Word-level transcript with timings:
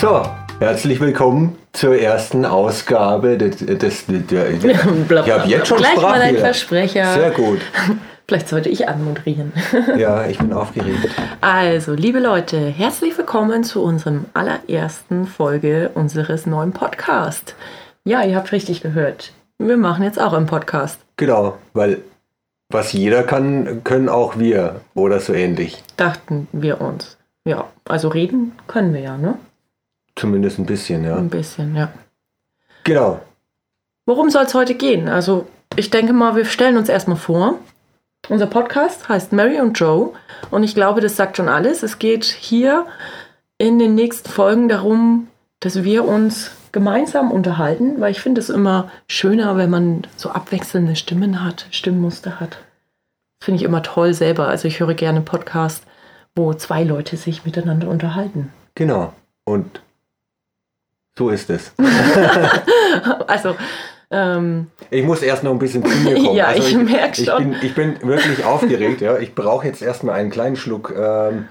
So, 0.00 0.22
herzlich 0.60 1.00
willkommen 1.00 1.58
zur 1.72 1.98
ersten 1.98 2.44
Ausgabe 2.44 3.36
des. 3.36 3.56
des, 3.56 4.06
des 4.06 4.06
der, 4.06 4.50
ich 4.52 4.62
habe 4.64 5.48
jetzt 5.48 5.66
schon 5.66 5.78
Gleich 5.78 5.96
mal 5.96 6.12
ein 6.12 6.36
Sprachfehler. 6.36 6.38
Versprecher. 6.38 7.14
Sehr 7.14 7.30
gut. 7.32 7.58
Vielleicht 8.28 8.48
sollte 8.48 8.68
ich 8.68 8.88
anmoderieren. 8.88 9.52
Ja, 9.98 10.24
ich 10.28 10.38
bin 10.38 10.52
aufgeregt. 10.52 11.08
Also, 11.40 11.94
liebe 11.94 12.20
Leute, 12.20 12.58
herzlich 12.58 13.18
willkommen 13.18 13.64
zu 13.64 13.82
unserem 13.82 14.26
allerersten 14.34 15.26
Folge 15.26 15.90
unseres 15.94 16.46
neuen 16.46 16.70
Podcasts. 16.70 17.56
Ja, 18.04 18.22
ihr 18.22 18.36
habt 18.36 18.52
richtig 18.52 18.82
gehört. 18.82 19.32
Wir 19.58 19.78
machen 19.78 20.04
jetzt 20.04 20.20
auch 20.20 20.32
einen 20.32 20.46
Podcast. 20.46 21.00
Genau, 21.16 21.58
weil 21.72 22.02
was 22.68 22.92
jeder 22.92 23.24
kann, 23.24 23.82
können 23.82 24.08
auch 24.08 24.38
wir 24.38 24.80
oder 24.94 25.18
so 25.18 25.32
ähnlich. 25.32 25.82
Dachten 25.96 26.46
wir 26.52 26.80
uns. 26.80 27.18
Ja, 27.44 27.64
also 27.88 28.06
reden 28.06 28.52
können 28.68 28.94
wir 28.94 29.00
ja, 29.00 29.16
ne? 29.16 29.36
Zumindest 30.18 30.58
ein 30.58 30.66
bisschen, 30.66 31.04
ja. 31.04 31.16
Ein 31.16 31.30
bisschen, 31.30 31.76
ja. 31.76 31.92
Genau. 32.82 33.20
Worum 34.04 34.30
soll 34.30 34.44
es 34.44 34.54
heute 34.54 34.74
gehen? 34.74 35.08
Also, 35.08 35.46
ich 35.76 35.90
denke 35.90 36.12
mal, 36.12 36.34
wir 36.34 36.44
stellen 36.44 36.76
uns 36.76 36.88
erstmal 36.88 37.16
vor. 37.16 37.54
Unser 38.28 38.46
Podcast 38.46 39.08
heißt 39.08 39.32
Mary 39.32 39.60
und 39.60 39.78
Joe 39.78 40.12
und 40.50 40.64
ich 40.64 40.74
glaube, 40.74 41.00
das 41.00 41.16
sagt 41.16 41.36
schon 41.36 41.48
alles. 41.48 41.82
Es 41.82 41.98
geht 41.98 42.24
hier 42.24 42.86
in 43.58 43.78
den 43.78 43.94
nächsten 43.94 44.28
Folgen 44.28 44.68
darum, 44.68 45.28
dass 45.60 45.84
wir 45.84 46.04
uns 46.04 46.50
gemeinsam 46.72 47.30
unterhalten, 47.30 48.00
weil 48.00 48.10
ich 48.10 48.20
finde 48.20 48.40
es 48.40 48.50
immer 48.50 48.90
schöner, 49.06 49.56
wenn 49.56 49.70
man 49.70 50.06
so 50.16 50.30
abwechselnde 50.30 50.96
Stimmen 50.96 51.44
hat, 51.44 51.66
Stimmmuster 51.70 52.40
hat. 52.40 52.58
Finde 53.42 53.60
ich 53.60 53.64
immer 53.64 53.82
toll 53.82 54.14
selber. 54.14 54.48
Also 54.48 54.66
ich 54.66 54.80
höre 54.80 54.94
gerne 54.94 55.20
Podcasts, 55.20 55.86
wo 56.34 56.52
zwei 56.54 56.82
Leute 56.82 57.16
sich 57.16 57.44
miteinander 57.44 57.88
unterhalten. 57.88 58.52
Genau. 58.74 59.12
Und 59.44 59.80
so 61.18 61.30
ist 61.30 61.50
es. 61.50 61.72
Also, 63.26 63.56
ähm, 64.10 64.68
Ich 64.90 65.04
muss 65.04 65.20
erst 65.22 65.44
noch 65.44 65.50
ein 65.50 65.58
bisschen 65.58 65.84
zu 65.84 65.94
mir 65.98 66.14
kommen. 66.24 66.34
Ja, 66.34 66.46
Also 66.46 66.62
ich 66.62 67.18
Ich 67.18 67.26
schon. 67.26 67.38
bin, 67.50 67.56
ich 67.60 67.74
bin 67.74 67.96
wirklich 68.02 68.44
aufgeregt, 68.44 69.00
ja. 69.00 69.18
Ich 69.18 69.34
brauche 69.34 69.66
jetzt 69.66 69.82
erstmal 69.82 70.14
einen 70.14 70.30
kleinen 70.30 70.56
Schluck 70.56 70.94
ähm, 70.96 71.46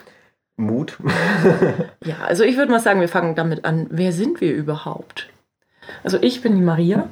Mut. 0.56 0.98
Ja, 2.04 2.16
also 2.26 2.44
ich 2.44 2.58
würde 2.58 2.72
mal 2.72 2.80
sagen, 2.80 3.02
wir 3.02 3.10
fangen 3.10 3.36
damit 3.36 3.66
an. 3.66 3.88
Wer 3.90 4.12
sind 4.14 4.40
wir 4.42 4.54
überhaupt? 4.54 5.28
Also 6.04 6.18
ich 6.22 6.42
bin 6.42 6.56
die 6.56 6.62
Maria. 6.62 7.08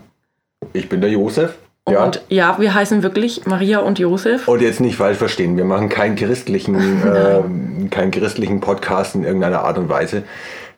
Ich 0.74 0.88
bin 0.90 1.02
der 1.02 1.10
Josef. 1.12 1.56
Ja. 1.88 2.04
Und 2.06 2.22
ja, 2.30 2.56
wir 2.60 2.74
heißen 2.74 3.04
wirklich 3.04 3.46
Maria 3.46 3.80
und 3.80 4.00
Josef. 4.00 4.48
Und 4.48 4.62
jetzt 4.62 4.80
nicht 4.80 4.96
falsch 4.96 5.18
verstehen, 5.18 5.56
wir 5.58 5.66
machen 5.66 5.90
keinen 5.90 6.16
christlichen, 6.16 6.76
ähm, 7.06 7.90
keinen 7.92 8.10
christlichen 8.10 8.60
Podcast 8.62 9.14
in 9.16 9.24
irgendeiner 9.24 9.60
Art 9.64 9.78
und 9.78 9.88
Weise. 9.90 10.24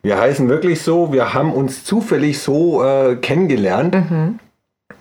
Wir 0.08 0.18
heißen 0.22 0.48
wirklich 0.48 0.82
so, 0.84 1.12
wir 1.12 1.34
haben 1.34 1.52
uns 1.52 1.84
zufällig 1.84 2.40
so 2.40 2.82
äh, 2.82 3.18
kennengelernt 3.18 3.94
Mhm. 3.94 4.40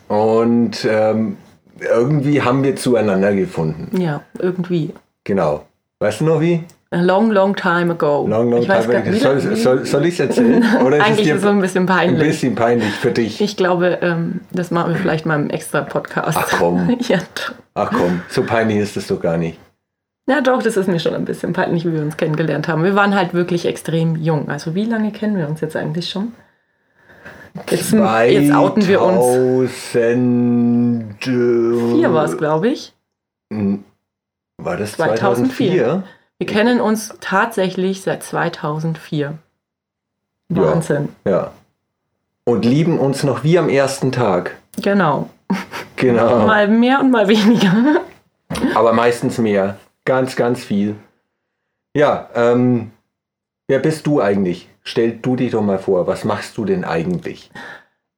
und 0.09 0.85
ähm, 0.91 1.37
irgendwie 1.79 2.43
haben 2.43 2.65
wir 2.65 2.75
zueinander 2.75 3.33
gefunden. 3.33 4.01
Ja, 4.01 4.23
irgendwie. 4.41 4.93
Genau. 5.23 5.65
Weißt 6.01 6.23
du 6.23 6.25
noch 6.25 6.41
wie? 6.41 6.65
A 6.91 7.01
long, 7.03 7.31
long 7.31 7.55
time 7.55 7.93
ago. 7.93 8.27
Long, 8.27 8.51
long 8.51 8.63
ich 8.63 8.67
time 8.67 9.09
nicht, 9.09 9.23
soll, 9.23 9.41
soll, 9.55 9.87
soll 9.87 10.07
ich 10.07 10.15
es 10.19 10.27
erzählen? 10.27 10.65
Oder 10.85 10.97
Eigentlich 10.97 11.19
ist 11.21 11.27
dir 11.27 11.35
es 11.37 11.43
so 11.43 11.49
ein 11.51 11.61
bisschen 11.61 11.85
ein 11.85 11.87
peinlich. 11.87 12.27
bisschen 12.27 12.55
peinlich 12.57 12.93
für 12.95 13.13
dich? 13.13 13.41
Ich 13.41 13.57
glaube, 13.57 13.99
ähm, 14.03 14.41
das 14.51 14.73
machen 14.73 14.93
wir 14.93 14.99
vielleicht 15.01 15.25
mal 15.25 15.37
im 15.39 15.51
extra 15.51 15.83
Podcast. 15.83 16.37
Ach 16.37 16.49
komm. 16.59 16.97
ja. 17.09 17.19
Ach 17.75 17.93
komm, 17.93 18.23
so 18.29 18.43
peinlich 18.43 18.79
ist 18.79 18.97
es 18.97 19.07
doch 19.07 19.21
gar 19.21 19.37
nicht. 19.37 19.57
Ja, 20.27 20.41
doch, 20.41 20.63
das 20.63 20.77
ist 20.77 20.89
mir 20.89 20.99
schon 20.99 21.15
ein 21.15 21.25
bisschen 21.25 21.53
peinlich, 21.53 21.85
wie 21.85 21.93
wir 21.93 22.03
uns 22.03 22.17
kennengelernt 22.17 22.67
haben. 22.69 22.83
Wir 22.83 22.95
waren 22.97 23.15
halt 23.15 23.33
wirklich 23.33 23.67
extrem 23.67 24.17
jung. 24.17 24.49
Also 24.49 24.75
wie 24.75 24.85
lange 24.85 25.13
kennen 25.13 25.37
wir 25.37 25.49
uns 25.49 25.61
jetzt 25.61 25.77
eigentlich 25.77 26.11
schon? 26.11 26.33
Jetzt, 27.71 27.93
jetzt 27.93 28.55
outen 28.55 28.87
wir 28.87 29.01
uns. 29.01 29.71
2000. 29.93 31.25
Vier 31.25 32.13
war 32.13 32.25
es, 32.25 32.37
glaube 32.37 32.69
ich. 32.69 32.93
Hm, 33.51 33.85
War 34.59 34.77
das 34.77 34.93
2004? 34.93 35.85
2004? 35.85 36.03
Wir 36.39 36.47
kennen 36.47 36.81
uns 36.81 37.15
tatsächlich 37.21 38.03
seit 38.03 38.23
2004. 38.23 39.39
Wahnsinn. 40.49 41.09
Ja. 41.25 41.53
Und 42.45 42.65
lieben 42.65 42.99
uns 42.99 43.25
noch 43.25 43.43
wie 43.43 43.59
am 43.59 43.69
ersten 43.69 44.13
Tag. 44.13 44.57
Genau. 44.83 45.31
Genau. 45.97 46.47
Mal 46.47 46.69
mehr 46.69 47.01
und 47.01 47.11
mal 47.11 47.27
weniger. 47.27 48.03
Aber 48.75 48.93
meistens 48.93 49.39
mehr. 49.39 49.79
Ganz, 50.07 50.37
ganz 50.37 50.65
viel. 50.65 50.97
Ja, 51.95 52.31
ähm, 52.35 52.93
wer 53.69 53.81
bist 53.81 54.07
du 54.07 54.23
eigentlich? 54.23 54.69
Stell 54.83 55.13
du 55.13 55.37
dich 55.37 55.51
doch 55.51 55.63
mal 55.63 55.79
vor, 55.79 56.07
was 56.07 56.25
machst 56.25 56.57
du 56.57 56.65
denn 56.65 56.85
eigentlich? 56.85 57.51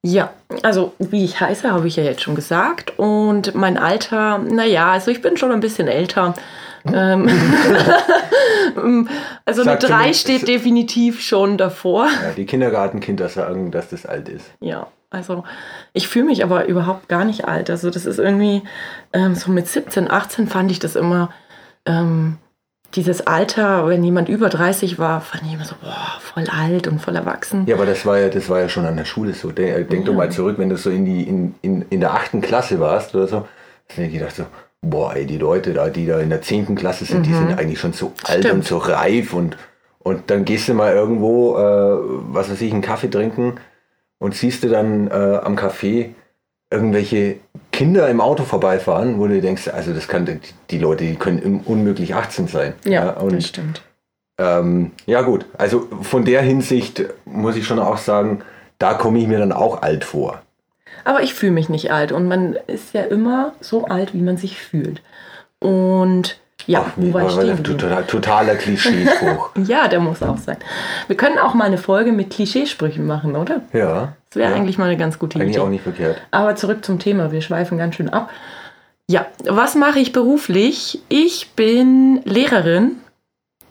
Ja, 0.03 0.31
also 0.62 0.93
wie 0.99 1.25
ich 1.25 1.41
heiße, 1.41 1.72
habe 1.72 1.88
ich 1.88 1.97
ja 1.97 2.04
jetzt 2.04 2.22
schon 2.22 2.34
gesagt. 2.37 2.99
Und 2.99 3.54
mein 3.54 3.76
Alter, 3.78 4.38
naja, 4.38 4.93
also 4.93 5.10
ich 5.10 5.22
bin 5.22 5.37
schon 5.37 5.50
ein 5.50 5.60
bisschen 5.60 5.88
älter. 5.88 6.34
Ähm, 6.87 7.28
also 9.44 9.62
eine 9.62 9.70
Sag 9.72 9.81
3 9.81 9.87
zumindest- 9.88 10.20
steht 10.20 10.49
definitiv 10.49 11.20
schon 11.20 11.56
davor. 11.59 12.06
Ja, 12.06 12.32
die 12.37 12.47
Kindergartenkinder 12.47 13.28
sagen, 13.28 13.70
dass 13.70 13.88
das 13.88 14.06
alt 14.06 14.28
ist. 14.28 14.47
Ja, 14.60 14.87
also 15.10 15.44
ich 15.94 16.06
fühle 16.06 16.26
mich 16.26 16.44
aber 16.44 16.66
überhaupt 16.66 17.09
gar 17.09 17.25
nicht 17.25 17.47
alt. 17.47 17.70
Also 17.70 17.91
das 17.91 18.06
ist 18.06 18.19
irgendwie, 18.19 18.62
ähm, 19.12 19.34
so 19.34 19.50
mit 19.50 19.66
17, 19.66 20.10
18 20.10 20.47
fand 20.49 20.70
ich 20.70 20.78
das 20.78 20.97
immer, 20.97 21.31
ähm, 21.88 22.37
dieses 22.94 23.26
Alter, 23.26 23.87
wenn 23.88 24.03
jemand 24.04 24.28
über 24.28 24.49
30 24.49 24.99
war, 24.99 25.21
fand 25.21 25.43
ich 25.47 25.53
immer 25.54 25.65
so, 25.65 25.75
boah, 25.82 26.19
voll 26.21 26.44
alt 26.49 26.87
und 26.87 27.00
voll 27.03 27.16
erwachsen. 27.16 27.65
Ja, 27.66 27.75
aber 27.76 27.84
das 27.87 28.06
war 28.06 28.19
ja, 28.19 28.28
das 28.28 28.49
war 28.49 28.60
ja 28.60 28.69
schon 28.69 28.87
an 28.87 28.97
der 28.97 29.04
Schule 29.04 29.34
so. 29.34 29.50
Denk, 29.50 29.91
denk 29.91 30.04
doch 30.06 30.12
Ja. 30.12 30.19
mal 30.19 30.31
zurück, 30.31 30.56
wenn 30.59 30.71
du 30.71 30.76
so 30.76 30.88
in, 30.91 31.04
die, 31.04 31.22
in, 31.25 31.54
in, 31.60 31.82
in 31.91 32.00
der 32.00 32.15
achten 32.15 32.41
Klasse 32.41 32.81
warst 32.81 33.15
oder 33.15 33.26
so. 33.26 33.37
Da 33.88 33.94
hab 33.97 34.04
ich 34.04 34.12
gedacht 34.12 34.37
so, 34.37 34.44
boah, 34.81 35.15
ey, 35.15 35.26
die 35.26 35.37
Leute 35.38 35.75
da, 35.75 35.91
die 35.91 36.06
da 36.06 36.19
in 36.21 36.31
der 36.31 36.41
zehnten 36.41 36.76
Klasse 36.76 37.04
sind, 37.04 37.26
die 37.26 37.34
sind 37.34 37.59
eigentlich 37.59 37.81
schon 37.81 37.93
so 37.93 38.12
alt 38.25 38.38
Mhm. 38.38 38.43
Stimmt. 38.43 38.55
und 38.55 38.65
so 38.66 38.78
reif 38.78 39.34
und, 39.34 39.56
und 39.99 40.31
dann 40.31 40.44
gehst 40.47 40.69
du 40.69 40.75
mal 40.75 40.93
irgendwo, 40.94 41.56
äh, 41.59 41.99
was 42.32 42.50
weiß 42.50 42.60
ich, 42.62 42.72
einen 42.72 42.81
Kaffee 42.82 43.09
trinken 43.10 43.56
und 44.19 44.34
siehst 44.34 44.62
du 44.65 44.69
dann 44.69 45.09
äh, 45.09 45.41
am 45.43 45.56
Café 45.56 46.10
irgendwelche 46.71 47.37
Kinder 47.73 48.09
im 48.09 48.21
Auto 48.21 48.45
vorbeifahren, 48.45 49.19
wo 49.19 49.27
du 49.27 49.41
denkst, 49.41 49.69
also 49.69 49.93
das 49.93 50.09
kann, 50.09 50.41
die, 50.71 50.79
Leute, 50.79 51.05
die 51.05 51.17
können 51.17 51.62
unmöglich 51.65 52.15
18 52.15 52.49
sein. 52.49 52.75
Ja, 52.84 53.11
und 53.11 53.34
das 53.34 53.47
stimmt. 53.49 53.83
ähm, 54.39 54.93
ja 55.06 55.23
gut, 55.23 55.47
also 55.56 55.89
von 56.03 56.25
der 56.25 56.43
Hinsicht 56.43 57.05
muss 57.25 57.56
ich 57.56 57.67
schon 57.67 57.79
auch 57.79 57.99
sagen, 57.99 58.43
da 58.79 58.95
komme 58.95 59.19
ich 59.19 59.27
mir 59.27 59.39
dann 59.39 59.53
auch 59.53 59.83
alt 59.83 60.05
vor. 60.05 60.43
Aber 61.05 61.23
ich 61.23 61.34
fühle 61.34 61.53
mich 61.53 61.69
nicht 61.69 61.91
alt 61.91 62.12
und 62.12 62.27
man 62.29 62.59
ist 62.67 62.93
ja 62.93 63.03
immer 63.03 63.53
so 63.61 63.87
alt, 63.87 64.15
wie 64.15 64.21
man 64.21 64.37
sich 64.37 64.59
fühlt. 64.61 65.00
Und 65.61 66.39
ja, 66.67 66.85
Ach, 66.87 66.93
wo 66.97 67.15
war 67.15 67.27
ich 67.27 67.37
war 67.37 67.43
stehen 67.43 67.65
total, 67.65 68.05
totaler 68.05 68.56
Klischeespruch. 68.56 69.50
Ja, 69.67 69.89
der 69.89 70.00
muss 70.00 70.23
auch 70.23 70.37
sein. 70.37 70.59
Wir 71.06 71.17
können 71.17 71.39
auch 71.39 71.55
mal 71.55 71.65
eine 71.65 71.79
Folge 71.79 72.12
mit 72.12 72.31
Klischeesprüchen 72.31 73.06
machen, 73.06 73.37
oder? 73.37 73.62
ja, 73.73 74.15
Das 74.31 74.37
wäre 74.37 74.50
ja, 74.50 74.56
eigentlich 74.56 74.78
mal 74.78 74.87
eine 74.87 74.97
ganz 74.97 75.19
gute 75.19 75.39
eigentlich 75.39 75.56
Idee. 75.56 75.61
auch 75.61 75.69
nicht 75.69 75.83
verkehrt. 75.83 76.21
Aber 76.31 76.56
zurück 76.56 76.84
zum 76.84 76.99
Thema, 76.99 77.33
wir 77.33 77.41
schweifen 77.41 77.78
ganz 77.78 77.94
schön 77.94 78.11
ab. 78.11 78.31
Ja, 79.11 79.27
was 79.44 79.75
mache 79.75 80.00
ich 80.00 80.12
beruflich? 80.12 81.00
Ich 81.08 81.53
bin 81.53 82.20
Lehrerin, 82.25 82.97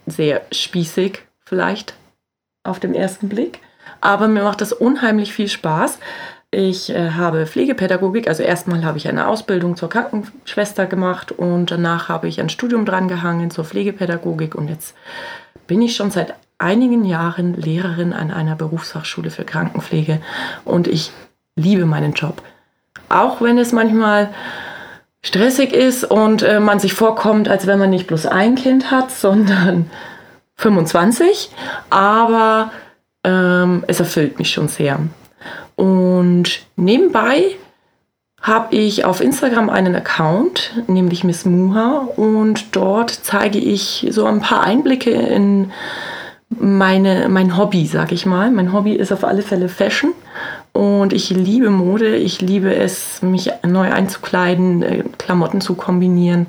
sehr 0.07 0.41
spießig 0.51 1.19
vielleicht 1.45 1.93
auf 2.63 2.79
den 2.79 2.95
ersten 2.95 3.29
Blick, 3.29 3.59
aber 4.01 4.27
mir 4.27 4.43
macht 4.43 4.61
das 4.61 4.73
unheimlich 4.73 5.33
viel 5.33 5.47
Spaß. 5.47 5.99
Ich 6.49 6.89
äh, 6.89 7.11
habe 7.11 7.45
Pflegepädagogik, 7.45 8.27
also 8.27 8.41
erstmal 8.41 8.83
habe 8.83 8.97
ich 8.97 9.07
eine 9.07 9.27
Ausbildung 9.27 9.75
zur 9.75 9.89
Krankenschwester 9.89 10.85
gemacht 10.87 11.31
und 11.31 11.69
danach 11.69 12.09
habe 12.09 12.27
ich 12.27 12.39
ein 12.39 12.49
Studium 12.49 12.85
dran 12.85 13.07
gehangen 13.07 13.51
zur 13.51 13.65
Pflegepädagogik 13.65 14.55
und 14.55 14.69
jetzt 14.69 14.95
bin 15.67 15.81
ich 15.81 15.95
schon 15.95 16.09
seit 16.09 16.33
einigen 16.59 17.05
Jahren 17.05 17.53
Lehrerin 17.53 18.13
an 18.13 18.31
einer 18.31 18.55
Berufsfachschule 18.55 19.29
für 19.29 19.43
Krankenpflege 19.43 20.21
und 20.65 20.87
ich 20.87 21.11
liebe 21.55 21.85
meinen 21.85 22.13
Job. 22.13 22.41
Auch 23.09 23.41
wenn 23.41 23.57
es 23.57 23.71
manchmal 23.71 24.29
stressig 25.21 25.73
ist 25.73 26.03
und 26.03 26.41
äh, 26.43 26.59
man 26.59 26.79
sich 26.79 26.93
vorkommt, 26.93 27.49
als 27.49 27.67
wenn 27.67 27.79
man 27.79 27.89
nicht 27.89 28.07
bloß 28.07 28.25
ein 28.25 28.55
Kind 28.55 28.91
hat, 28.91 29.11
sondern 29.11 29.89
25. 30.55 31.51
Aber 31.89 32.71
ähm, 33.23 33.83
es 33.87 33.99
erfüllt 33.99 34.39
mich 34.39 34.51
schon 34.51 34.67
sehr. 34.67 34.99
Und 35.75 36.61
nebenbei 36.75 37.55
habe 38.41 38.75
ich 38.75 39.05
auf 39.05 39.21
Instagram 39.21 39.69
einen 39.69 39.95
Account, 39.95 40.83
nämlich 40.87 41.23
Miss 41.23 41.45
Muha, 41.45 42.07
und 42.15 42.75
dort 42.75 43.11
zeige 43.11 43.59
ich 43.59 44.07
so 44.11 44.25
ein 44.25 44.41
paar 44.41 44.63
Einblicke 44.63 45.11
in 45.11 45.71
meine, 46.59 47.29
mein 47.29 47.57
Hobby, 47.57 47.85
sag 47.85 48.11
ich 48.11 48.25
mal. 48.25 48.51
Mein 48.51 48.73
Hobby 48.73 48.93
ist 48.93 49.11
auf 49.11 49.23
alle 49.23 49.41
Fälle 49.41 49.69
Fashion. 49.69 50.13
Und 50.73 51.13
ich 51.13 51.29
liebe 51.29 51.69
Mode, 51.69 52.15
ich 52.15 52.41
liebe 52.41 52.75
es, 52.75 53.21
mich 53.21 53.49
neu 53.65 53.91
einzukleiden, 53.91 54.83
äh, 54.83 55.03
Klamotten 55.17 55.61
zu 55.61 55.75
kombinieren. 55.75 56.47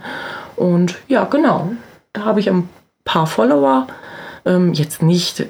Und 0.56 0.96
ja, 1.08 1.24
genau, 1.24 1.70
da 2.12 2.24
habe 2.24 2.40
ich 2.40 2.50
ein 2.50 2.68
paar 3.04 3.26
Follower. 3.26 3.86
Ähm, 4.44 4.74
jetzt 4.74 5.02
nicht 5.02 5.46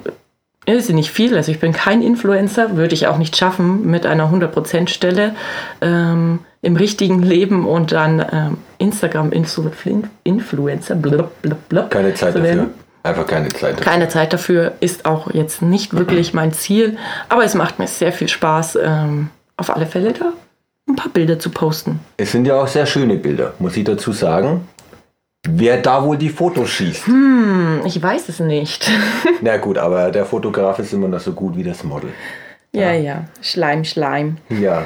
ist 0.77 0.89
nicht 0.89 1.11
viel. 1.11 1.35
Also 1.35 1.51
ich 1.51 1.59
bin 1.59 1.73
kein 1.73 2.01
Influencer, 2.01 2.77
würde 2.77 2.93
ich 2.93 3.07
auch 3.07 3.17
nicht 3.17 3.35
schaffen 3.35 3.89
mit 3.89 4.05
einer 4.05 4.31
100% 4.31 4.87
Stelle 4.87 5.35
ähm, 5.81 6.39
im 6.61 6.75
richtigen 6.75 7.23
Leben 7.23 7.65
und 7.65 7.91
dann 7.91 8.23
ähm, 8.31 8.57
Instagram-Influencer. 8.77 10.95
Keine 11.89 12.13
Zeit 12.13 12.35
dafür. 12.35 12.67
Einfach 13.09 13.27
keine 13.27 13.49
Zeit 13.49 13.73
dafür. 13.73 13.85
Keine 13.85 14.07
Zeit 14.09 14.33
dafür 14.33 14.73
ist 14.79 15.05
auch 15.05 15.31
jetzt 15.33 15.61
nicht 15.61 15.93
wirklich 15.93 16.33
mein 16.33 16.53
Ziel, 16.53 16.97
aber 17.27 17.43
es 17.43 17.55
macht 17.55 17.79
mir 17.79 17.87
sehr 17.87 18.13
viel 18.13 18.27
Spaß, 18.27 18.77
ähm, 18.81 19.29
auf 19.57 19.75
alle 19.75 19.85
Fälle 19.85 20.13
da 20.13 20.33
ein 20.89 20.95
paar 20.95 21.11
Bilder 21.11 21.39
zu 21.39 21.51
posten. 21.51 21.99
Es 22.17 22.31
sind 22.31 22.45
ja 22.45 22.61
auch 22.61 22.67
sehr 22.67 22.85
schöne 22.85 23.15
Bilder, 23.15 23.53
muss 23.59 23.77
ich 23.77 23.83
dazu 23.83 24.11
sagen. 24.11 24.67
Wer 25.47 25.81
da 25.81 26.03
wohl 26.03 26.17
die 26.17 26.29
Fotos 26.29 26.69
schießt? 26.69 27.07
Hm, 27.07 27.81
ich 27.85 28.01
weiß 28.01 28.27
es 28.27 28.39
nicht. 28.39 28.89
Na 29.41 29.57
gut, 29.57 29.77
aber 29.77 30.11
der 30.11 30.25
Fotograf 30.25 30.79
ist 30.79 30.91
immer 30.91 31.07
noch 31.07 31.21
so 31.21 31.31
gut 31.31 31.55
wie 31.55 31.63
das 31.63 31.83
Model. 31.83 32.09
Ja, 32.73 32.91
ja, 32.91 32.99
ja. 32.99 33.25
Schleim, 33.41 33.85
Schleim. 33.85 34.37
Ja. 34.49 34.83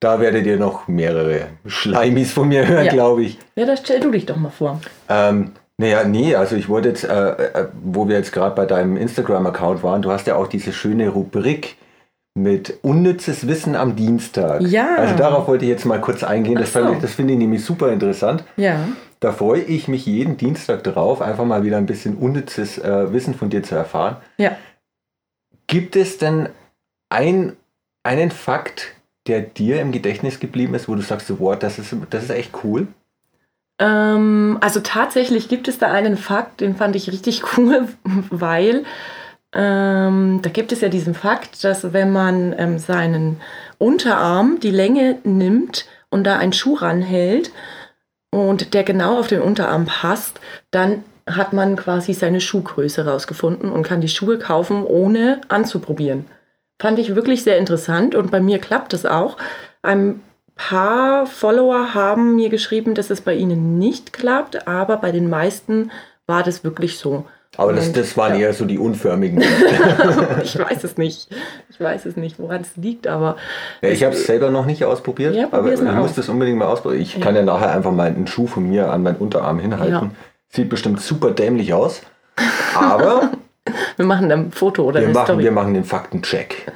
Da 0.00 0.18
werdet 0.18 0.46
ihr 0.46 0.58
noch 0.58 0.88
mehrere 0.88 1.46
Schleimis 1.64 2.32
von 2.32 2.48
mir 2.48 2.66
hören, 2.66 2.86
ja. 2.86 2.90
glaube 2.90 3.22
ich. 3.22 3.38
Ja, 3.54 3.64
da 3.66 3.76
stell 3.76 4.00
du 4.00 4.10
dich 4.10 4.26
doch 4.26 4.36
mal 4.36 4.50
vor. 4.50 4.80
Ähm, 5.08 5.52
naja, 5.82 6.04
nee, 6.04 6.36
also 6.36 6.54
ich 6.54 6.68
wollte 6.68 6.90
jetzt, 6.90 7.02
äh, 7.02 7.30
äh, 7.30 7.68
wo 7.82 8.06
wir 8.06 8.14
jetzt 8.14 8.30
gerade 8.30 8.54
bei 8.54 8.66
deinem 8.66 8.96
Instagram-Account 8.96 9.82
waren, 9.82 10.00
du 10.00 10.12
hast 10.12 10.28
ja 10.28 10.36
auch 10.36 10.46
diese 10.46 10.72
schöne 10.72 11.08
Rubrik 11.08 11.76
mit 12.34 12.78
unnützes 12.82 13.48
Wissen 13.48 13.74
am 13.74 13.96
Dienstag. 13.96 14.62
Ja. 14.62 14.94
Also 14.94 15.16
darauf 15.16 15.48
wollte 15.48 15.64
ich 15.64 15.70
jetzt 15.72 15.84
mal 15.84 16.00
kurz 16.00 16.22
eingehen. 16.22 16.54
Das, 16.54 16.72
so. 16.72 16.94
das 16.94 17.14
finde 17.14 17.32
ich 17.32 17.38
nämlich 17.40 17.64
super 17.64 17.90
interessant. 17.90 18.44
Ja. 18.56 18.86
Da 19.18 19.32
freue 19.32 19.60
ich 19.60 19.88
mich 19.88 20.06
jeden 20.06 20.36
Dienstag 20.36 20.84
drauf, 20.84 21.20
einfach 21.20 21.44
mal 21.44 21.64
wieder 21.64 21.78
ein 21.78 21.86
bisschen 21.86 22.16
unnützes 22.16 22.78
äh, 22.78 23.12
Wissen 23.12 23.34
von 23.34 23.50
dir 23.50 23.64
zu 23.64 23.74
erfahren. 23.74 24.18
Ja. 24.36 24.56
Gibt 25.66 25.96
es 25.96 26.18
denn 26.18 26.48
ein, 27.10 27.56
einen 28.04 28.30
Fakt, 28.30 28.94
der 29.26 29.40
dir 29.40 29.80
im 29.80 29.90
Gedächtnis 29.90 30.38
geblieben 30.38 30.74
ist, 30.74 30.88
wo 30.88 30.94
du 30.94 31.02
sagst, 31.02 31.26
so, 31.26 31.40
wow, 31.40 31.58
das 31.58 31.80
ist, 31.80 31.92
das 32.10 32.22
ist 32.22 32.30
echt 32.30 32.52
cool? 32.62 32.86
Ähm, 33.82 34.58
also 34.60 34.80
tatsächlich 34.80 35.48
gibt 35.48 35.66
es 35.66 35.78
da 35.78 35.90
einen 35.90 36.16
Fakt, 36.16 36.60
den 36.60 36.76
fand 36.76 36.94
ich 36.94 37.10
richtig 37.10 37.42
cool, 37.56 37.88
weil 38.30 38.84
ähm, 39.52 40.40
da 40.40 40.50
gibt 40.50 40.72
es 40.72 40.80
ja 40.80 40.88
diesen 40.88 41.14
Fakt, 41.14 41.62
dass 41.64 41.92
wenn 41.92 42.12
man 42.12 42.54
ähm, 42.56 42.78
seinen 42.78 43.40
Unterarm 43.78 44.60
die 44.60 44.70
Länge 44.70 45.18
nimmt 45.24 45.86
und 46.08 46.24
da 46.24 46.38
einen 46.38 46.52
Schuh 46.52 46.74
ranhält, 46.74 47.50
und 48.32 48.72
der 48.72 48.82
genau 48.82 49.18
auf 49.18 49.28
den 49.28 49.42
Unterarm 49.42 49.84
passt, 49.84 50.40
dann 50.70 51.04
hat 51.26 51.52
man 51.52 51.76
quasi 51.76 52.14
seine 52.14 52.40
Schuhgröße 52.40 53.04
rausgefunden 53.04 53.70
und 53.70 53.84
kann 53.84 54.00
die 54.00 54.08
Schuhe 54.08 54.38
kaufen, 54.38 54.84
ohne 54.84 55.40
anzuprobieren. 55.48 56.24
Fand 56.80 56.98
ich 56.98 57.14
wirklich 57.14 57.44
sehr 57.44 57.58
interessant 57.58 58.14
und 58.14 58.30
bei 58.30 58.40
mir 58.40 58.58
klappt 58.58 58.94
es 58.94 59.06
auch. 59.06 59.36
Ein 59.82 60.20
paar 60.56 61.26
Follower 61.26 61.94
haben 61.94 62.36
mir 62.36 62.48
geschrieben, 62.48 62.94
dass 62.94 63.10
es 63.10 63.20
bei 63.20 63.34
ihnen 63.34 63.78
nicht 63.78 64.12
klappt, 64.12 64.66
aber 64.68 64.96
bei 64.96 65.12
den 65.12 65.28
meisten 65.28 65.90
war 66.26 66.42
das 66.42 66.64
wirklich 66.64 66.98
so. 66.98 67.24
Aber 67.58 67.74
das, 67.74 67.92
das 67.92 68.16
waren 68.16 68.34
ja. 68.34 68.46
eher 68.46 68.54
so 68.54 68.64
die 68.64 68.78
unförmigen. 68.78 69.42
ich 70.42 70.58
weiß 70.58 70.84
es 70.84 70.96
nicht. 70.96 71.28
Ich 71.68 71.78
weiß 71.78 72.06
es 72.06 72.16
nicht, 72.16 72.38
woran 72.38 72.62
es 72.62 72.76
liegt, 72.76 73.06
aber. 73.06 73.36
Ja, 73.82 73.90
ich 73.90 74.02
habe 74.04 74.14
es 74.14 74.24
selber 74.24 74.50
noch 74.50 74.64
nicht 74.64 74.84
ausprobiert, 74.84 75.34
ja, 75.34 75.48
aber 75.50 75.70
ich 75.72 75.80
muss 75.80 76.14
das 76.14 76.30
unbedingt 76.30 76.58
mal 76.58 76.66
ausprobieren. 76.66 77.02
Ich 77.02 77.16
ja. 77.16 77.22
kann 77.22 77.36
ja 77.36 77.42
nachher 77.42 77.70
einfach 77.72 77.92
mal 77.92 78.06
einen 78.06 78.26
Schuh 78.26 78.46
von 78.46 78.66
mir 78.66 78.90
an 78.90 79.02
meinen 79.02 79.16
Unterarm 79.16 79.58
hinhalten. 79.58 80.12
Sieht 80.48 80.70
bestimmt 80.70 81.00
super 81.00 81.30
dämlich 81.30 81.74
aus. 81.74 82.02
Aber. 82.74 83.32
wir 83.96 84.06
machen 84.06 84.30
dann 84.30 84.46
ein 84.46 84.52
Foto 84.52 84.84
oder 84.84 85.00
wir 85.00 85.08
eine 85.08 85.14
machen, 85.14 85.26
Story. 85.26 85.44
Wir 85.44 85.52
machen 85.52 85.74
den 85.74 85.84
Faktencheck. 85.84 86.72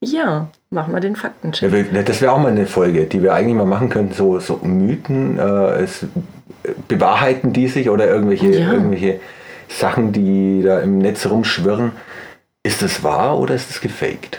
Ja, 0.00 0.48
machen 0.70 0.94
wir 0.94 1.00
den 1.00 1.16
Faktencheck. 1.16 1.70
das 2.04 2.20
wäre 2.20 2.32
auch 2.32 2.38
mal 2.38 2.52
eine 2.52 2.66
Folge, 2.66 3.06
die 3.06 3.22
wir 3.22 3.34
eigentlich 3.34 3.56
mal 3.56 3.66
machen 3.66 3.88
könnten. 3.88 4.14
So, 4.14 4.38
so 4.38 4.60
Mythen, 4.62 5.38
äh, 5.38 5.82
es, 5.82 6.06
bewahrheiten 6.86 7.52
die 7.52 7.68
sich 7.68 7.90
oder 7.90 8.06
irgendwelche, 8.06 8.46
irgendwelche 8.46 9.20
Sachen, 9.68 10.12
die 10.12 10.62
da 10.62 10.80
im 10.80 10.98
Netz 10.98 11.26
rumschwirren. 11.26 11.92
Ist 12.62 12.82
das 12.82 13.02
wahr 13.02 13.38
oder 13.38 13.54
ist 13.54 13.70
das 13.70 13.80
gefaked? 13.80 14.38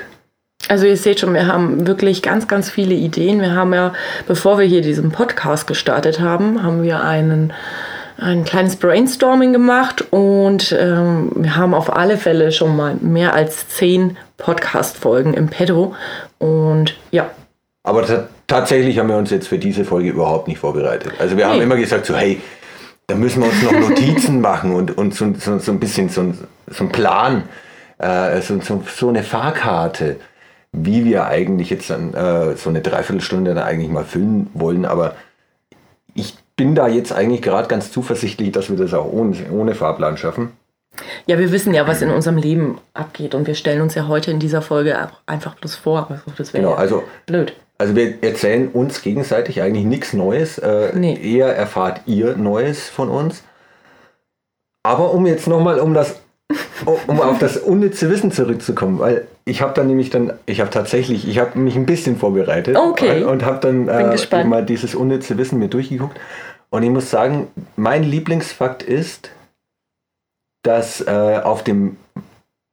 Also 0.67 0.85
ihr 0.85 0.97
seht 0.97 1.19
schon, 1.19 1.33
wir 1.33 1.47
haben 1.47 1.87
wirklich 1.87 2.21
ganz, 2.21 2.47
ganz 2.47 2.69
viele 2.69 2.93
Ideen. 2.93 3.41
Wir 3.41 3.55
haben 3.55 3.73
ja, 3.73 3.93
bevor 4.27 4.59
wir 4.59 4.65
hier 4.65 4.81
diesen 4.81 5.11
Podcast 5.11 5.65
gestartet 5.65 6.19
haben, 6.19 6.61
haben 6.61 6.83
wir 6.83 7.03
einen, 7.03 7.53
ein 8.21 8.43
kleines 8.43 8.75
Brainstorming 8.75 9.53
gemacht 9.53 10.05
und 10.11 10.75
ähm, 10.77 11.31
wir 11.35 11.55
haben 11.55 11.73
auf 11.73 11.95
alle 11.95 12.17
Fälle 12.17 12.51
schon 12.51 12.75
mal 12.75 12.95
mehr 12.95 13.33
als 13.33 13.69
zehn 13.69 14.17
Podcast-Folgen 14.37 15.33
im 15.33 15.47
Petro. 15.47 15.95
Und 16.37 16.95
ja. 17.11 17.29
Aber 17.83 18.05
tatsächlich 18.47 18.99
haben 18.99 19.09
wir 19.09 19.17
uns 19.17 19.29
jetzt 19.29 19.47
für 19.47 19.57
diese 19.57 19.85
Folge 19.85 20.09
überhaupt 20.09 20.47
nicht 20.47 20.59
vorbereitet. 20.59 21.13
Also 21.19 21.37
wir 21.37 21.45
nee. 21.45 21.53
haben 21.53 21.61
immer 21.61 21.77
gesagt, 21.77 22.05
so 22.05 22.15
hey, 22.15 22.41
da 23.07 23.15
müssen 23.15 23.41
wir 23.41 23.49
uns 23.49 23.63
noch 23.63 23.89
Notizen 23.89 24.41
machen 24.41 24.73
und, 24.73 24.97
und 24.97 25.15
so, 25.15 25.33
so, 25.33 25.57
so 25.57 25.71
ein 25.71 25.79
bisschen 25.79 26.09
so, 26.09 26.33
so 26.67 26.83
ein 26.83 26.91
Plan, 26.91 27.43
äh, 27.97 28.41
so, 28.41 28.59
so, 28.61 28.83
so 28.95 29.09
eine 29.09 29.23
Fahrkarte, 29.23 30.17
wie 30.71 31.05
wir 31.05 31.25
eigentlich 31.25 31.69
jetzt 31.69 31.89
dann 31.89 32.13
äh, 32.13 32.55
so 32.55 32.69
eine 32.69 32.81
Dreiviertelstunde 32.81 33.55
dann 33.55 33.63
eigentlich 33.63 33.89
mal 33.89 34.03
füllen 34.03 34.47
wollen. 34.53 34.85
Aber 34.85 35.15
bin 36.59 36.75
da 36.75 36.89
jetzt 36.89 37.13
eigentlich 37.13 37.41
gerade 37.41 37.69
ganz 37.69 37.89
zuversichtlich, 37.89 38.51
dass 38.51 38.69
wir 38.69 38.75
das 38.75 38.93
auch 38.93 39.09
ohne, 39.09 39.33
ohne 39.49 39.75
Fahrplan 39.75 40.17
schaffen. 40.17 40.51
Ja, 41.25 41.39
wir 41.39 41.53
wissen 41.53 41.73
ja, 41.73 41.87
was 41.87 42.01
in 42.01 42.09
unserem 42.09 42.35
Leben 42.35 42.79
abgeht 42.93 43.33
und 43.33 43.47
wir 43.47 43.55
stellen 43.55 43.79
uns 43.79 43.95
ja 43.95 44.09
heute 44.09 44.29
in 44.29 44.39
dieser 44.39 44.61
Folge 44.61 45.07
einfach 45.25 45.55
bloß 45.55 45.77
vor. 45.77 46.21
Das 46.37 46.53
wäre 46.53 46.63
genau, 46.63 46.75
also 46.75 47.03
blöd. 47.25 47.53
Also 47.77 47.95
wir 47.95 48.21
erzählen 48.21 48.67
uns 48.67 49.01
gegenseitig 49.01 49.61
eigentlich 49.61 49.85
nichts 49.85 50.11
Neues. 50.11 50.57
Äh, 50.57 50.91
nee. 50.95 51.17
Eher 51.23 51.55
erfahrt 51.55 52.01
ihr 52.07 52.35
Neues 52.35 52.89
von 52.89 53.07
uns. 53.07 53.41
Aber 54.83 55.13
um 55.13 55.25
jetzt 55.25 55.47
nochmal 55.47 55.79
um 55.79 55.93
das 55.93 56.19
um 56.85 57.21
auf 57.21 57.37
das 57.39 57.57
unnütze 57.57 58.09
Wissen 58.09 58.31
zurückzukommen, 58.31 58.99
weil 58.99 59.27
ich 59.45 59.61
habe 59.61 59.73
dann 59.73 59.87
nämlich 59.87 60.09
dann, 60.09 60.33
ich 60.45 60.61
habe 60.61 60.69
tatsächlich, 60.69 61.27
ich 61.27 61.37
habe 61.39 61.59
mich 61.59 61.75
ein 61.75 61.85
bisschen 61.85 62.17
vorbereitet 62.17 62.75
okay. 62.75 63.23
und, 63.23 63.29
und 63.29 63.45
habe 63.45 63.59
dann 63.59 63.87
äh, 63.87 64.43
mal 64.45 64.65
dieses 64.65 64.95
unnütze 64.95 65.37
Wissen 65.37 65.59
mir 65.59 65.67
durchgeguckt. 65.67 66.19
Und 66.69 66.83
ich 66.83 66.89
muss 66.89 67.09
sagen, 67.09 67.47
mein 67.75 68.03
Lieblingsfakt 68.03 68.83
ist, 68.83 69.31
dass 70.63 71.01
äh, 71.01 71.41
auf 71.43 71.63
dem 71.63 71.97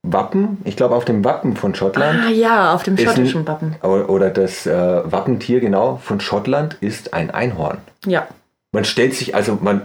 Wappen, 0.02 0.58
ich 0.64 0.76
glaube 0.76 0.94
auf 0.94 1.04
dem 1.04 1.24
Wappen 1.24 1.56
von 1.56 1.74
Schottland. 1.74 2.20
Ah 2.26 2.30
ja, 2.30 2.74
auf 2.74 2.82
dem 2.82 2.96
schottischen 2.96 3.42
ein, 3.42 3.46
Wappen. 3.46 3.76
Oder 3.82 4.30
das 4.30 4.66
äh, 4.66 4.72
Wappentier 5.10 5.60
genau 5.60 6.00
von 6.02 6.20
Schottland 6.20 6.76
ist 6.80 7.12
ein 7.14 7.30
Einhorn. 7.30 7.78
Ja. 8.04 8.26
Man 8.72 8.84
stellt 8.84 9.14
sich, 9.14 9.34
also 9.34 9.58
man 9.60 9.82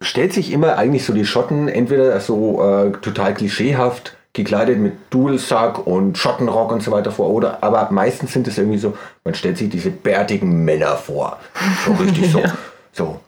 stellt 0.00 0.32
sich 0.32 0.52
immer 0.52 0.76
eigentlich 0.76 1.04
so 1.04 1.12
die 1.12 1.24
Schotten 1.24 1.68
entweder 1.68 2.20
so 2.20 2.62
äh, 2.62 2.92
total 2.92 3.34
klischeehaft 3.34 4.16
gekleidet 4.32 4.78
mit 4.78 4.94
Dualsack 5.10 5.86
und 5.86 6.18
Schottenrock 6.18 6.72
und 6.72 6.82
so 6.82 6.90
weiter 6.90 7.12
vor, 7.12 7.30
oder 7.30 7.62
aber 7.62 7.88
meistens 7.92 8.32
sind 8.32 8.48
es 8.48 8.58
irgendwie 8.58 8.78
so, 8.78 8.96
man 9.24 9.34
stellt 9.34 9.56
sich 9.56 9.70
diese 9.70 9.90
bärtigen 9.90 10.64
Männer 10.64 10.96
vor. 10.96 11.38
So 11.86 11.92
richtig 11.92 12.30
so, 12.32 12.38
ja. 12.40 12.52
so. 12.92 13.20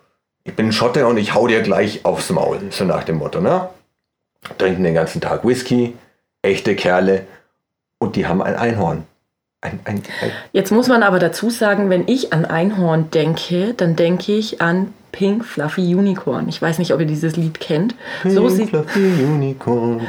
Ich 0.47 0.55
bin 0.55 0.67
ein 0.67 0.73
Schotte 0.73 1.07
und 1.07 1.17
ich 1.17 1.35
hau 1.35 1.49
dir 1.49 1.61
gleich 1.61 2.05
aufs 2.05 2.31
Maul, 2.31 2.61
so 2.71 2.85
nach 2.85 3.03
dem 3.03 3.19
Motto, 3.19 3.41
ne? 3.41 3.69
Trinken 4.59 4.85
den 4.85 4.95
ganzen 4.95 5.21
Tag 5.21 5.45
Whisky, 5.45 5.95
echte 6.43 6.77
Kerle 6.77 7.27
und 7.99 8.15
die 8.15 8.27
haben 8.27 8.41
ein 8.41 8.55
Einhorn. 8.55 9.05
Ein, 9.61 9.81
ein, 9.85 9.97
ein 9.97 10.31
Jetzt 10.53 10.71
muss 10.71 10.87
man 10.87 11.03
aber 11.03 11.19
dazu 11.19 11.51
sagen, 11.51 11.91
wenn 11.91 12.07
ich 12.07 12.33
an 12.33 12.45
Einhorn 12.45 13.11
denke, 13.11 13.75
dann 13.75 13.97
denke 13.97 14.33
ich 14.33 14.61
an 14.61 14.95
Pink 15.11 15.45
Fluffy 15.45 15.95
Unicorn. 15.95 16.49
Ich 16.49 16.63
weiß 16.63 16.79
nicht, 16.79 16.93
ob 16.93 17.01
ihr 17.01 17.07
dieses 17.07 17.37
Lied 17.37 17.59
kennt. 17.59 17.97
Pink 18.23 18.35
so 18.35 18.49
sieht 18.49 18.69
Fluffy 18.69 19.25
Unicorn. 19.25 20.01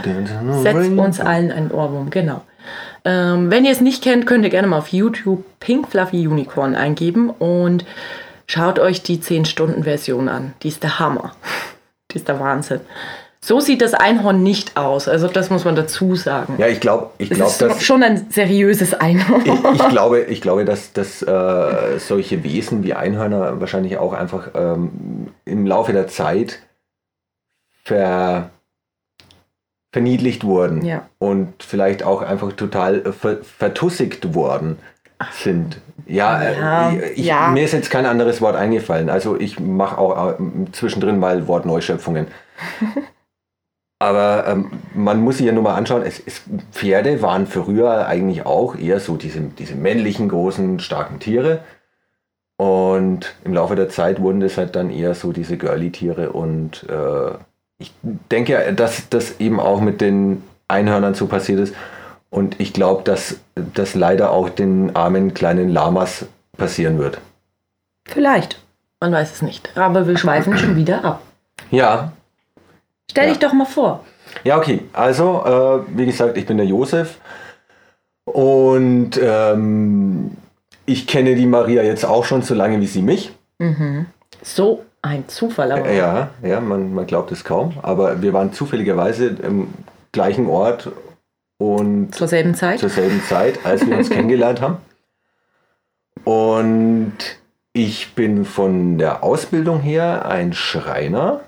Setzt 0.61 0.91
uns 0.91 1.19
allen 1.19 1.51
ein 1.51 1.71
Ohrwurm, 1.71 2.11
genau. 2.11 2.43
Ähm, 3.05 3.49
wenn 3.49 3.65
ihr 3.65 3.71
es 3.71 3.81
nicht 3.81 4.03
kennt, 4.03 4.27
könnt 4.27 4.43
ihr 4.43 4.51
gerne 4.51 4.67
mal 4.67 4.77
auf 4.77 4.89
YouTube 4.89 5.43
Pink 5.59 5.87
Fluffy 5.87 6.27
Unicorn 6.27 6.75
eingeben 6.75 7.31
und 7.31 7.85
schaut 8.47 8.79
euch 8.79 9.03
die 9.03 9.17
10-Stunden-Version 9.17 10.29
an. 10.29 10.53
Die 10.63 10.69
ist 10.69 10.83
der 10.83 10.99
Hammer. 10.99 11.35
Die 12.11 12.17
ist 12.17 12.27
der 12.27 12.39
Wahnsinn. 12.39 12.81
So 13.39 13.59
sieht 13.59 13.81
das 13.81 13.93
Einhorn 13.93 14.43
nicht 14.43 14.75
aus. 14.75 15.07
Also 15.07 15.27
das 15.27 15.49
muss 15.49 15.63
man 15.63 15.75
dazu 15.75 16.15
sagen. 16.15 16.55
Ja, 16.57 16.67
ich 16.67 16.79
glaube, 16.79 17.11
ich 17.17 17.29
glaube, 17.29 17.53
das 17.57 17.77
ist 17.77 17.83
schon 17.83 18.03
ein 18.03 18.27
seriöses 18.29 18.93
Einhorn. 18.93 19.43
Ich, 19.45 19.81
ich 19.81 19.89
glaube, 19.89 20.21
ich 20.21 20.41
glaube, 20.41 20.65
dass, 20.65 20.91
dass 20.91 21.21
äh, 21.21 21.99
solche 21.99 22.43
Wesen 22.43 22.83
wie 22.83 22.93
Einhörner 22.93 23.61
wahrscheinlich 23.61 23.97
auch 23.97 24.13
einfach 24.13 24.49
ähm, 24.55 25.27
im 25.45 25.65
Laufe 25.67 25.93
der 25.93 26.07
Zeit 26.07 26.59
ver, 27.83 28.49
verniedlicht 29.93 30.43
wurden 30.43 30.83
ja. 30.83 31.07
und 31.19 31.63
vielleicht 31.63 32.03
auch 32.03 32.21
einfach 32.21 32.51
total 32.53 33.13
ver, 33.13 33.37
vertussigt 33.43 34.33
worden 34.33 34.79
sind. 35.31 35.81
Ja, 36.05 36.41
ja, 36.41 36.91
äh, 36.91 37.09
ich, 37.11 37.25
ja, 37.25 37.49
mir 37.49 37.63
ist 37.63 37.73
jetzt 37.73 37.89
kein 37.89 38.05
anderes 38.05 38.41
Wort 38.41 38.55
eingefallen. 38.55 39.09
Also 39.09 39.37
ich 39.39 39.59
mache 39.59 39.97
auch 39.97 40.31
äh, 40.31 40.35
zwischendrin 40.71 41.19
mal 41.19 41.47
Wortneuschöpfungen. 41.47 42.27
aber 43.99 44.45
ähm, 44.47 44.71
man 44.93 45.21
muss 45.21 45.37
sich 45.37 45.47
ja 45.47 45.51
nur 45.51 45.63
mal 45.63 45.75
anschauen, 45.75 46.03
es, 46.03 46.21
es, 46.25 46.43
Pferde 46.71 47.21
waren 47.21 47.47
früher 47.47 48.07
eigentlich 48.07 48.45
auch 48.45 48.77
eher 48.77 48.99
so 48.99 49.17
diese, 49.17 49.41
diese 49.41 49.75
männlichen, 49.75 50.29
großen, 50.29 50.79
starken 50.79 51.19
Tiere. 51.19 51.59
Und 52.57 53.35
im 53.43 53.53
Laufe 53.53 53.75
der 53.75 53.89
Zeit 53.89 54.19
wurden 54.19 54.39
das 54.39 54.57
halt 54.57 54.75
dann 54.75 54.89
eher 54.89 55.13
so 55.13 55.31
diese 55.31 55.57
Girly-Tiere. 55.57 56.31
Und 56.31 56.85
äh, 56.89 57.31
ich 57.77 57.93
denke, 58.31 58.73
dass 58.73 59.09
das 59.09 59.39
eben 59.39 59.59
auch 59.59 59.81
mit 59.81 60.01
den 60.01 60.43
Einhörnern 60.67 61.13
so 61.13 61.27
passiert 61.27 61.59
ist. 61.59 61.75
Und 62.37 62.59
ich 62.59 62.71
glaube, 62.71 63.01
dass 63.03 63.37
das 63.55 63.95
leider 63.95 64.29
auch 64.29 64.49
den 64.49 64.95
armen 64.95 65.33
kleinen 65.33 65.69
Lamas 65.69 66.25
passieren 66.55 66.99
wird. 66.99 67.17
Vielleicht. 68.05 68.59
Man 68.99 69.11
weiß 69.11 69.33
es 69.33 69.41
nicht. 69.41 69.75
Aber 69.75 70.07
wir 70.07 70.17
schweifen 70.19 70.55
schon 70.55 70.75
wieder 70.75 71.03
ab. 71.03 71.21
Ja. 71.71 72.11
Stell 73.09 73.25
Ja. 73.25 73.29
dich 73.31 73.39
doch 73.39 73.53
mal 73.53 73.65
vor. 73.65 74.03
Ja, 74.43 74.57
okay. 74.57 74.81
Also, 74.93 75.43
äh, 75.45 75.97
wie 75.97 76.05
gesagt, 76.05 76.37
ich 76.37 76.45
bin 76.45 76.57
der 76.57 76.67
Josef. 76.67 77.17
Und 78.25 79.19
ähm, 79.19 80.31
ich 80.85 81.07
kenne 81.07 81.33
die 81.33 81.47
Maria 81.47 81.81
jetzt 81.81 82.05
auch 82.05 82.23
schon 82.23 82.43
so 82.43 82.53
lange 82.53 82.79
wie 82.81 82.87
sie 82.87 83.01
mich. 83.01 83.31
So 84.43 84.83
ein 85.01 85.27
Zufall. 85.27 85.71
Aber 85.71 85.91
Ja, 85.91 86.29
ja, 86.43 86.59
man, 86.59 86.93
man 86.93 87.07
glaubt 87.07 87.31
es 87.31 87.43
kaum. 87.43 87.73
Aber 87.81 88.21
wir 88.21 88.33
waren 88.33 88.53
zufälligerweise 88.53 89.27
im 89.27 89.69
gleichen 90.11 90.47
Ort 90.47 90.91
und 91.57 92.13
Zur 92.13 92.27
selben 92.27 92.55
Zeit. 92.55 92.79
zur 92.79 92.89
selben 92.89 93.21
Zeit, 93.23 93.65
als 93.65 93.85
wir 93.85 93.97
uns 93.97 94.09
kennengelernt 94.11 94.61
haben. 94.61 94.77
Und 96.23 97.13
ich 97.73 98.13
bin 98.15 98.45
von 98.45 98.97
der 98.97 99.23
Ausbildung 99.23 99.79
her 99.79 100.25
ein 100.25 100.53
Schreiner 100.53 101.41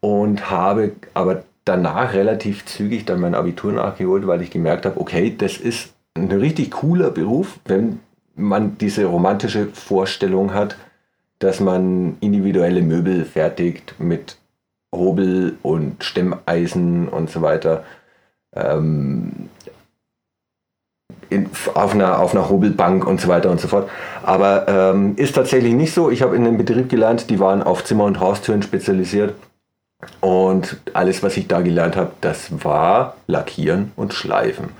und 0.00 0.50
habe 0.50 0.92
aber 1.14 1.44
danach 1.64 2.12
relativ 2.14 2.64
zügig 2.64 3.04
dann 3.04 3.20
mein 3.20 3.34
Abitur 3.34 3.72
nachgeholt, 3.72 4.26
weil 4.26 4.42
ich 4.42 4.50
gemerkt 4.50 4.84
habe, 4.84 5.00
okay, 5.00 5.34
das 5.36 5.58
ist 5.58 5.92
ein 6.14 6.30
richtig 6.30 6.72
cooler 6.72 7.10
Beruf, 7.10 7.58
wenn 7.64 8.00
man 8.34 8.78
diese 8.78 9.04
romantische 9.04 9.66
Vorstellung 9.68 10.54
hat, 10.54 10.76
dass 11.38 11.60
man 11.60 12.16
individuelle 12.20 12.82
Möbel 12.82 13.24
fertigt 13.24 13.94
mit 13.98 14.38
Hobel 14.94 15.56
und 15.62 16.02
Stemmeisen 16.04 17.08
und 17.08 17.30
so 17.30 17.42
weiter. 17.42 17.84
Ähm, 18.54 19.48
in, 21.30 21.48
auf, 21.74 21.94
einer, 21.94 22.18
auf 22.18 22.34
einer 22.34 22.48
Hobelbank 22.48 23.06
und 23.06 23.20
so 23.20 23.28
weiter 23.28 23.50
und 23.50 23.60
so 23.60 23.68
fort. 23.68 23.88
Aber 24.22 24.66
ähm, 24.68 25.14
ist 25.16 25.34
tatsächlich 25.34 25.72
nicht 25.72 25.94
so. 25.94 26.10
Ich 26.10 26.22
habe 26.22 26.36
in 26.36 26.46
einem 26.46 26.58
Betrieb 26.58 26.88
gelernt, 26.88 27.30
die 27.30 27.40
waren 27.40 27.62
auf 27.62 27.84
Zimmer- 27.84 28.04
und 28.04 28.20
Haustüren 28.20 28.62
spezialisiert. 28.62 29.34
Und 30.20 30.78
alles, 30.94 31.22
was 31.22 31.36
ich 31.36 31.46
da 31.46 31.60
gelernt 31.60 31.96
habe, 31.96 32.10
das 32.20 32.64
war 32.64 33.16
Lackieren 33.28 33.92
und 33.96 34.12
Schleifen. 34.12 34.70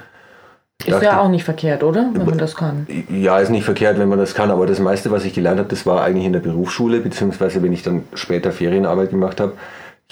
Ist 0.85 1.02
ja 1.02 1.21
auch 1.21 1.29
nicht 1.29 1.45
verkehrt, 1.45 1.85
oder? 1.85 2.11
Wenn 2.12 2.26
man 2.26 2.38
das 2.38 2.57
kann. 2.57 2.88
ja, 3.09 3.38
ist 3.38 3.50
nicht 3.50 3.64
verkehrt, 3.64 4.00
wenn 4.00 4.09
man 4.09 4.19
das 4.19 4.35
kann, 4.35 4.50
aber 4.50 4.67
das 4.67 4.81
meiste, 4.81 5.12
was 5.12 5.25
ich 5.25 5.33
gelernt 5.33 5.61
habe, 5.61 5.69
das 5.69 5.87
war 5.87 6.02
eigentlich 6.02 6.26
in 6.26 6.33
der 6.33 6.41
Berufsschule, 6.41 6.99
beziehungsweise 6.99 7.62
wenn 7.62 7.73
ich 7.73 7.85
dann 7.85 8.02
später 8.14 8.50
Ferienarbeit 8.50 9.11
gemacht 9.11 9.41
habe. 9.41 9.52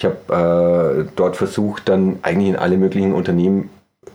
Ich 0.00 0.06
habe 0.06 1.04
äh, 1.04 1.12
dort 1.14 1.36
versucht, 1.36 1.90
dann 1.90 2.20
eigentlich 2.22 2.48
in 2.48 2.56
alle 2.56 2.78
möglichen 2.78 3.12
Unternehmen 3.12 3.68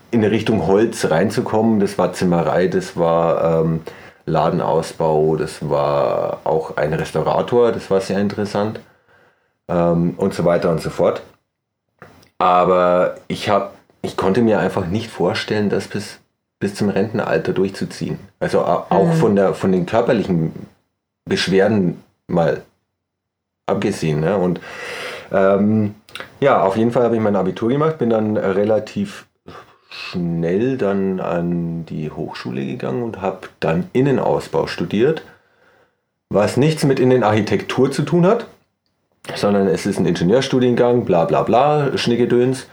in 0.09 0.23
Richtung 0.23 0.65
Holz 0.65 1.11
reinzukommen. 1.11 1.79
Das 1.79 1.99
war 1.99 2.11
Zimmerei, 2.11 2.67
das 2.67 2.97
war 2.97 3.61
ähm, 3.61 3.81
Ladenausbau, 4.25 5.35
das 5.35 5.69
war 5.69 6.39
auch 6.43 6.77
ein 6.77 6.91
Restaurator, 6.91 7.71
das 7.71 7.91
war 7.91 8.01
sehr 8.01 8.17
interessant 8.17 8.79
ähm, 9.67 10.15
und 10.17 10.33
so 10.33 10.43
weiter 10.43 10.71
und 10.71 10.81
so 10.81 10.89
fort. 10.89 11.21
Aber 12.39 13.17
ich, 13.27 13.49
hab, 13.51 13.75
ich 14.01 14.17
konnte 14.17 14.41
mir 14.41 14.57
einfach 14.57 14.87
nicht 14.87 15.11
vorstellen, 15.11 15.69
das 15.69 15.87
bis, 15.87 16.17
bis 16.57 16.73
zum 16.73 16.89
Rentenalter 16.89 17.53
durchzuziehen. 17.53 18.17
Also 18.39 18.61
auch 18.65 19.13
von, 19.13 19.35
der, 19.35 19.53
von 19.53 19.71
den 19.71 19.85
körperlichen 19.85 20.51
Beschwerden 21.25 22.01
mal 22.25 22.63
abgesehen. 23.67 24.19
Ne? 24.19 24.35
Und 24.35 24.59
ähm, 25.31 25.95
ja, 26.39 26.61
auf 26.61 26.77
jeden 26.77 26.91
Fall 26.91 27.03
habe 27.03 27.15
ich 27.15 27.21
mein 27.21 27.35
Abitur 27.35 27.69
gemacht, 27.69 27.97
bin 27.97 28.09
dann 28.09 28.37
relativ 28.37 29.25
schnell 29.89 30.77
dann 30.77 31.19
an 31.19 31.85
die 31.85 32.11
Hochschule 32.11 32.65
gegangen 32.65 33.03
und 33.03 33.21
habe 33.21 33.47
dann 33.59 33.89
Innenausbau 33.93 34.67
studiert, 34.67 35.23
was 36.29 36.57
nichts 36.57 36.83
mit 36.83 36.99
Innenarchitektur 36.99 37.91
zu 37.91 38.03
tun 38.03 38.25
hat, 38.25 38.45
sondern 39.35 39.67
es 39.67 39.85
ist 39.85 39.99
ein 39.99 40.05
Ingenieurstudiengang, 40.05 41.05
bla 41.05 41.25
bla 41.25 41.43
bla, 41.43 41.97
Schnickedöns. 41.97 42.67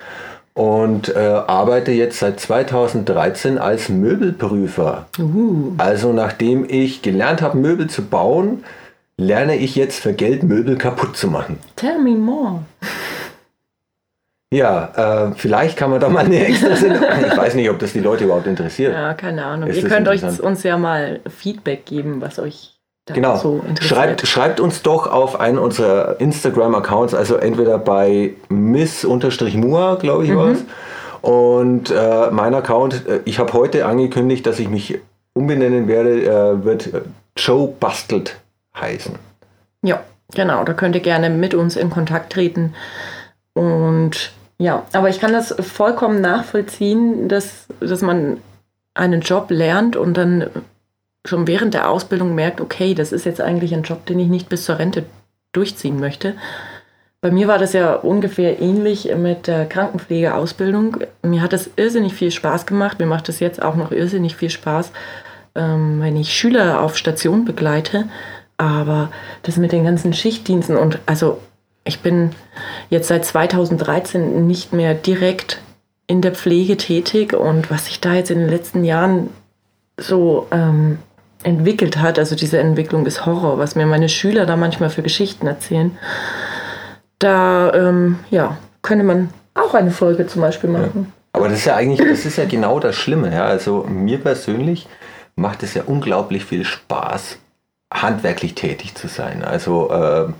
Und 0.54 1.08
äh, 1.16 1.18
arbeite 1.18 1.92
jetzt 1.92 2.18
seit 2.18 2.38
2013 2.38 3.56
als 3.56 3.88
Möbelprüfer. 3.88 5.06
Uh, 5.18 5.72
Also 5.78 6.12
nachdem 6.12 6.66
ich 6.68 7.00
gelernt 7.00 7.40
habe, 7.40 7.56
Möbel 7.56 7.88
zu 7.88 8.02
bauen, 8.02 8.62
lerne 9.16 9.56
ich 9.56 9.76
jetzt 9.76 10.00
für 10.00 10.12
Geld 10.12 10.42
Möbel 10.42 10.76
kaputt 10.76 11.16
zu 11.16 11.28
machen. 11.28 11.58
tell 11.76 11.98
me 11.98 12.10
more. 12.16 12.60
Ja, 14.52 15.28
äh, 15.30 15.32
vielleicht 15.34 15.78
kann 15.78 15.90
man 15.90 15.98
da 16.00 16.10
mal 16.10 16.26
eine 16.26 16.44
extra 16.46 16.76
Sendung. 16.76 17.02
Ich 17.26 17.36
weiß 17.36 17.54
nicht, 17.54 17.70
ob 17.70 17.78
das 17.78 17.94
die 17.94 18.00
Leute 18.00 18.24
überhaupt 18.24 18.46
interessiert. 18.46 18.92
Ja, 18.92 19.14
keine 19.14 19.44
Ahnung. 19.46 19.70
Ist 19.70 19.82
Ihr 19.82 19.88
könnt 19.88 20.08
euch 20.08 20.22
uns 20.40 20.62
ja 20.62 20.76
mal 20.76 21.20
Feedback 21.26 21.86
geben, 21.86 22.20
was 22.20 22.38
euch 22.38 22.74
da 23.06 23.14
Genau. 23.14 23.36
so 23.36 23.64
interessiert. 23.66 23.84
schreibt, 23.98 24.26
schreibt 24.28 24.60
uns 24.60 24.82
doch 24.82 25.10
auf 25.10 25.40
einen 25.40 25.56
unserer 25.58 26.20
Instagram-Accounts, 26.20 27.14
also 27.14 27.36
entweder 27.36 27.78
bei 27.78 28.34
miss-mua, 28.50 29.94
glaube 29.94 30.24
ich, 30.24 30.34
war's. 30.36 30.58
Und 31.22 31.90
äh, 31.90 32.30
mein 32.30 32.54
Account, 32.54 33.06
äh, 33.08 33.20
ich 33.24 33.38
habe 33.38 33.54
heute 33.54 33.86
angekündigt, 33.86 34.44
dass 34.46 34.58
ich 34.58 34.68
mich 34.68 34.98
umbenennen 35.32 35.88
werde, 35.88 36.24
äh, 36.26 36.64
wird 36.64 36.88
äh, 36.92 37.00
Joe 37.36 37.68
Bastelt 37.80 38.36
heißen. 38.78 39.18
Ja, 39.82 40.02
genau. 40.34 40.64
Da 40.64 40.72
könnt 40.74 40.94
ihr 40.94 41.02
gerne 41.02 41.30
mit 41.30 41.54
uns 41.54 41.76
in 41.76 41.90
Kontakt 41.90 42.32
treten. 42.32 42.74
Und 43.54 44.32
ja, 44.58 44.86
aber 44.92 45.08
ich 45.08 45.20
kann 45.20 45.32
das 45.32 45.54
vollkommen 45.60 46.20
nachvollziehen, 46.20 47.28
dass, 47.28 47.66
dass 47.80 48.02
man 48.02 48.38
einen 48.94 49.20
Job 49.20 49.50
lernt 49.50 49.96
und 49.96 50.16
dann 50.16 50.48
schon 51.24 51.46
während 51.46 51.74
der 51.74 51.88
Ausbildung 51.88 52.34
merkt, 52.34 52.60
okay, 52.60 52.94
das 52.94 53.12
ist 53.12 53.24
jetzt 53.24 53.40
eigentlich 53.40 53.74
ein 53.74 53.82
Job, 53.82 54.06
den 54.06 54.18
ich 54.18 54.28
nicht 54.28 54.48
bis 54.48 54.64
zur 54.64 54.78
Rente 54.78 55.04
durchziehen 55.52 56.00
möchte. 56.00 56.34
Bei 57.20 57.30
mir 57.30 57.46
war 57.46 57.58
das 57.58 57.72
ja 57.72 57.94
ungefähr 57.94 58.60
ähnlich 58.60 59.14
mit 59.16 59.46
der 59.46 59.66
Krankenpflegeausbildung. 59.66 60.98
Mir 61.22 61.40
hat 61.40 61.52
das 61.52 61.70
irrsinnig 61.76 62.14
viel 62.14 62.32
Spaß 62.32 62.66
gemacht. 62.66 62.98
Mir 62.98 63.06
macht 63.06 63.28
das 63.28 63.38
jetzt 63.38 63.62
auch 63.62 63.76
noch 63.76 63.92
irrsinnig 63.92 64.34
viel 64.34 64.50
Spaß, 64.50 64.90
ähm, 65.54 66.00
wenn 66.00 66.16
ich 66.16 66.34
Schüler 66.34 66.80
auf 66.80 66.96
Station 66.96 67.44
begleite. 67.44 68.08
Aber 68.62 69.10
das 69.42 69.56
mit 69.56 69.72
den 69.72 69.82
ganzen 69.82 70.12
Schichtdiensten 70.12 70.76
und 70.76 71.00
also 71.04 71.40
ich 71.82 71.98
bin 71.98 72.30
jetzt 72.90 73.08
seit 73.08 73.24
2013 73.24 74.46
nicht 74.46 74.72
mehr 74.72 74.94
direkt 74.94 75.60
in 76.06 76.22
der 76.22 76.32
Pflege 76.32 76.76
tätig 76.76 77.32
und 77.34 77.72
was 77.72 77.86
sich 77.86 78.00
da 78.00 78.14
jetzt 78.14 78.30
in 78.30 78.38
den 78.38 78.48
letzten 78.48 78.84
Jahren 78.84 79.30
so 79.96 80.46
ähm, 80.52 80.98
entwickelt 81.42 81.96
hat, 81.96 82.20
also 82.20 82.36
diese 82.36 82.58
Entwicklung 82.58 83.04
ist 83.04 83.26
Horror, 83.26 83.58
was 83.58 83.74
mir 83.74 83.84
meine 83.84 84.08
Schüler 84.08 84.46
da 84.46 84.56
manchmal 84.56 84.90
für 84.90 85.02
Geschichten 85.02 85.48
erzählen. 85.48 85.98
Da 87.18 87.72
ähm, 87.74 88.20
ja, 88.30 88.58
könnte 88.82 89.02
man 89.02 89.30
auch 89.54 89.74
eine 89.74 89.90
Folge 89.90 90.28
zum 90.28 90.40
Beispiel 90.40 90.70
machen. 90.70 91.12
Aber 91.32 91.48
das 91.48 91.58
ist 91.58 91.64
ja 91.64 91.74
eigentlich, 91.74 92.08
das 92.08 92.24
ist 92.24 92.36
ja 92.36 92.44
genau 92.44 92.78
das 92.78 92.94
Schlimme. 92.94 93.34
Ja? 93.34 93.44
Also 93.44 93.84
mir 93.88 94.18
persönlich 94.18 94.86
macht 95.34 95.64
es 95.64 95.74
ja 95.74 95.82
unglaublich 95.84 96.44
viel 96.44 96.64
Spaß, 96.64 97.38
handwerklich 97.92 98.54
tätig 98.54 98.94
zu 98.94 99.08
sein. 99.08 99.44
Also 99.44 99.90
ähm, 99.92 100.34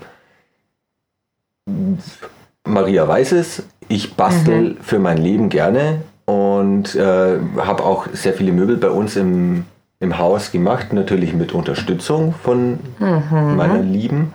Maria 2.65 3.07
weiß 3.07 3.33
es, 3.33 3.63
ich 3.87 4.15
bastel 4.15 4.77
für 4.81 4.99
mein 4.99 5.17
Leben 5.17 5.49
gerne 5.49 6.01
und 6.25 6.95
äh, 6.95 7.39
habe 7.57 7.83
auch 7.83 8.07
sehr 8.13 8.33
viele 8.33 8.51
Möbel 8.51 8.77
bei 8.77 8.89
uns 8.89 9.15
im, 9.15 9.65
im 9.99 10.17
Haus 10.17 10.51
gemacht, 10.51 10.93
natürlich 10.93 11.33
mit 11.33 11.53
Unterstützung 11.53 12.33
von 12.43 12.79
meiner 12.99 13.79
Lieben. 13.79 14.33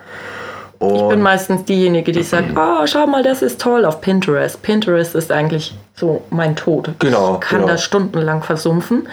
Ich 0.81 0.87
bin 0.87 0.91
Und 0.91 1.23
meistens 1.23 1.65
diejenige, 1.65 2.13
die 2.13 2.23
sagt, 2.23 2.57
oh, 2.57 2.87
schau 2.87 3.09
mal, 3.09 3.25
das 3.25 3.43
ist 3.43 3.61
toll 3.61 3.85
auf 3.85 4.01
Pinterest. 4.01 4.63
Pinterest 4.63 5.17
ist 5.17 5.33
eigentlich 5.33 5.77
so 5.95 6.23
mein 6.31 6.55
Tod. 6.55 6.93
Genau, 7.01 7.35
Ich 7.35 7.41
kann 7.41 7.61
genau. 7.63 7.73
da 7.73 7.79
stundenlang 7.79 8.45
versumpfen. 8.45 9.09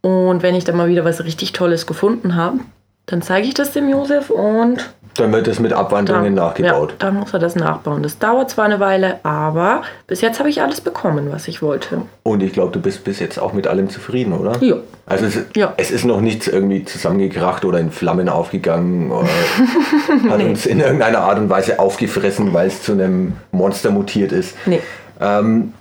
Und 0.00 0.42
wenn 0.44 0.54
ich 0.54 0.62
dann 0.64 0.76
mal 0.76 0.88
wieder 0.88 1.04
was 1.04 1.24
richtig 1.24 1.52
Tolles 1.52 1.86
gefunden 1.86 2.36
habe, 2.36 2.58
dann 3.06 3.22
zeige 3.22 3.46
ich 3.48 3.54
das 3.54 3.72
dem 3.72 3.88
Josef 3.88 4.30
und 4.30 4.90
Dann 5.16 5.32
wird 5.32 5.46
es 5.48 5.58
mit 5.60 5.72
Abwandlungen 5.72 6.34
nachgebaut. 6.34 6.90
Ja, 6.92 6.96
dann 7.00 7.16
muss 7.16 7.32
er 7.34 7.38
das 7.40 7.54
nachbauen. 7.56 8.02
Das 8.02 8.18
dauert 8.18 8.48
zwar 8.48 8.64
eine 8.64 8.80
Weile, 8.80 9.20
aber 9.24 9.82
bis 10.06 10.20
jetzt 10.22 10.38
habe 10.38 10.48
ich 10.48 10.62
alles 10.62 10.80
bekommen, 10.80 11.28
was 11.30 11.48
ich 11.48 11.60
wollte. 11.62 12.02
Und 12.22 12.42
ich 12.42 12.52
glaube, 12.52 12.72
du 12.72 12.80
bist 12.80 13.04
bis 13.04 13.18
jetzt 13.18 13.38
auch 13.38 13.52
mit 13.52 13.66
allem 13.66 13.90
zufrieden, 13.90 14.32
oder? 14.32 14.56
Ja. 14.62 14.76
Also 15.04 15.26
es, 15.26 15.38
Ja. 15.56 15.74
es 15.76 15.90
ist 15.90 16.04
noch 16.04 16.20
nichts 16.20 16.46
irgendwie 16.48 16.84
zusammengekracht 16.84 17.64
oder 17.64 17.78
in 17.80 17.90
Flammen 17.90 18.28
aufgegangen 18.30 19.10
oder 19.10 19.28
hat 20.30 20.40
uns 20.42 20.64
in 20.64 20.80
irgendeiner 20.80 21.18
Art 21.18 21.38
und 21.38 21.50
Weise 21.50 21.78
aufgefressen, 21.78 22.54
weil 22.54 22.68
es 22.68 22.82
zu 22.82 22.92
einem 22.92 23.34
Monster 23.50 23.90
mutiert 23.90 24.32
ist. 24.32 24.56
Nee. 24.64 24.80
Ähm, 25.20 25.74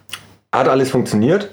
hat 0.51 0.67
alles 0.67 0.89
funktioniert 0.91 1.49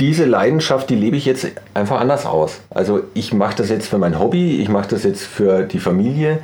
diese 0.00 0.24
Leidenschaft, 0.24 0.90
die 0.90 0.96
lebe 0.96 1.16
ich 1.16 1.26
jetzt 1.26 1.46
einfach 1.74 2.00
anders 2.00 2.26
aus. 2.26 2.60
Also 2.70 3.02
ich 3.14 3.32
mache 3.32 3.56
das 3.56 3.68
jetzt 3.68 3.88
für 3.88 3.98
mein 3.98 4.18
Hobby, 4.18 4.56
ich 4.60 4.68
mache 4.68 4.88
das 4.88 5.04
jetzt 5.04 5.22
für 5.22 5.62
die 5.62 5.78
Familie 5.78 6.38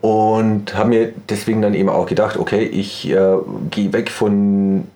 und 0.00 0.76
habe 0.76 0.90
mir 0.90 1.12
deswegen 1.28 1.60
dann 1.60 1.74
eben 1.74 1.88
auch 1.88 2.06
gedacht, 2.06 2.36
okay, 2.38 2.62
ich 2.62 3.10
äh, 3.10 3.36
gehe 3.70 3.92
weg 3.92 4.10
von 4.10 4.86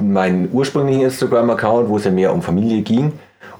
meinem 0.00 0.48
ursprünglichen 0.52 1.02
Instagram-Account, 1.02 1.88
wo 1.88 1.96
es 1.96 2.04
ja 2.04 2.10
mehr 2.10 2.32
um 2.32 2.42
Familie 2.42 2.82
ging 2.82 3.12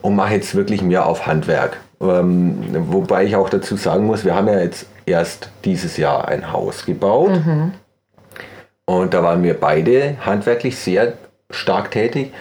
und 0.02 0.16
mache 0.16 0.34
jetzt 0.34 0.54
wirklich 0.54 0.82
mehr 0.82 1.06
auf 1.06 1.26
Handwerk. 1.26 1.78
Ähm, 2.00 2.58
wobei 2.88 3.24
ich 3.24 3.36
auch 3.36 3.48
dazu 3.48 3.76
sagen 3.76 4.06
muss, 4.06 4.24
wir 4.24 4.34
haben 4.34 4.48
ja 4.48 4.60
jetzt 4.60 4.86
erst 5.06 5.50
dieses 5.64 5.96
Jahr 5.96 6.28
ein 6.28 6.52
Haus 6.52 6.84
gebaut. 6.84 7.30
Und 8.84 9.14
da 9.14 9.22
waren 9.22 9.42
wir 9.42 9.54
beide 9.54 10.16
handwerklich 10.24 10.76
sehr 10.76 11.14
stark 11.50 11.90
tätig. 11.90 12.32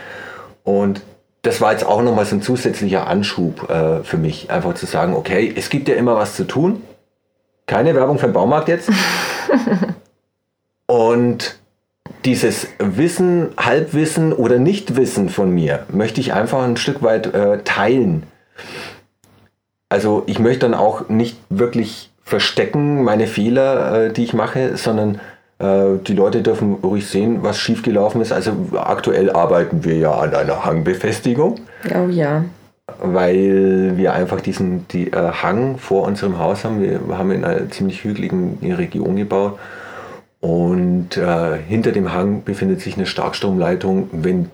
Und 0.68 1.02
das 1.44 1.62
war 1.62 1.72
jetzt 1.72 1.86
auch 1.86 2.02
nochmal 2.02 2.26
so 2.26 2.36
ein 2.36 2.42
zusätzlicher 2.42 3.08
Anschub 3.08 3.70
äh, 3.70 4.04
für 4.04 4.18
mich, 4.18 4.52
einfach 4.52 4.74
zu 4.74 4.86
sagen, 4.86 5.14
okay, 5.14 5.54
es 5.56 5.70
gibt 5.70 5.88
ja 5.88 5.96
immer 5.96 6.18
was 6.18 6.36
zu 6.36 6.44
tun. 6.44 6.84
Keine 7.68 7.96
Werbung 7.96 8.20
für 8.20 8.28
den 8.28 8.34
Baumarkt 8.34 8.68
jetzt. 8.68 8.90
Und 10.86 11.58
dieses 12.26 12.68
Wissen, 12.80 13.52
Halbwissen 13.58 14.34
oder 14.34 14.60
Nichtwissen 14.60 15.30
von 15.30 15.52
mir 15.52 15.86
möchte 15.90 16.20
ich 16.20 16.34
einfach 16.34 16.64
ein 16.64 16.76
Stück 16.76 17.02
weit 17.02 17.34
äh, 17.34 17.60
teilen. 17.64 18.24
Also 19.88 20.24
ich 20.26 20.38
möchte 20.38 20.68
dann 20.68 20.74
auch 20.74 21.08
nicht 21.08 21.38
wirklich 21.48 22.12
verstecken 22.24 23.06
meine 23.06 23.26
Fehler, 23.26 24.08
äh, 24.08 24.12
die 24.12 24.26
ich 24.26 24.34
mache, 24.34 24.76
sondern 24.76 25.22
die 25.60 26.14
Leute 26.14 26.44
dürfen 26.44 26.76
ruhig 26.84 27.08
sehen, 27.08 27.40
was 27.42 27.58
schiefgelaufen 27.58 28.22
ist. 28.22 28.32
Also 28.32 28.52
aktuell 28.76 29.32
arbeiten 29.32 29.84
wir 29.84 29.96
ja 29.98 30.12
an 30.12 30.36
einer 30.36 30.64
Hangbefestigung, 30.66 31.56
Oh 31.96 32.08
ja. 32.10 32.44
weil 33.02 33.94
wir 33.96 34.14
einfach 34.14 34.42
diesen 34.42 34.88
die, 34.90 35.12
äh, 35.12 35.32
Hang 35.32 35.78
vor 35.80 36.04
unserem 36.06 36.38
Haus 36.38 36.64
haben. 36.64 36.82
Wir 36.82 37.00
haben 37.18 37.32
in 37.32 37.44
einer 37.44 37.70
ziemlich 37.72 38.04
hügeligen 38.04 38.60
Region 38.74 39.16
gebaut 39.16 39.58
und 40.40 41.18
äh, 41.18 41.58
hinter 41.68 41.92
dem 41.92 42.14
Hang 42.14 42.44
befindet 42.44 42.82
sich 42.82 42.96
eine 42.96 43.08
Starkstromleitung. 43.08 44.10
Wenn 44.12 44.52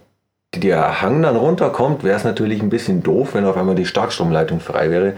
der 0.55 1.01
Hang 1.01 1.21
dann 1.21 1.35
runterkommt, 1.35 2.03
wäre 2.03 2.15
es 2.15 2.23
natürlich 2.23 2.61
ein 2.61 2.69
bisschen 2.69 3.03
doof, 3.03 3.33
wenn 3.33 3.43
auf 3.45 3.57
einmal 3.57 3.75
die 3.75 3.85
Starkstromleitung 3.85 4.61
frei 4.61 4.89
wäre. 4.89 5.13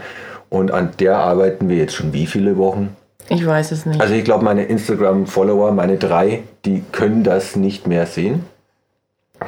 Und 0.48 0.72
an 0.72 0.90
der 0.98 1.18
arbeiten 1.18 1.68
wir 1.68 1.76
jetzt 1.76 1.94
schon 1.94 2.12
wie 2.12 2.26
viele 2.26 2.56
Wochen? 2.56 2.96
Ich 3.28 3.44
weiß 3.44 3.72
es 3.72 3.86
nicht. 3.86 4.00
Also 4.00 4.14
ich 4.14 4.24
glaube, 4.24 4.44
meine 4.44 4.64
Instagram-Follower, 4.64 5.72
meine 5.72 5.96
drei, 5.96 6.44
die 6.64 6.84
können 6.92 7.24
das 7.24 7.56
nicht 7.56 7.86
mehr 7.86 8.06
sehen. 8.06 8.44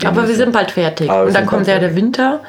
aber 0.05 0.29
wir 0.29 0.35
sind 0.35 0.53
bald 0.53 0.73
fertig. 0.73 1.11
Und 1.11 1.35
dann 1.35 1.47
kommt 1.47 1.67
ja 1.67 1.79
der 1.79 1.95
Winter. 1.95 2.41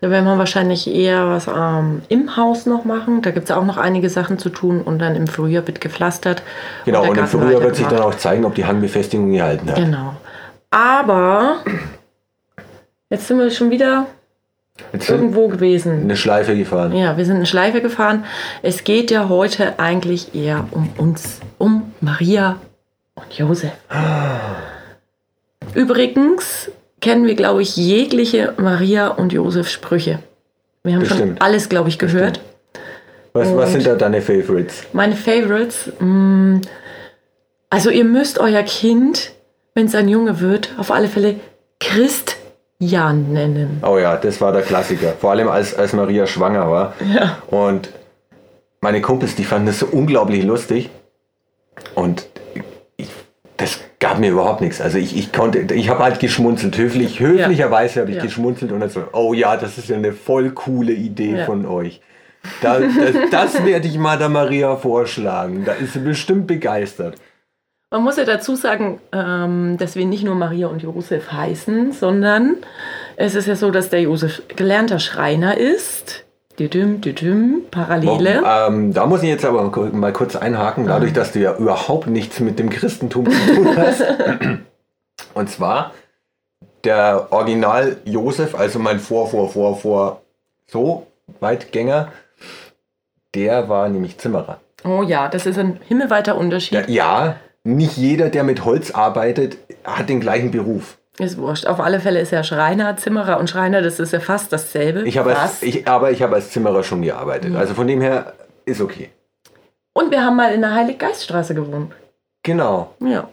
Da 0.00 0.10
werden 0.10 0.26
wir 0.26 0.36
wahrscheinlich 0.36 0.86
eher 0.94 1.26
was 1.26 1.48
ähm, 1.48 2.02
im 2.08 2.36
Haus 2.36 2.66
noch 2.66 2.84
machen. 2.84 3.22
Da 3.22 3.30
gibt 3.30 3.48
es 3.48 3.56
auch 3.56 3.64
noch 3.64 3.78
einige 3.78 4.10
Sachen 4.10 4.38
zu 4.38 4.50
tun. 4.50 4.82
Und 4.82 4.98
dann 4.98 5.16
im 5.16 5.26
Frühjahr 5.26 5.66
wird 5.66 5.80
gepflastert. 5.80 6.42
Genau, 6.84 7.02
der 7.02 7.10
und 7.10 7.18
im 7.18 7.26
Frühjahr 7.26 7.62
wird 7.62 7.76
sich 7.76 7.86
dann 7.86 8.00
auch 8.00 8.14
zeigen, 8.14 8.44
ob 8.44 8.54
die 8.54 8.66
Hangbefestigung 8.66 9.32
gehalten 9.32 9.70
hat. 9.70 9.76
Genau. 9.76 10.14
Aber 10.70 11.56
jetzt 13.08 13.26
sind 13.26 13.38
wir 13.38 13.50
schon 13.50 13.70
wieder 13.70 14.06
Jetzt 14.92 15.10
irgendwo 15.10 15.48
gewesen. 15.48 16.02
eine 16.02 16.16
Schleife 16.16 16.56
gefahren. 16.56 16.92
Ja, 16.94 17.16
wir 17.16 17.24
sind 17.24 17.36
eine 17.36 17.46
Schleife 17.46 17.80
gefahren. 17.80 18.24
Es 18.62 18.84
geht 18.84 19.10
ja 19.10 19.28
heute 19.28 19.78
eigentlich 19.78 20.34
eher 20.34 20.66
um 20.70 20.90
uns, 20.96 21.40
um 21.58 21.92
Maria 22.00 22.58
und 23.14 23.32
Josef. 23.36 23.72
Übrigens 25.74 26.70
kennen 27.00 27.26
wir, 27.26 27.34
glaube 27.34 27.62
ich, 27.62 27.76
jegliche 27.76 28.54
Maria 28.58 29.08
und 29.08 29.32
Josef 29.32 29.68
Sprüche. 29.68 30.20
Wir 30.82 30.94
haben 30.94 31.04
schon 31.04 31.16
Bestimmt. 31.18 31.42
alles, 31.42 31.68
glaube 31.68 31.88
ich, 31.88 31.98
gehört. 31.98 32.40
Was, 33.32 33.54
was 33.54 33.72
sind 33.72 33.86
da 33.86 33.94
deine 33.94 34.22
Favorites? 34.22 34.84
Meine 34.92 35.14
Favorites. 35.16 35.90
Mh, 35.98 36.60
also 37.68 37.90
ihr 37.90 38.04
müsst 38.04 38.38
euer 38.38 38.62
Kind, 38.62 39.32
wenn 39.74 39.86
es 39.86 39.94
ein 39.94 40.08
Junge 40.08 40.40
wird, 40.40 40.70
auf 40.78 40.90
alle 40.90 41.08
Fälle 41.08 41.34
Christian 42.78 43.32
nennen. 43.32 43.82
Oh 43.86 43.98
ja, 43.98 44.16
das 44.16 44.40
war 44.40 44.52
der 44.52 44.62
Klassiker. 44.62 45.12
Vor 45.18 45.30
allem 45.30 45.48
als, 45.48 45.74
als 45.74 45.92
Maria 45.92 46.26
schwanger 46.26 46.70
war. 46.70 46.94
Ja. 47.14 47.38
Und 47.48 47.90
meine 48.80 49.00
Kumpels, 49.00 49.34
die 49.34 49.44
fanden 49.44 49.66
das 49.68 49.78
so 49.78 49.86
unglaublich 49.86 50.44
lustig. 50.44 50.90
Und 51.94 52.26
ich, 52.96 53.08
das 53.56 53.80
gab 53.98 54.18
mir 54.18 54.30
überhaupt 54.30 54.60
nichts. 54.60 54.80
Also 54.80 54.98
ich, 54.98 55.16
ich 55.16 55.32
konnte, 55.32 55.60
ich 55.74 55.88
habe 55.88 56.02
halt 56.04 56.20
geschmunzelt. 56.20 56.76
Höflich, 56.76 57.18
höflicherweise 57.20 58.00
habe 58.02 58.10
ich 58.10 58.18
Ja. 58.18 58.22
geschmunzelt 58.22 58.72
und 58.72 58.80
dann 58.80 58.90
so, 58.90 59.04
oh 59.12 59.32
ja, 59.32 59.56
das 59.56 59.78
ist 59.78 59.88
ja 59.88 59.96
eine 59.96 60.12
voll 60.12 60.50
coole 60.50 60.92
Idee 60.92 61.38
Ja. 61.38 61.44
von 61.46 61.64
euch. 61.66 62.00
Da, 62.60 62.78
das, 62.78 63.30
das 63.54 63.64
werde 63.64 63.88
ich 63.88 63.98
mal 63.98 64.18
der 64.18 64.28
Maria 64.28 64.76
vorschlagen. 64.76 65.64
Da 65.64 65.72
ist 65.72 65.94
sie 65.94 65.98
bestimmt 66.00 66.46
begeistert. 66.46 67.16
Man 67.96 68.04
muss 68.04 68.18
ja 68.18 68.24
dazu 68.24 68.56
sagen, 68.56 69.00
ähm, 69.10 69.78
dass 69.78 69.96
wir 69.96 70.04
nicht 70.04 70.22
nur 70.22 70.34
Maria 70.34 70.66
und 70.66 70.82
Josef 70.82 71.32
heißen, 71.32 71.92
sondern 71.92 72.56
es 73.16 73.34
ist 73.34 73.48
ja 73.48 73.56
so, 73.56 73.70
dass 73.70 73.88
der 73.88 74.02
Josef 74.02 74.42
gelernter 74.54 74.98
Schreiner 74.98 75.56
ist. 75.56 76.24
Düdüm, 76.58 77.00
düdüm, 77.00 77.62
Parallele. 77.70 78.42
Ähm, 78.44 78.92
da 78.92 79.06
muss 79.06 79.22
ich 79.22 79.30
jetzt 79.30 79.46
aber 79.46 79.70
mal 79.92 80.12
kurz 80.12 80.36
einhaken, 80.36 80.86
dadurch, 80.86 81.14
dass 81.14 81.32
du 81.32 81.38
ja 81.38 81.56
überhaupt 81.56 82.06
nichts 82.08 82.38
mit 82.40 82.58
dem 82.58 82.68
Christentum 82.68 83.30
zu 83.30 83.54
tun 83.54 83.74
hast. 83.78 84.04
Und 85.32 85.48
zwar 85.48 85.92
der 86.84 87.28
Original 87.30 87.96
Josef, 88.04 88.54
also 88.54 88.78
mein 88.78 89.00
Vor, 89.00 89.26
Vor, 89.26 89.48
Vor, 89.48 89.74
Vor, 89.78 90.20
so 90.66 91.06
Weitgänger, 91.40 92.12
der 93.34 93.70
war 93.70 93.88
nämlich 93.88 94.18
Zimmerer. 94.18 94.60
Oh 94.84 95.02
ja, 95.02 95.28
das 95.28 95.46
ist 95.46 95.58
ein 95.58 95.80
himmelweiter 95.88 96.36
Unterschied. 96.36 96.74
Der, 96.74 96.90
ja, 96.90 97.36
nicht 97.66 97.96
jeder, 97.96 98.30
der 98.30 98.44
mit 98.44 98.64
Holz 98.64 98.92
arbeitet, 98.92 99.58
hat 99.84 100.08
den 100.08 100.20
gleichen 100.20 100.50
Beruf. 100.50 100.98
Ist 101.18 101.38
wurscht. 101.38 101.66
Auf 101.66 101.80
alle 101.80 102.00
Fälle 102.00 102.20
ist 102.20 102.32
er 102.32 102.44
Schreiner, 102.44 102.96
Zimmerer 102.96 103.38
und 103.38 103.48
Schreiner, 103.50 103.82
das 103.82 103.98
ist 103.98 104.12
ja 104.12 104.20
fast 104.20 104.52
dasselbe. 104.52 105.02
Ich 105.02 105.18
habe 105.18 105.36
als, 105.36 105.62
ich, 105.62 105.88
aber 105.88 106.10
ich 106.10 106.22
habe 106.22 106.36
als 106.36 106.50
Zimmerer 106.50 106.82
schon 106.84 107.02
gearbeitet. 107.02 107.56
Also 107.56 107.74
von 107.74 107.86
dem 107.86 108.00
her 108.00 108.34
ist 108.66 108.80
okay. 108.80 109.10
Und 109.94 110.10
wir 110.10 110.22
haben 110.22 110.36
mal 110.36 110.52
in 110.52 110.60
der 110.60 110.74
Heiliggeiststraße 110.74 111.54
gewohnt. 111.54 111.92
Genau. 112.42 112.94
Ja. 113.00 113.28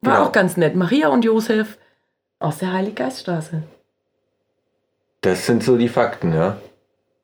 War 0.00 0.14
Genau. 0.16 0.26
auch 0.26 0.32
ganz 0.32 0.56
nett. 0.56 0.76
Maria 0.76 1.08
und 1.08 1.24
Josef 1.24 1.78
aus 2.38 2.58
der 2.58 2.72
Heiliggeiststraße. 2.72 3.62
Das 5.22 5.46
sind 5.46 5.64
so 5.64 5.76
die 5.76 5.88
Fakten, 5.88 6.32
ja. 6.32 6.56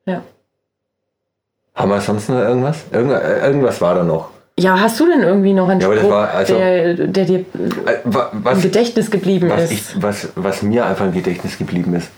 Ja. 0.06 0.22
Haben 1.74 1.90
wir 1.90 2.00
sonst 2.00 2.28
noch 2.28 2.38
irgendwas? 2.38 2.84
Irgend, 2.90 3.12
äh, 3.12 3.46
irgendwas 3.46 3.80
war 3.80 3.94
da 3.94 4.02
noch. 4.02 4.30
Ja, 4.60 4.78
hast 4.78 5.00
du 5.00 5.06
denn 5.06 5.22
irgendwie 5.22 5.54
noch 5.54 5.68
einen 5.68 5.80
Ja, 5.80 5.90
Spruch, 5.96 6.10
war 6.10 6.30
also- 6.30 6.54
der, 6.58 6.94
der 6.94 7.24
dir 7.24 7.38
Äh, 7.40 7.44
wa- 8.04 8.30
im 8.32 8.44
Was, 8.44 8.60
Gedächtnis 8.60 9.10
geblieben 9.10 9.48
was, 9.48 9.64
ist? 9.64 9.72
ich, 9.72 10.02
was, 10.02 10.28
was 10.34 10.62
mir 10.62 10.84
einfach 10.84 11.06
im 11.06 11.12
Gedächtnis 11.12 11.56
geblieben 11.56 11.94
ist. 11.94 12.10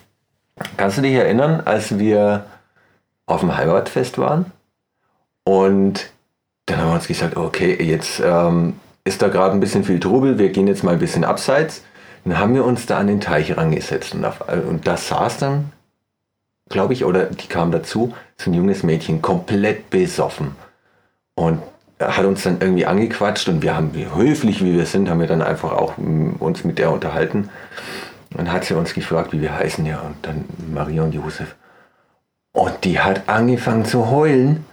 Kannst 0.76 0.98
du 0.98 1.02
dich 1.02 1.12
erinnern, 1.14 1.62
als 1.64 1.98
wir 1.98 2.44
auf 3.26 3.40
dem 3.40 3.56
Heimatfest 3.56 4.18
waren? 4.18 4.46
Und 5.44 6.10
dann 6.66 6.78
haben 6.78 6.88
wir 6.88 6.94
uns 6.94 7.06
gesagt, 7.06 7.36
okay, 7.36 7.76
jetzt 7.80 8.20
ähm, 8.24 8.74
ist 9.04 9.22
da 9.22 9.28
gerade 9.28 9.52
ein 9.54 9.60
bisschen 9.60 9.84
viel 9.84 10.00
Trubel, 10.00 10.38
wir 10.38 10.50
gehen 10.50 10.66
jetzt 10.66 10.82
mal 10.82 10.92
ein 10.92 10.98
bisschen 11.00 11.24
abseits. 11.24 11.82
Dann 12.24 12.38
haben 12.38 12.54
wir 12.54 12.64
uns 12.64 12.86
da 12.86 12.98
an 12.98 13.06
den 13.06 13.20
Teich 13.20 13.56
rangesetzt 13.56 14.14
und, 14.14 14.24
auf, 14.24 14.40
und 14.68 14.86
da 14.86 14.96
saß 14.96 15.38
dann, 15.38 15.72
glaube 16.68 16.92
ich, 16.92 17.04
oder 17.04 17.24
die 17.26 17.46
kam 17.48 17.70
dazu, 17.72 18.14
so 18.36 18.50
ein 18.50 18.54
junges 18.54 18.82
Mädchen, 18.82 19.22
komplett 19.22 19.90
besoffen. 19.90 20.56
Und 21.34 21.60
hat 22.08 22.24
uns 22.24 22.42
dann 22.42 22.58
irgendwie 22.60 22.86
angequatscht 22.86 23.48
und 23.48 23.62
wir 23.62 23.76
haben, 23.76 23.94
wie 23.94 24.06
höflich 24.14 24.64
wie 24.64 24.74
wir 24.74 24.86
sind, 24.86 25.08
haben 25.08 25.20
wir 25.20 25.26
dann 25.26 25.42
einfach 25.42 25.72
auch 25.72 25.96
mm, 25.96 26.32
uns 26.38 26.64
mit 26.64 26.78
der 26.78 26.90
unterhalten. 26.90 27.48
Dann 28.30 28.50
hat 28.52 28.64
sie 28.64 28.74
uns 28.74 28.94
gefragt, 28.94 29.32
wie 29.32 29.40
wir 29.40 29.54
heißen, 29.56 29.84
ja, 29.84 30.00
und 30.00 30.16
dann 30.22 30.44
Maria 30.72 31.02
und 31.02 31.12
Josef. 31.14 31.54
Und 32.52 32.72
die 32.84 32.98
hat 33.00 33.22
angefangen 33.28 33.84
zu 33.84 34.10
heulen. 34.10 34.64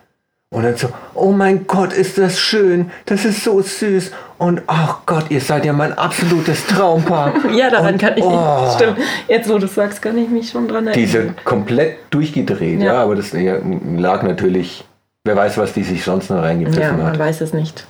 Und 0.51 0.63
dann 0.63 0.75
so, 0.75 0.87
oh 1.13 1.31
mein 1.31 1.67
Gott, 1.67 1.93
ist 1.93 2.17
das 2.17 2.39
schön, 2.39 2.89
das 3.05 3.23
ist 3.23 3.43
so 3.43 3.61
süß. 3.61 4.11
Und 4.39 4.63
ach 4.65 5.01
Gott, 5.05 5.25
ihr 5.29 5.41
seid 5.41 5.63
ja 5.63 5.73
mein 5.73 5.93
absolutes 5.95 6.65
Traumpaar. 6.65 7.33
ja, 7.55 7.69
daran 7.69 7.93
und, 7.93 8.01
kann 8.01 8.17
ich. 8.17 8.23
oh, 8.23 8.71
Stimmt. 8.73 8.97
Jetzt, 9.27 9.47
wo 9.47 9.59
du 9.59 9.67
sagst, 9.67 10.01
kann 10.01 10.17
ich 10.17 10.27
mich 10.27 10.49
schon 10.49 10.67
dran 10.67 10.87
erinnern. 10.87 10.93
Diese 11.05 11.33
komplett 11.43 11.97
durchgedreht, 12.09 12.79
ja, 12.79 12.93
Ja. 12.93 13.03
aber 13.03 13.15
das 13.15 13.31
lag 13.33 14.23
natürlich 14.23 14.85
wer 15.29 15.35
weiß, 15.35 15.57
was 15.59 15.73
die 15.73 15.83
sich 15.83 16.03
sonst 16.03 16.29
noch 16.31 16.37
Ja, 16.37 16.43
reingepfiffen 16.43 16.97
man 16.97 17.05
hat. 17.07 17.19
weiß 17.19 17.41
es 17.41 17.53
nicht. 17.53 17.85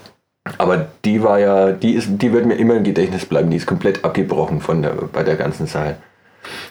Aber 0.57 0.87
die 1.05 1.23
war 1.23 1.39
ja, 1.39 1.71
die 1.71 1.93
ist, 1.93 2.07
die 2.09 2.33
wird 2.33 2.45
mir 2.45 2.55
immer 2.55 2.75
im 2.75 2.83
Gedächtnis 2.83 3.25
bleiben. 3.25 3.49
Die 3.49 3.55
ist 3.57 3.65
komplett 3.65 4.03
abgebrochen 4.03 4.59
von 4.61 4.81
der, 4.81 4.91
bei 5.13 5.23
der 5.23 5.35
ganzen 5.37 5.67
Sache. 5.67 5.95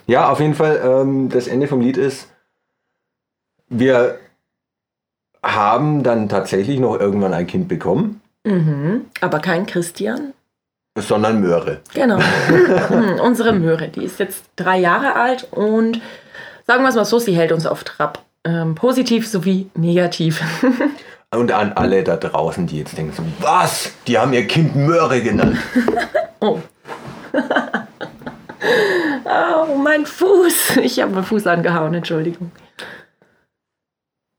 Ja, 0.06 0.28
auf 0.30 0.40
jeden 0.40 0.54
Fall, 0.54 0.80
ähm, 0.84 1.28
das 1.30 1.46
Ende 1.46 1.68
vom 1.68 1.80
Lied 1.80 1.96
ist, 1.96 2.28
wir 3.68 4.18
haben 5.42 6.02
dann 6.02 6.28
tatsächlich 6.28 6.78
noch 6.80 6.98
irgendwann 6.98 7.32
ein 7.34 7.46
Kind 7.46 7.68
bekommen, 7.68 8.20
Mhm. 8.44 9.06
Aber 9.20 9.40
kein 9.40 9.66
Christian. 9.66 10.32
sondern 10.98 11.40
Möhre. 11.40 11.80
Genau. 11.94 12.18
Hm, 12.88 13.20
Unsere 13.20 13.52
Möhre, 13.52 13.88
die 13.88 14.04
ist 14.04 14.18
jetzt 14.18 14.44
drei 14.56 14.78
Jahre 14.78 15.14
alt 15.16 15.46
und 15.50 16.00
sagen 16.66 16.82
wir 16.82 16.88
es 16.88 16.94
mal 16.96 17.04
so, 17.04 17.18
sie 17.18 17.36
hält 17.36 17.52
uns 17.52 17.66
auf 17.66 17.84
Trab. 17.84 18.22
Ähm, 18.44 18.74
positiv 18.74 19.28
sowie 19.28 19.70
negativ. 19.74 20.42
Und 21.34 21.52
an 21.52 21.72
alle 21.74 22.02
da 22.04 22.16
draußen, 22.16 22.66
die 22.66 22.78
jetzt 22.78 22.96
denken 22.96 23.12
so, 23.12 23.22
was? 23.44 23.92
Die 24.06 24.16
haben 24.18 24.32
ihr 24.32 24.46
Kind 24.46 24.74
Möhre 24.76 25.20
genannt. 25.20 25.58
Oh. 26.40 26.60
oh, 29.24 29.74
mein 29.82 30.06
Fuß. 30.06 30.76
Ich 30.76 31.00
habe 31.00 31.12
meinen 31.12 31.24
Fuß 31.24 31.48
angehauen, 31.48 31.92
Entschuldigung. 31.94 32.52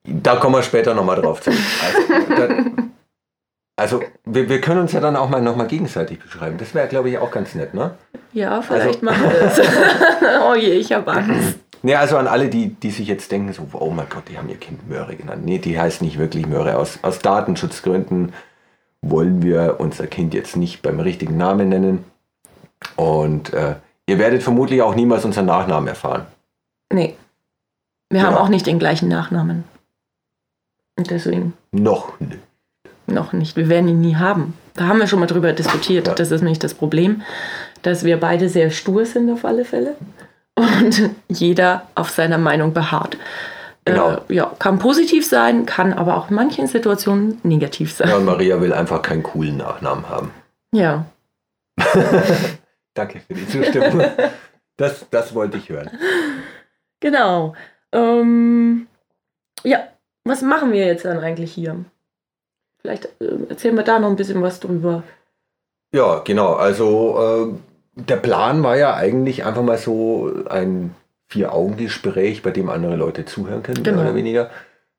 Da 0.07 0.37
kommen 0.37 0.55
wir 0.55 0.63
später 0.63 0.93
nochmal 0.93 1.21
drauf 1.21 1.41
zu. 1.41 1.51
Also, 1.51 2.71
also 3.75 4.03
wir, 4.23 4.47
wir 4.47 4.61
können 4.61 4.79
uns 4.79 4.93
ja 4.93 5.01
dann 5.01 5.17
auch 5.17 5.29
mal 5.29 5.41
nochmal 5.41 5.67
gegenseitig 5.67 6.19
beschreiben. 6.19 6.57
Das 6.57 6.73
wäre, 6.73 6.87
glaube 6.87 7.09
ich, 7.09 7.17
auch 7.17 7.31
ganz 7.31 7.53
nett, 7.53 7.73
ne? 7.73 7.95
Ja, 8.31 8.61
vielleicht 8.61 9.03
Also- 9.03 9.05
machen 9.05 9.23
wir 9.29 9.39
das. 9.41 9.59
oh 10.49 10.55
je, 10.55 10.71
ich 10.75 10.93
habe 10.93 11.11
Angst. 11.11 11.59
Ne, 11.81 11.95
also 11.97 12.17
an 12.17 12.27
alle, 12.27 12.49
die, 12.49 12.69
die 12.69 12.91
sich 12.91 13.07
jetzt 13.07 13.31
denken, 13.31 13.53
so, 13.53 13.65
oh 13.73 13.89
mein 13.89 14.09
Gott, 14.09 14.23
die 14.29 14.37
haben 14.37 14.49
ihr 14.49 14.57
Kind 14.57 14.87
Möhre 14.89 15.15
genannt. 15.15 15.45
Nee, 15.45 15.59
die 15.59 15.79
heißt 15.79 16.01
nicht 16.01 16.17
wirklich 16.17 16.45
Möhre. 16.45 16.77
Aus, 16.77 16.99
aus 17.03 17.19
Datenschutzgründen 17.19 18.33
wollen 19.01 19.41
wir 19.41 19.77
unser 19.79 20.07
Kind 20.07 20.33
jetzt 20.33 20.57
nicht 20.57 20.81
beim 20.81 20.99
richtigen 20.99 21.37
Namen 21.37 21.69
nennen. 21.69 22.03
Und 22.97 23.53
äh, 23.53 23.75
ihr 24.07 24.19
werdet 24.19 24.43
vermutlich 24.43 24.81
auch 24.81 24.93
niemals 24.95 25.23
unseren 25.23 25.45
Nachnamen 25.45 25.87
erfahren. 25.87 26.25
Nee. 26.91 27.15
Wir 28.09 28.21
Ja. 28.21 28.27
haben 28.27 28.35
auch 28.35 28.49
nicht 28.49 28.65
den 28.67 28.79
gleichen 28.79 29.07
Nachnamen. 29.07 29.63
Und 30.97 31.09
deswegen 31.11 31.53
Noch 31.71 32.19
nicht. 32.19 32.39
noch 33.07 33.31
nicht. 33.31 33.55
Wir 33.55 33.69
werden 33.69 33.87
ihn 33.87 34.01
nie 34.01 34.15
haben. 34.17 34.53
Da 34.75 34.87
haben 34.87 34.99
wir 34.99 35.07
schon 35.07 35.19
mal 35.19 35.27
drüber 35.27 35.53
diskutiert. 35.53 36.07
Ja. 36.07 36.13
Das 36.15 36.31
ist 36.31 36.41
nämlich 36.41 36.59
das 36.59 36.73
Problem, 36.73 37.21
dass 37.83 38.03
wir 38.03 38.19
beide 38.19 38.49
sehr 38.49 38.69
stur 38.69 39.05
sind 39.05 39.29
auf 39.31 39.45
alle 39.45 39.63
Fälle. 39.63 39.95
Und 40.59 41.11
jeder 41.29 41.87
auf 41.95 42.09
seiner 42.09 42.37
Meinung 42.37 42.73
beharrt. 42.73 43.17
Genau. 43.85 44.11
Äh, 44.11 44.33
ja, 44.33 44.51
kann 44.59 44.77
positiv 44.77 45.25
sein, 45.25 45.65
kann 45.65 45.93
aber 45.93 46.17
auch 46.17 46.29
in 46.29 46.35
manchen 46.35 46.67
Situationen 46.67 47.39
negativ 47.43 47.93
sein. 47.93 48.09
Ja, 48.09 48.17
und 48.17 48.25
Maria 48.25 48.59
will 48.59 48.73
einfach 48.73 49.01
keinen 49.01 49.23
coolen 49.23 49.57
Nachnamen 49.57 50.09
haben. 50.09 50.31
Ja. 50.73 51.05
Danke 52.93 53.21
für 53.21 53.33
die 53.33 53.47
Zustimmung. 53.47 54.05
Das, 54.75 55.05
das 55.09 55.33
wollte 55.33 55.57
ich 55.57 55.69
hören. 55.69 55.89
Genau. 56.99 57.55
Ähm, 57.93 58.87
ja, 59.63 59.87
was 60.25 60.41
machen 60.41 60.73
wir 60.73 60.85
jetzt 60.85 61.05
dann 61.05 61.19
eigentlich 61.19 61.53
hier? 61.53 61.85
Vielleicht 62.81 63.05
äh, 63.21 63.47
erzählen 63.47 63.75
wir 63.75 63.83
da 63.83 63.99
noch 63.99 64.09
ein 64.09 64.17
bisschen 64.17 64.41
was 64.41 64.59
drüber. 64.59 65.03
Ja, 65.93 66.19
genau. 66.19 66.53
Also 66.53 67.55
äh, 67.55 67.68
der 68.07 68.17
Plan 68.17 68.63
war 68.63 68.77
ja 68.77 68.95
eigentlich 68.95 69.45
einfach 69.45 69.61
mal 69.63 69.77
so 69.77 70.31
ein 70.49 70.95
Vier-Augen-Gespräch, 71.27 72.41
bei 72.41 72.51
dem 72.51 72.69
andere 72.69 72.95
Leute 72.95 73.25
zuhören 73.25 73.63
können, 73.63 73.83
Genau. 73.83 73.97
mehr 73.97 74.05
oder 74.07 74.15
weniger. 74.15 74.49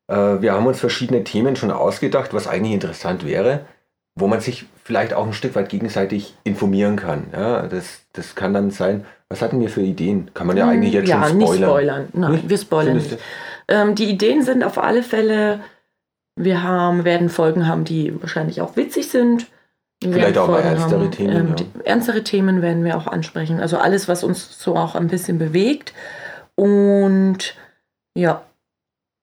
Äh, 0.09 0.41
wir 0.41 0.53
haben 0.53 0.67
uns 0.67 0.79
verschiedene 0.81 1.25
Themen 1.25 1.57
schon 1.57 1.71
ausgedacht, 1.71 2.33
was 2.35 2.47
eigentlich 2.47 2.75
interessant 2.75 3.27
wäre, 3.27 3.61
wo 4.15 4.27
man 4.27 4.41
sich 4.41 4.67
vielleicht 4.85 5.13
auch 5.15 5.27
ein 5.27 5.33
Stück 5.33 5.55
weit 5.55 5.69
gegenseitig 5.69 6.35
informieren 6.45 6.97
kann. 6.97 7.25
Ja, 7.33 7.63
das, 7.67 8.03
das 8.13 8.35
kann 8.35 8.55
dann 8.55 8.71
sein, 8.71 9.05
was 9.29 9.43
hatten 9.43 9.61
wir 9.61 9.69
für 9.69 9.83
Ideen? 9.83 10.31
Kann 10.35 10.47
man 10.47 10.57
ja 10.57 10.69
eigentlich 10.69 10.93
jetzt 10.95 11.09
ja, 11.09 11.27
schon 11.27 11.39
nicht 11.39 11.47
spoilern. 11.47 11.69
spoilern. 11.71 12.09
Nein, 12.13 12.33
Nicht? 12.33 12.49
wir 12.49 12.59
spoilern 12.59 12.97
nicht. 12.97 13.19
Ähm, 13.69 13.95
die 13.95 14.11
Ideen 14.11 14.43
sind 14.43 14.65
auf 14.65 14.79
alle 14.79 15.03
Fälle, 15.05 15.61
wir 16.37 16.63
haben, 16.63 17.05
werden 17.05 17.29
Folgen 17.29 17.69
haben, 17.69 17.85
die 17.85 18.21
wahrscheinlich 18.21 18.61
auch 18.61 18.77
witzig 18.77 19.09
sind. 19.09 19.47
Vielleicht 20.03 20.39
auch 20.39 20.49
mal 20.49 20.61
ernstere 20.61 21.11
Themen, 21.11 21.37
Ähm, 21.37 21.49
ja. 21.49 21.55
die, 21.55 21.67
ernstere 21.85 22.25
Themen 22.25 22.63
werden 22.63 22.85
wir 22.85 22.97
auch 22.97 23.07
ansprechen. 23.07 23.61
Also 23.61 23.77
alles, 23.77 24.09
was 24.09 24.25
uns 24.25 24.59
so 24.59 24.77
auch 24.77 24.95
ein 24.95 25.09
bisschen 25.09 25.39
bewegt. 25.39 25.93
Und 26.55 27.55
ja, 28.15 28.43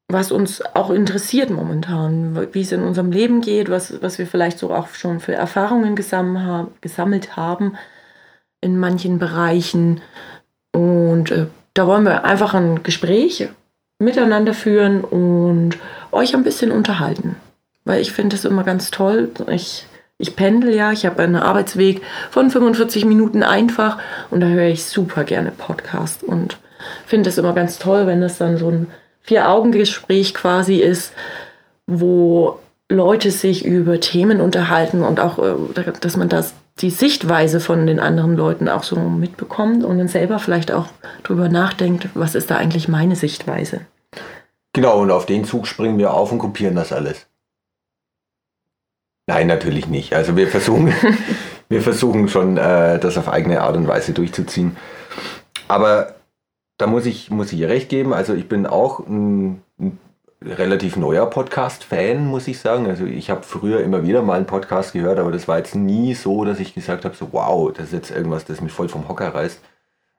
was 0.08 0.32
uns 0.32 0.64
auch 0.76 0.90
interessiert 0.90 1.50
momentan, 1.50 2.48
wie 2.54 2.62
es 2.62 2.72
in 2.72 2.84
unserem 2.84 3.12
Leben 3.12 3.42
geht, 3.42 3.70
was, 3.70 4.02
was 4.02 4.18
wir 4.20 4.28
vielleicht 4.28 4.58
so 4.60 4.74
auch 4.74 4.90
schon 4.90 5.20
für 5.20 5.34
Erfahrungen 5.34 5.96
gesammelt 5.96 6.46
haben, 6.46 6.72
gesammelt 6.82 7.36
haben 7.36 7.78
in 8.62 8.78
manchen 8.78 9.20
Bereichen. 9.20 10.02
Und 10.72 11.32
äh, 11.32 11.48
da 11.74 11.88
wollen 11.88 12.06
wir 12.06 12.24
einfach 12.24 12.54
ein 12.54 12.84
Gespräch 12.84 13.50
miteinander 14.00 14.54
führen 14.54 15.04
und 15.04 15.78
euch 16.12 16.36
ein 16.36 16.44
bisschen 16.44 16.72
unterhalten. 16.72 17.36
Weil 17.84 18.02
ich 18.02 18.12
finde 18.12 18.36
es 18.36 18.46
immer 18.46 18.64
ganz 18.64 18.92
toll. 18.92 19.32
Ich, 19.50 19.86
ich 20.20 20.36
pendel 20.36 20.74
ja, 20.74 20.92
ich 20.92 21.06
habe 21.06 21.22
einen 21.22 21.36
Arbeitsweg 21.36 22.02
von 22.32 22.50
45 22.50 23.06
Minuten 23.06 23.44
einfach 23.44 24.00
und 24.32 24.40
da 24.40 24.48
höre 24.48 24.68
ich 24.68 24.86
super 24.86 25.24
gerne 25.24 25.52
Podcast 25.52 26.24
und 26.24 26.58
finde 27.06 27.30
es 27.30 27.38
immer 27.38 27.54
ganz 27.54 27.78
toll, 27.78 28.08
wenn 28.08 28.22
das 28.22 28.38
dann 28.38 28.58
so 28.58 28.70
ein 28.70 28.88
Vier-Augen-Gespräch 29.22 30.34
quasi 30.34 30.78
ist, 30.78 31.14
wo 31.86 32.60
Leute 32.90 33.32
sich 33.32 33.66
über 33.66 34.00
Themen 34.00 34.40
unterhalten 34.40 35.04
und 35.04 35.20
auch, 35.20 35.40
äh, 35.40 35.92
dass 36.00 36.18
man 36.18 36.30
das 36.30 36.54
die 36.80 36.90
Sichtweise 36.90 37.60
von 37.60 37.88
den 37.88 38.00
anderen 38.00 38.36
Leuten 38.36 38.70
auch 38.70 38.84
so 38.84 38.96
mitbekommt 38.96 39.84
und 39.84 39.98
dann 39.98 40.08
selber 40.08 40.40
vielleicht 40.40 40.72
auch 40.72 40.86
drüber 41.24 41.50
nachdenkt, 41.50 42.10
was 42.14 42.36
ist 42.36 42.52
da 42.52 42.56
eigentlich 42.58 42.88
meine 42.88 43.16
Sichtweise. 43.16 43.82
Genau, 44.74 45.00
und 45.02 45.12
auf 45.12 45.26
den 45.26 45.44
Zug 45.44 45.68
springen 45.68 45.98
wir 45.98 46.14
auf 46.14 46.32
und 46.32 46.38
kopieren 46.38 46.76
das 46.76 46.94
alles. 46.94 47.28
Nein, 49.28 49.48
natürlich 49.48 49.88
nicht. 49.88 50.14
Also 50.14 50.38
wir 50.38 50.48
versuchen, 50.48 50.94
wir 51.70 51.82
versuchen 51.82 52.30
schon, 52.30 52.58
äh, 52.58 52.98
das 52.98 53.18
auf 53.18 53.28
eigene 53.28 53.62
Art 53.62 53.76
und 53.76 53.88
Weise 53.88 54.14
durchzuziehen. 54.14 54.78
Aber 55.68 56.16
da 56.78 56.88
muss 56.88 57.06
ich, 57.06 57.30
muss 57.30 57.52
ich 57.52 57.60
ihr 57.60 57.70
recht 57.70 57.90
geben. 57.90 58.14
Also 58.14 58.34
ich 58.34 58.48
bin 58.48 58.66
auch 58.66 59.00
ein, 59.00 59.62
ein 59.80 60.00
relativ 60.42 60.96
neuer 60.96 61.26
Podcast-Fan, 61.30 62.26
muss 62.26 62.48
ich 62.48 62.60
sagen. 62.60 62.88
Also 62.88 63.06
ich 63.06 63.30
habe 63.30 63.44
früher 63.44 63.82
immer 63.82 64.04
wieder 64.04 64.22
mal 64.22 64.38
einen 64.38 64.46
Podcast 64.46 64.94
gehört, 64.94 65.20
aber 65.20 65.32
das 65.32 65.48
war 65.50 65.58
jetzt 65.58 65.76
nie 65.76 66.14
so, 66.14 66.46
dass 66.46 66.62
ich 66.62 66.74
gesagt 66.74 67.04
habe, 67.04 67.16
so 67.16 67.30
wow, 67.34 67.72
das 67.74 67.88
ist 67.88 67.94
jetzt 67.94 68.12
irgendwas, 68.12 68.46
das 68.46 68.62
mich 68.62 68.72
voll 68.72 68.88
vom 68.88 69.10
Hocker 69.10 69.36
reißt. 69.36 69.60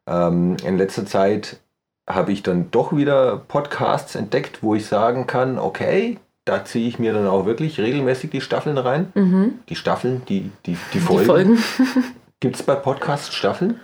Ähm, 0.07 0.57
in 0.65 0.77
letzter 0.77 1.07
Zeit 1.07 1.61
habe 2.07 2.33
ich 2.33 2.43
dann 2.43 2.71
doch 2.71 2.95
wieder 2.95 3.39
Podcasts 3.49 4.15
entdeckt, 4.15 4.63
wo 4.63 4.75
ich 4.75 4.87
sagen 4.87 5.27
kann, 5.27 5.59
okay, 5.59 6.19
da 6.49 6.65
ziehe 6.65 6.89
ich 6.89 6.99
mir 6.99 7.13
dann 7.13 7.27
auch 7.27 7.45
wirklich 7.47 7.79
regelmäßig 7.79 8.31
die 8.31 8.41
Staffeln 8.41 8.79
rein. 8.79 9.13
Mhm. 9.15 9.59
Die 9.69 9.77
Staffeln, 9.77 10.23
die, 10.29 10.51
die, 10.67 10.73
die 10.73 10.79
Die 10.95 11.01
Folgen. 11.01 11.27
Folgen. 11.27 11.59
Gibt 12.41 12.57
es 12.57 12.63
bei 12.63 12.75
Podcasts 12.75 13.35
Staffeln? 13.35 13.81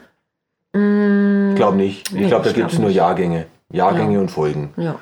Mm, 0.72 1.50
Ich 1.50 1.56
glaube 1.56 1.76
nicht. 1.76 2.08
Ich 2.08 2.14
Nee, 2.14 2.28
glaube, 2.28 2.44
da 2.46 2.52
gibt 2.52 2.72
es 2.72 2.78
nur. 2.78 2.90
Jahrgänge. 2.90 3.46
Jahrgänge 3.72 4.14
Ja. 4.14 4.20
und 4.20 4.30
Folgen. 4.30 4.72
Ja. 4.76 4.98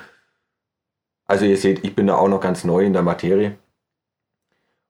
Also 1.26 1.44
ihr 1.44 1.56
seht, 1.56 1.84
ich 1.84 1.94
bin 1.94 2.06
da 2.06 2.16
auch 2.16 2.28
noch 2.28 2.40
ganz 2.40 2.64
neu 2.64 2.84
in 2.84 2.92
der 2.92 3.02
Materie. 3.02 3.56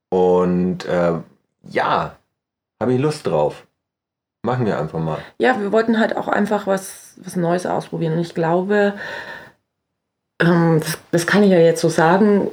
Und 0.09 0.85
äh, 0.87 1.15
ja, 1.65 2.17
habe 2.81 2.95
ich 2.95 3.01
Lust 3.01 3.27
drauf. 3.27 3.67
Machen 4.45 4.67
wir 4.67 4.79
einfach 4.79 4.99
mal. 4.99 5.19
ja, 5.39 5.61
wir 5.61 5.71
wollten 5.71 6.01
halt 6.01 6.17
auch 6.17 6.27
einfach 6.27 6.67
was, 6.67 7.15
was 7.23 7.37
Neues 7.37 7.65
ausprobieren. 7.65 8.15
Und 8.15 8.19
ich 8.19 8.35
glaube, 8.35 8.95
das, 10.45 10.99
das 11.11 11.27
kann 11.27 11.43
ich 11.43 11.51
ja 11.51 11.59
jetzt 11.59 11.81
so 11.81 11.89
sagen, 11.89 12.49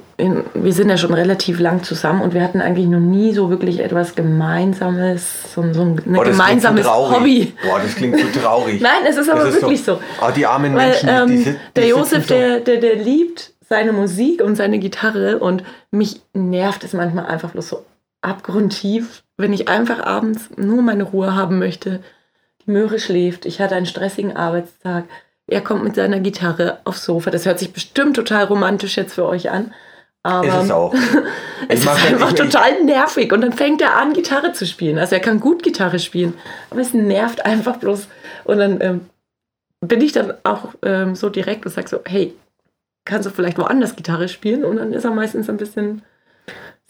wir 0.54 0.74
sind 0.74 0.90
ja 0.90 0.98
schon 0.98 1.14
relativ 1.14 1.60
lang 1.60 1.84
zusammen 1.84 2.22
und 2.22 2.34
wir 2.34 2.44
hatten 2.44 2.62
eigentlich 2.62 2.88
noch 2.88 3.00
nie 3.00 3.34
so 3.34 3.50
wirklich 3.50 3.80
etwas 3.80 4.16
Gemeinsames, 4.16 5.54
so, 5.54 5.64
so 5.74 5.82
ein 5.82 5.96
Boah, 6.06 6.26
gemeinsames 6.26 6.86
so. 6.86 6.92
Hobby. 6.92 7.54
Boah, 7.64 7.80
das 7.80 7.96
klingt 7.96 8.20
so 8.20 8.40
traurig. 8.40 8.82
Nein, 8.82 9.06
es 9.08 9.18
ist 9.18 9.30
aber 9.30 9.48
ist 9.48 9.62
wirklich 9.62 9.84
so. 9.84 10.00
Ah, 10.20 10.32
die 10.32 10.46
armen 10.46 10.76
Weil 10.76 10.90
Menschen, 10.90 11.10
ähm, 11.10 11.28
die, 11.28 11.44
die, 11.46 11.56
der 11.76 11.88
Josef, 11.88 12.28
so- 12.28 12.34
der, 12.34 12.60
der, 12.60 12.78
der 12.78 12.96
liebt 12.96 13.54
seine 13.68 13.94
Musik 13.94 14.42
und 14.42 14.56
seine 14.56 14.80
Gitarre 14.80 15.40
und 15.40 15.64
mich 15.92 16.22
nervt 16.34 16.84
es 16.84 16.94
manchmal 16.94 17.28
einfach 17.28 17.52
bloß 17.52 17.70
so 17.70 17.86
abgrundtief, 18.22 19.24
wenn 19.38 19.54
ich 19.54 19.68
einfach 19.70 20.06
abends 20.06 20.50
nur 20.58 20.82
meine 20.82 21.04
Ruhe 21.04 21.36
haben 21.36 21.60
möchte. 21.60 22.02
Die 22.66 22.72
Möhre 22.72 23.00
schläft, 23.00 23.46
ich 23.46 23.62
hatte 23.62 23.76
einen 23.76 23.86
stressigen 23.86 24.36
Arbeitstag. 24.36 25.06
Er 25.50 25.62
kommt 25.62 25.84
mit 25.84 25.96
seiner 25.96 26.20
Gitarre 26.20 26.80
aufs 26.86 27.06
Sofa. 27.06 27.32
Das 27.32 27.46
hört 27.46 27.60
sich 27.60 27.74
bestimmt 27.74 28.16
total 28.16 28.46
romantisch 28.46 28.98
jetzt 28.98 29.14
für 29.14 29.26
euch 29.26 29.50
an. 29.50 29.74
Aber 30.24 30.48
Ist 30.48 30.66
es 30.66 30.72
auch. 30.72 30.94
es 31.70 31.82
ist 31.82 31.88
einfach 31.88 32.34
total 32.34 32.84
nervig. 32.84 33.32
Und 33.32 33.42
dann 33.42 33.54
fängt 33.54 33.82
er 33.82 33.98
an, 33.98 34.14
Gitarre 34.14 34.52
zu 34.54 34.66
spielen. 34.66 34.98
Also 34.98 35.16
er 35.16 35.22
kann 35.22 35.40
gut 35.40 35.64
Gitarre 35.64 36.00
spielen, 36.00 36.34
aber 36.70 36.82
es 36.82 36.94
nervt 36.94 37.46
einfach 37.46 37.78
bloß. 37.78 38.08
Und 38.44 38.58
dann 38.58 38.82
ähm, 38.82 39.02
bin 39.82 40.02
ich 40.02 40.12
dann 40.12 40.34
auch 40.44 40.74
ähm, 40.84 41.16
so 41.16 41.30
direkt 41.30 41.66
und 41.66 41.72
sage 41.72 41.88
so, 41.88 42.00
hey, 42.06 42.34
kannst 43.06 43.26
du 43.26 43.32
vielleicht 43.32 43.58
woanders 43.58 43.96
Gitarre 43.96 44.28
spielen 44.28 44.64
und 44.66 44.78
dann 44.78 44.94
ist 44.94 45.06
er 45.06 45.12
meistens 45.12 45.50
ein 45.50 45.58
bisschen 45.58 46.04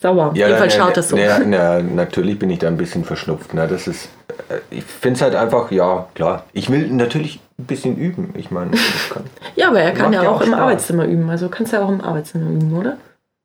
sauer. 0.00 0.32
Ja, 0.34 0.46
Jedenfalls 0.46 0.76
na, 0.76 0.84
schaut 0.84 0.96
das 0.96 1.08
so. 1.08 1.16
Na, 1.16 1.38
na, 1.40 1.80
natürlich 1.82 2.38
bin 2.38 2.50
ich 2.50 2.58
da 2.58 2.68
ein 2.68 2.76
bisschen 2.76 3.04
verschnupft. 3.04 3.54
Ne? 3.54 3.68
Das 3.68 3.86
ist, 3.86 4.08
äh, 4.48 4.58
ich 4.70 4.84
finde 4.84 5.16
es 5.16 5.22
halt 5.22 5.34
einfach, 5.34 5.70
ja, 5.70 6.08
klar. 6.14 6.44
Ich 6.52 6.70
will 6.70 6.88
natürlich 6.90 7.40
ein 7.58 7.66
bisschen 7.66 7.96
üben. 7.96 8.34
Ich 8.36 8.50
meine, 8.50 8.72
ich 8.74 9.10
kann, 9.10 9.24
Ja, 9.56 9.68
aber 9.68 9.80
er 9.80 9.92
kann 9.92 10.12
ja 10.12 10.22
ja 10.22 10.30
auch 10.30 10.40
auch 10.40 10.46
im. 10.46 10.54
Arbeitszimmer 10.54 11.04
üben. 11.04 11.28
Also 11.30 11.48
kannst 11.48 11.72
du 11.72 11.76
ja 11.76 11.84
auch 11.84 11.90
im 11.90 12.00
Arbeitszimmer 12.00 12.50
üben, 12.50 12.76
oder? 12.76 12.96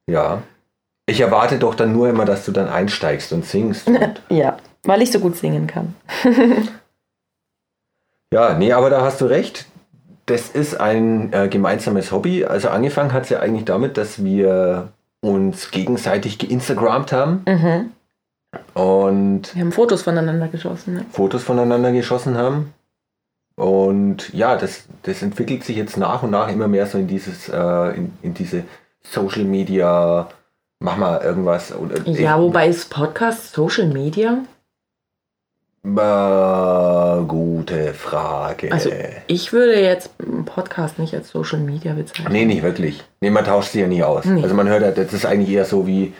ja. 0.09 0.41
Ich 1.07 1.21
erwarte 1.21 1.59
doch 1.59 1.75
dann 1.75 1.93
nur 1.93 2.09
immer, 2.09 2.25
dass 2.25 2.45
du 2.45 2.51
dann 2.51 2.67
einsteigst 2.67 3.31
und 3.31 3.45
singst. 3.45 3.85
Und, 3.87 3.99
Ja, 4.29 4.57
weil 4.85 5.03
ich 5.03 5.11
so 5.11 5.19
gut 5.19 5.35
singen 5.35 5.67
kann. 5.67 5.93
ja, 8.33 8.55
nee, 8.55 8.73
aber 8.73 8.89
da 8.89 9.01
hast 9.01 9.21
du 9.21 9.25
recht. 9.25 9.67
Das 10.25 10.49
ist 10.49 10.79
ein 10.79 11.31
äh, 11.31 11.47
gemeinsames 11.47 12.11
Hobby. 12.11 12.45
Also 12.45 12.69
angefangen 12.69 13.13
hat 13.13 13.25
es 13.25 13.29
ja 13.29 13.39
eigentlich 13.39 13.65
damit, 13.65 13.97
dass 13.97 14.23
wir 14.23 14.87
uns 15.25 15.71
gegenseitig 15.71 16.37
geinstagrammt 16.37 17.11
haben 17.11 17.43
Mhm. 17.47 17.91
und 18.73 19.55
Wir 19.55 19.61
haben 19.61 19.71
Fotos 19.71 20.01
voneinander 20.03 20.47
geschossen. 20.47 20.93
Ne? 20.95 21.05
Fotos 21.11 21.43
voneinander 21.43 21.91
geschossen 21.91 22.37
haben. 22.37 22.73
Und 23.57 24.33
ja, 24.33 24.57
das, 24.57 24.85
das 25.03 25.21
entwickelt 25.21 25.63
sich 25.63 25.77
jetzt 25.77 25.97
nach 25.97 26.23
und 26.23 26.31
nach 26.31 26.49
immer 26.49 26.67
mehr 26.67 26.85
so 26.87 26.97
in 26.97 27.07
dieses, 27.07 27.47
äh, 27.49 27.95
in, 27.95 28.11
in 28.21 28.33
diese 28.33 28.63
Social 29.01 29.45
Media, 29.45 30.27
mach 30.79 30.97
mal 30.97 31.21
irgendwas. 31.21 31.73
Oder, 31.73 32.05
Ja, 32.07 32.39
wobei 32.39 32.67
ist 32.67 32.89
Podcast 32.89 33.53
Social 33.53 33.87
Media? 33.87 34.39
Äh, 35.85 37.25
gute 37.27 37.93
Frage. 37.93 38.71
Also 38.71 38.89
ich 39.27 39.53
würde 39.53 39.79
jetzt 39.79 40.09
einen 40.19 40.45
Podcast 40.45 40.97
nicht 40.97 41.13
als 41.13 41.29
Social 41.29 41.59
Media 41.59 41.93
bezeichnen. 41.93 42.31
nee, 42.33 42.45
nicht 42.45 42.63
wirklich. 42.63 43.03
Nee, 43.21 43.29
man 43.29 43.45
tauscht 43.45 43.71
sie 43.71 43.81
ja 43.81 43.87
nie 43.87 44.01
aus. 44.03 44.25
Nee. 44.25 44.41
Also 44.41 44.55
man 44.55 44.67
hört 44.67 44.97
das 44.97 45.13
ist 45.13 45.25
eigentlich 45.25 45.49
eher 45.55 45.65
so 45.65 45.85
wie 45.85 46.13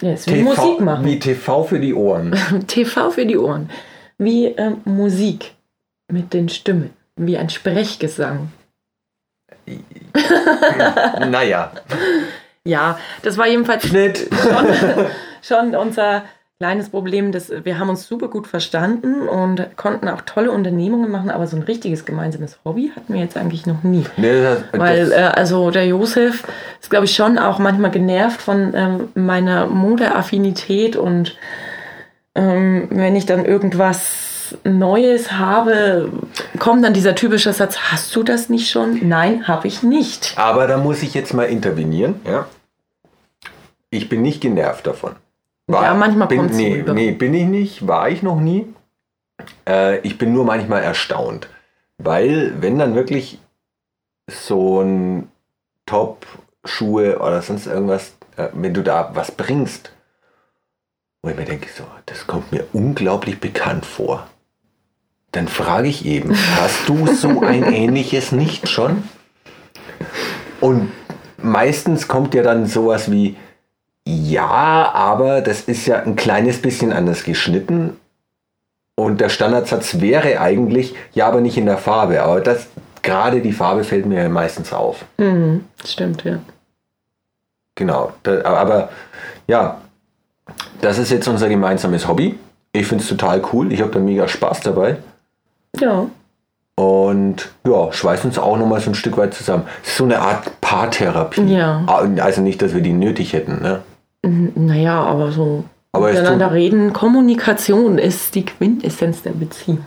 Ja, 0.00 0.12
ist 0.12 0.30
wie 0.32 0.42
Musik 0.42 0.80
machen. 0.80 1.04
wie 1.04 1.18
TV 1.18 1.64
für 1.64 1.80
die 1.80 1.92
Ohren. 1.94 2.38
TV 2.68 3.10
für 3.10 3.26
die 3.26 3.36
Ohren. 3.36 3.68
Wie 4.16 4.46
ähm, 4.46 4.80
Musik 4.84 5.54
mit 6.06 6.32
den 6.32 6.48
Stimmen. 6.48 6.90
Wie 7.16 7.36
ein 7.36 7.50
Sprechgesang. 7.50 8.52
naja. 11.28 11.72
Ja, 12.64 12.98
das 13.22 13.38
war 13.38 13.46
jedenfalls 13.48 13.86
Schnitt. 13.86 14.28
schon, 14.42 15.06
schon 15.40 15.74
unser 15.74 16.24
kleines 16.58 16.88
Problem. 16.88 17.30
Das, 17.30 17.52
wir 17.62 17.78
haben 17.78 17.88
uns 17.88 18.08
super 18.08 18.26
gut 18.26 18.48
verstanden 18.48 19.28
und 19.28 19.76
konnten 19.76 20.08
auch 20.08 20.22
tolle 20.22 20.50
Unternehmungen 20.50 21.08
machen, 21.10 21.30
aber 21.30 21.46
so 21.46 21.56
ein 21.56 21.62
richtiges 21.62 22.04
gemeinsames 22.04 22.58
Hobby 22.64 22.90
hatten 22.96 23.14
wir 23.14 23.20
jetzt 23.20 23.36
eigentlich 23.36 23.64
noch 23.66 23.84
nie. 23.84 24.04
Nee, 24.16 24.42
das, 24.42 24.58
Weil, 24.72 25.12
äh, 25.12 25.16
also 25.16 25.70
der 25.70 25.86
Josef 25.86 26.42
ist, 26.80 26.90
glaube 26.90 27.04
ich, 27.04 27.14
schon 27.14 27.38
auch 27.38 27.60
manchmal 27.60 27.92
genervt 27.92 28.42
von 28.42 28.72
ähm, 28.74 29.08
meiner 29.14 29.66
Modeaffinität 29.66 30.96
und 30.96 31.36
ähm, 32.34 32.88
wenn 32.90 33.14
ich 33.14 33.26
dann 33.26 33.44
irgendwas 33.44 34.56
Neues 34.64 35.32
habe, 35.32 36.10
kommt 36.58 36.84
dann 36.84 36.92
dieser 36.94 37.14
typische 37.14 37.52
Satz, 37.52 37.76
hast 37.92 38.16
du 38.16 38.24
das 38.24 38.48
nicht 38.48 38.68
schon? 38.68 39.06
Nein, 39.08 39.46
habe 39.46 39.68
ich 39.68 39.84
nicht. 39.84 40.34
Aber 40.36 40.66
da 40.66 40.76
muss 40.76 41.02
ich 41.04 41.14
jetzt 41.14 41.34
mal 41.34 41.44
intervenieren. 41.44 42.20
Ja? 42.26 42.46
Ich 43.90 44.08
bin 44.08 44.22
nicht 44.22 44.40
genervt 44.40 44.88
davon. 44.88 45.12
Ja, 45.68 45.94
manchmal 45.94 46.28
so 46.30 46.42
nee, 46.42 46.76
rüber. 46.76 46.94
nee, 46.94 47.12
bin 47.12 47.34
ich 47.34 47.44
nicht, 47.44 47.86
war 47.86 48.08
ich 48.08 48.22
noch 48.22 48.40
nie. 48.40 48.66
Äh, 49.68 49.98
ich 49.98 50.16
bin 50.18 50.32
nur 50.32 50.44
manchmal 50.44 50.82
erstaunt. 50.82 51.48
Weil, 51.98 52.54
wenn 52.62 52.78
dann 52.78 52.94
wirklich 52.94 53.38
so 54.30 54.80
ein 54.80 55.28
Top-Schuhe 55.84 57.18
oder 57.18 57.42
sonst 57.42 57.66
irgendwas, 57.66 58.14
äh, 58.36 58.48
wenn 58.54 58.72
du 58.72 58.82
da 58.82 59.10
was 59.14 59.30
bringst, 59.32 59.92
wo 61.22 61.30
ich 61.30 61.36
mir 61.36 61.44
denke, 61.44 61.68
so, 61.70 61.84
das 62.06 62.26
kommt 62.26 62.52
mir 62.52 62.66
unglaublich 62.72 63.40
bekannt 63.40 63.84
vor. 63.84 64.26
Dann 65.32 65.48
frage 65.48 65.88
ich 65.88 66.06
eben, 66.06 66.34
hast 66.56 66.88
du 66.88 67.06
so 67.06 67.40
ein 67.40 67.64
ähnliches 67.72 68.32
nicht 68.32 68.68
schon? 68.68 69.02
Und 70.60 70.92
meistens 71.36 72.08
kommt 72.08 72.34
ja 72.34 72.42
dann 72.42 72.66
sowas 72.66 73.10
wie, 73.10 73.36
ja, 74.28 74.90
aber 74.94 75.40
das 75.40 75.62
ist 75.62 75.86
ja 75.86 76.00
ein 76.02 76.16
kleines 76.16 76.60
bisschen 76.60 76.92
anders 76.92 77.24
geschnitten. 77.24 77.96
Und 78.94 79.20
der 79.20 79.28
Standardsatz 79.28 80.00
wäre 80.00 80.40
eigentlich, 80.40 80.94
ja, 81.14 81.28
aber 81.28 81.40
nicht 81.40 81.56
in 81.56 81.66
der 81.66 81.78
Farbe. 81.78 82.22
Aber 82.22 82.40
das, 82.40 82.66
gerade 83.02 83.40
die 83.40 83.52
Farbe 83.52 83.84
fällt 83.84 84.06
mir 84.06 84.22
ja 84.22 84.28
meistens 84.28 84.72
auf. 84.72 85.04
Mhm, 85.18 85.64
stimmt, 85.84 86.24
ja. 86.24 86.38
Genau. 87.76 88.12
Da, 88.24 88.44
aber 88.44 88.88
ja, 89.46 89.80
das 90.80 90.98
ist 90.98 91.10
jetzt 91.12 91.28
unser 91.28 91.48
gemeinsames 91.48 92.08
Hobby. 92.08 92.38
Ich 92.72 92.86
finde 92.86 93.02
es 93.04 93.08
total 93.08 93.40
cool. 93.52 93.72
Ich 93.72 93.80
habe 93.80 93.92
da 93.92 94.00
mega 94.00 94.26
Spaß 94.26 94.60
dabei. 94.62 94.96
Ja, 95.78 96.06
Und 96.74 97.50
ja, 97.66 97.92
schweißen 97.92 98.30
uns 98.30 98.38
auch 98.38 98.56
nochmal 98.58 98.80
so 98.80 98.90
ein 98.90 98.94
Stück 98.94 99.16
weit 99.16 99.32
zusammen. 99.32 99.64
Es 99.84 99.90
ist 99.90 99.96
so 99.98 100.04
eine 100.04 100.18
Art 100.20 100.60
Paartherapie. 100.60 101.54
Ja. 101.54 101.84
Ah, 101.86 102.04
Also 102.20 102.40
nicht, 102.40 102.60
dass 102.62 102.74
wir 102.74 102.80
die 102.80 102.92
nötig 102.92 103.32
hätten. 103.32 103.62
Ne? 103.62 103.82
Naja, 104.22 105.00
aber 105.02 105.30
so 105.30 105.64
Aber 105.92 106.08
miteinander 106.08 106.52
reden, 106.52 106.92
Kommunikation 106.92 107.98
ist 107.98 108.34
die 108.34 108.44
Quintessenz 108.44 109.22
der 109.22 109.30
Beziehung. 109.30 109.86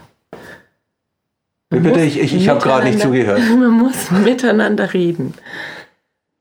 Wie 1.70 1.76
Man 1.76 1.82
bitte? 1.84 2.00
Ich, 2.00 2.18
ich, 2.18 2.34
ich 2.34 2.48
habe 2.48 2.60
gerade 2.60 2.86
nicht 2.86 3.00
zugehört. 3.00 3.40
Man 3.48 3.70
muss 3.70 4.10
miteinander 4.10 4.92
reden. 4.92 5.34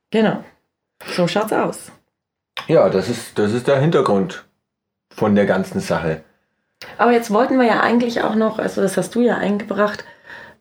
Genau. 0.10 0.44
So 1.16 1.28
schaut's 1.28 1.54
aus. 1.54 1.92
Ja, 2.68 2.90
das 2.90 3.10
ist, 3.10 3.38
das 3.40 3.54
ist 3.54 3.68
der 3.68 3.80
Hintergrund 3.80 4.46
von 5.14 5.36
der 5.36 5.46
ganzen 5.46 5.80
Sache. 5.80 6.24
Aber 6.98 7.12
jetzt 7.12 7.32
wollten 7.32 7.60
wir 7.60 7.66
ja 7.66 7.82
eigentlich 7.82 8.22
auch 8.22 8.36
noch, 8.36 8.60
also 8.60 8.82
das 8.82 8.98
hast 8.98 9.16
du 9.16 9.22
ja 9.22 9.38
eingebracht, 9.38 10.04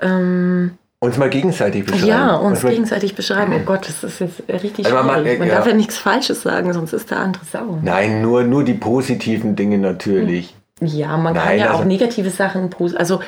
ähm, 0.01 0.79
Uns 1.03 1.17
mal 1.17 1.31
gegenseitig 1.31 1.87
beschreiben. 1.87 2.07
ja, 2.07 2.37
uns 2.37 2.63
mal, 2.63 2.71
gegenseitig 2.73 3.15
beschreiben. 3.15 3.55
Oh 3.57 3.61
Gott, 3.65 3.89
das 3.89 4.05
ist 4.05 4.21
jetzt 4.21 4.43
richtig 4.63 4.85
Also 4.85 5.03
man- 5.03 5.23
schwierig. 5.23 5.39
Man 5.39 5.49
ja. 5.49 5.55
darf 5.57 5.67
ja 5.67 5.73
nichts 5.73 5.97
Falsches 5.97 6.43
sagen, 6.43 6.73
sonst 6.75 6.93
ist 6.93 7.11
der 7.11 7.21
andere 7.21 7.43
sauer. 7.47 7.79
Nein, 7.83 8.21
nur, 8.21 8.45
nur 8.45 8.65
die 8.65 8.75
positiven 8.75 9.57
Dinge 9.57 9.79
natürlich. 9.79 10.55
Ja, 10.83 11.17
man 11.17 11.33
kann 11.35 11.45
Nein, 11.47 11.59
ja 11.59 11.71
auch 11.71 11.79
also- 11.79 11.89
negative 11.89 12.29
Sachen 12.29 12.69
Also 12.97 13.21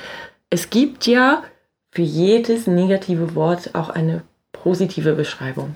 es 0.51 0.69
gibt 0.69 1.07
ja 1.07 1.43
für 1.91 2.03
jedes 2.03 2.67
negative 2.67 3.35
Wort 3.35 3.71
auch 3.75 3.89
eine 3.89 4.23
positive 4.53 5.15
Beschreibung. 5.15 5.75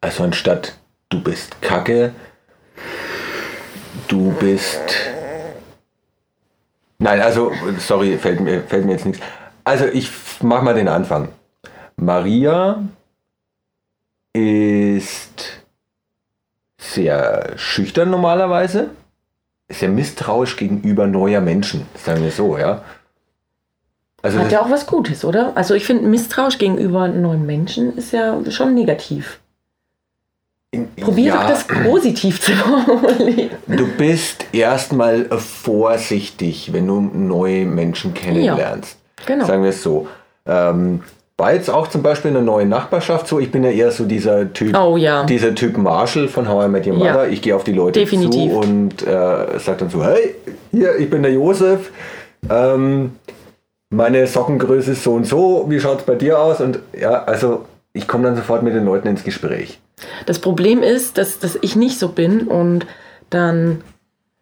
Also 0.00 0.22
anstatt 0.24 0.78
du 1.10 1.22
bist 1.22 1.60
kacke, 1.60 2.12
du 4.08 4.32
bist. 4.40 4.80
Nein, 6.98 7.20
also, 7.20 7.52
sorry, 7.78 8.18
fällt 8.18 8.40
mir, 8.40 8.62
fällt 8.62 8.84
mir 8.84 8.92
jetzt 8.92 9.06
nichts. 9.06 9.20
Also 9.64 9.86
ich 9.86 10.10
mach 10.42 10.62
mal 10.62 10.74
den 10.74 10.88
Anfang. 10.88 11.28
Maria 11.96 12.82
ist 14.32 15.62
sehr 16.78 17.52
schüchtern 17.56 18.10
normalerweise, 18.10 18.90
sehr 19.68 19.88
misstrauisch 19.88 20.56
gegenüber 20.56 21.06
neuer 21.06 21.40
Menschen, 21.40 21.86
sagen 21.94 22.22
wir 22.22 22.30
so, 22.30 22.56
ja. 22.56 22.82
Also 24.22 24.38
Hat 24.38 24.50
ja 24.50 24.62
auch 24.62 24.70
was 24.70 24.86
Gutes, 24.86 25.24
oder? 25.24 25.56
Also 25.56 25.74
ich 25.74 25.84
finde, 25.84 26.08
misstrauisch 26.08 26.58
gegenüber 26.58 27.06
neuen 27.06 27.46
Menschen 27.46 27.96
ist 27.96 28.12
ja 28.12 28.40
schon 28.50 28.74
negativ. 28.74 29.38
Probier 31.00 31.28
ja, 31.32 31.42
doch 31.42 31.48
das 31.48 31.66
positiv 31.66 32.40
zu 32.42 32.52
formulieren. 32.52 33.50
Du 33.68 33.86
bist 33.96 34.44
erstmal 34.52 35.24
vorsichtig, 35.38 36.72
wenn 36.74 36.86
du 36.86 37.00
neue 37.00 37.64
Menschen 37.64 38.12
kennenlernst. 38.12 38.98
Genau. 39.26 39.46
Sagen 39.46 39.62
wir 39.62 39.70
es 39.70 39.82
so. 39.82 40.06
Ähm, 40.46 41.02
war 41.38 41.54
jetzt 41.54 41.70
auch 41.70 41.86
zum 41.88 42.02
Beispiel 42.02 42.28
in 42.30 42.34
der 42.34 42.42
neuen 42.42 42.68
Nachbarschaft 42.68 43.28
so. 43.28 43.38
Ich 43.38 43.50
bin 43.50 43.64
ja 43.64 43.70
eher 43.70 43.90
so 43.92 44.04
dieser 44.04 44.52
Typ, 44.52 44.76
Oh 44.76 44.96
ja. 44.98 45.24
dieser 45.24 45.54
Typ 45.54 45.78
Marshall 45.78 46.28
von 46.28 46.46
How 46.48 46.66
I 46.66 46.68
Met 46.68 46.86
Your 46.86 46.98
Ja. 46.98 47.12
Mother. 47.12 47.28
Ich 47.28 47.40
gehe 47.40 47.56
auf 47.56 47.64
die 47.64 47.72
Leute 47.72 48.00
Definitiv. 48.00 48.52
zu 48.52 48.58
und 48.58 49.02
äh, 49.06 49.58
sage 49.58 49.78
dann 49.78 49.90
so, 49.90 50.04
hey, 50.04 50.34
hier, 50.70 50.96
ich 50.98 51.08
bin 51.08 51.22
der 51.22 51.32
Josef. 51.32 51.90
Ähm, 52.50 53.12
meine 53.90 54.26
Sockengröße 54.26 54.92
ist 54.92 55.02
so 55.02 55.14
und 55.14 55.24
so. 55.26 55.64
Wie 55.68 55.80
schaut 55.80 56.00
es 56.00 56.04
bei 56.04 56.16
dir 56.16 56.38
aus? 56.38 56.60
Und 56.60 56.80
ja, 56.98 57.22
also 57.24 57.64
ich 57.92 58.06
komme 58.06 58.24
dann 58.24 58.36
sofort 58.36 58.62
mit 58.62 58.74
den 58.74 58.84
Leuten 58.84 59.08
ins 59.08 59.24
Gespräch. 59.24 59.80
Das 60.26 60.38
Problem 60.38 60.82
ist, 60.82 61.18
dass, 61.18 61.38
dass 61.38 61.58
ich 61.60 61.76
nicht 61.76 61.98
so 61.98 62.08
bin 62.08 62.46
und 62.46 62.86
dann, 63.30 63.82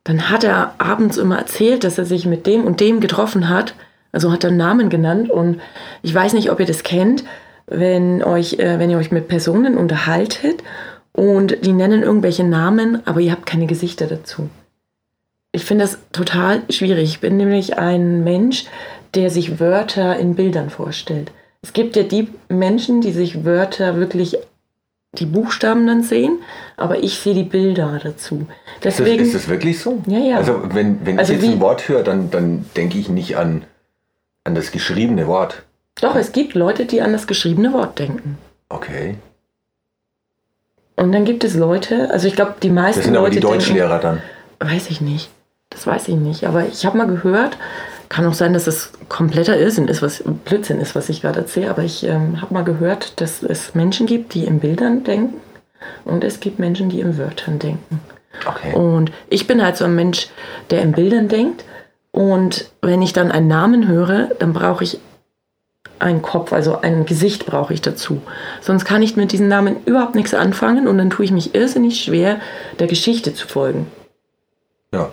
dann 0.05 0.31
hat 0.31 0.45
er 0.45 0.75
abends 0.79 1.17
immer 1.17 1.39
erzählt, 1.39 1.85
dass 1.85 1.99
er 1.99 2.05
sich 2.05 2.27
mit 2.27 2.47
dem 2.47 2.65
und 2.65 2.81
dem 2.81 3.01
getroffen 3.01 3.49
hat. 3.49 3.75
Also 4.13 4.33
hat 4.33 4.45
er 4.45 4.49
einen 4.49 4.59
Namen 4.59 4.89
genannt 4.89 5.31
und 5.31 5.61
ich 6.03 6.15
weiß 6.15 6.33
nicht, 6.33 6.51
ob 6.51 6.61
ihr 6.61 6.67
das 6.67 6.83
kennt, 6.83 7.25
wenn, 7.67 8.23
euch, 8.23 8.59
äh, 8.59 8.79
wenn 8.79 8.91
ihr 8.91 8.99
euch 8.99 9.11
mit 9.11 9.29
Personen 9.29 9.77
unterhaltet 9.77 10.63
und 11.13 11.65
die 11.65 11.73
nennen 11.73 12.03
irgendwelche 12.03 12.45
Namen, 12.45 13.03
aber 13.07 13.21
ihr 13.21 13.33
habt 13.33 13.47
keine 13.47 13.67
Gesichter 13.67 14.07
dazu. 14.07 14.49
Ich 15.53 15.65
finde 15.65 15.85
das 15.85 15.99
total 16.13 16.63
schwierig. 16.69 17.11
Ich 17.11 17.21
bin 17.21 17.39
nämlich 17.39 17.79
ein 17.79 18.23
Mensch, 18.25 18.67
der 19.15 19.31
sich 19.31 19.59
Wörter 19.59 20.17
in 20.19 20.35
Bildern 20.35 20.69
vorstellt. 20.69 21.33
Es 21.67 21.73
gibt 21.73 21.97
ja 21.97 22.05
die 22.05 22.29
Menschen, 22.49 23.01
die 23.01 23.11
sich 23.11 23.45
Wörter 23.45 23.97
wirklich 23.97 24.39
die 25.19 25.27
Buchstaben 25.27 25.87
dann 25.87 26.03
sehen, 26.05 26.39
aber 26.77 27.03
ich 27.03 27.19
sehe 27.19 27.35
die 27.35 27.43
Bilder 27.43 27.99
dazu. 28.03 28.47
Deswegen, 28.85 29.23
ist, 29.25 29.35
das, 29.35 29.41
ist 29.43 29.45
das 29.45 29.49
wirklich 29.49 29.81
so? 29.81 30.01
Ja, 30.07 30.19
ja. 30.19 30.37
Also 30.37 30.63
wenn, 30.75 31.05
wenn 31.05 31.19
Also 31.19 31.33
ich 31.33 31.41
jetzt 31.41 31.49
wie- 31.49 31.55
ein 31.55 31.61
Wort 31.61 31.89
höre, 31.89 32.05
dann, 32.05 32.31
dann 32.31 32.67
denke 32.77 32.99
ich 32.99 33.09
nicht 33.09 33.37
an, 33.37 33.65
an 34.45 34.55
das 34.55 34.71
geschriebene 34.71 35.27
Wort. 35.27 35.65
doch, 36.01 36.15
es 36.15 36.31
gibt 36.33 36.55
Leute, 36.55 36.85
die 36.87 37.01
an 37.03 37.13
das 37.13 37.27
geschriebene 37.27 37.73
Wort 37.73 37.99
denken. 37.99 38.39
Okay. 38.69 39.17
Und 40.97 41.13
dann 41.13 41.25
gibt 41.25 41.43
es 41.45 41.55
Leute, 41.55 42.11
also 42.11 42.29
ich 42.29 42.35
glaube, 42.37 42.55
die 42.63 42.71
meisten 42.71 43.01
Das 43.01 43.05
sind 43.07 43.17
aber 43.17 43.27
Leute 43.27 43.37
die 43.41 43.41
Deutschlehrer 43.47 43.99
dann. 43.99 44.21
denken, 44.61 44.75
weiß 44.75 44.91
ich 44.91 45.01
nicht. 45.01 45.31
Das 45.71 45.87
weiß 45.87 46.09
ich 46.09 46.15
nicht. 46.17 46.45
Aber 46.47 46.65
ich 46.67 46.87
habe 46.87 46.97
mal 46.97 47.07
gehört, 47.07 47.57
kann 48.09 48.27
auch 48.27 48.35
sein, 48.35 48.53
dass 48.53 48.67
es 48.67 48.93
kompletter 49.09 49.59
Irrsinn 49.59 49.89
ist, 49.89 50.03
was 50.03 50.23
Blödsinn 50.45 50.81
ist, 50.81 50.95
was 50.95 51.09
ich 51.09 51.23
gerade 51.23 51.41
erzähle, 51.41 51.71
aber 51.71 51.83
ich 51.83 52.05
ähm, 52.05 52.41
habe 52.41 52.55
mal 52.55 52.65
gehört, 52.65 53.21
dass 53.21 53.43
es 53.43 53.75
Menschen 53.75 54.07
gibt, 54.07 54.35
die 54.35 54.45
in 54.45 54.61
Bildern 54.61 55.05
denken 55.05 55.41
und 56.05 56.25
es 56.25 56.41
gibt 56.41 56.59
Menschen, 56.59 56.89
die 56.89 57.01
in 57.01 57.19
Wörtern 57.19 57.59
denken. 57.59 58.01
Okay. 58.45 58.75
Und 58.75 59.13
ich 59.29 59.47
bin 59.47 59.63
halt 59.63 59.77
so 59.77 59.85
ein 59.85 59.95
Mensch, 59.95 60.29
der 60.71 60.83
in 60.83 60.93
Bildern 60.93 61.29
denkt. 61.29 61.65
Und 62.11 62.71
wenn 62.83 63.03
ich 63.03 63.13
dann 63.13 63.33
einen 63.33 63.49
Namen 63.49 63.89
höre, 63.89 64.31
dann 64.39 64.53
brauche 64.53 64.85
ich 64.85 64.99
einen 65.99 66.23
Kopf, 66.23 66.53
also 66.53 66.81
ein 66.81 67.07
Gesicht 67.07 67.47
brauche 67.47 67.73
ich 67.73 67.81
dazu. 67.81 68.21
Sonst 68.61 68.85
kann 68.85 69.03
ich 69.03 69.17
mit 69.17 69.33
diesen 69.33 69.49
Namen 69.49 69.77
überhaupt 69.87 70.15
nichts 70.15 70.35
anfangen 70.35 70.89
und 70.89 70.99
dann 70.99 71.11
tue 71.11 71.25
ich 71.25 71.31
mich 71.31 71.55
irrsinnig 71.55 72.03
schwer, 72.03 72.41
der 72.79 72.87
Geschichte 72.87 73.33
zu 73.33 73.47
folgen. 73.47 73.87
Ja. 74.93 75.11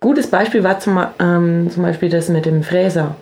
Gutes 0.00 0.28
Beispiel 0.28 0.62
war 0.62 0.78
zum, 0.78 1.04
ähm, 1.18 1.70
zum 1.70 1.82
Beispiel 1.82 2.08
das 2.10 2.28
mit 2.28 2.46
dem 2.46 2.62
Fräser. 2.62 3.16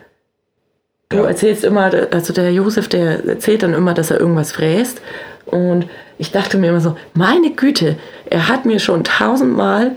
Du 1.08 1.18
Ja. 1.18 1.24
erzählst 1.26 1.64
immer, 1.64 1.90
also 2.12 2.32
der 2.32 2.52
Josef, 2.52 2.88
der 2.88 3.24
erzählt 3.26 3.62
dann 3.62 3.74
immer, 3.74 3.94
dass 3.94 4.10
er 4.10 4.18
irgendwas 4.20 4.52
fräst. 4.52 5.00
Und 5.46 5.86
ich 6.18 6.32
dachte 6.32 6.56
mir 6.58 6.70
immer 6.70 6.80
so, 6.80 6.96
meine 7.12 7.50
Güte, 7.50 7.96
er 8.28 8.48
hat 8.48 8.64
mir 8.64 8.78
schon 8.80 9.04
tausendmal 9.04 9.92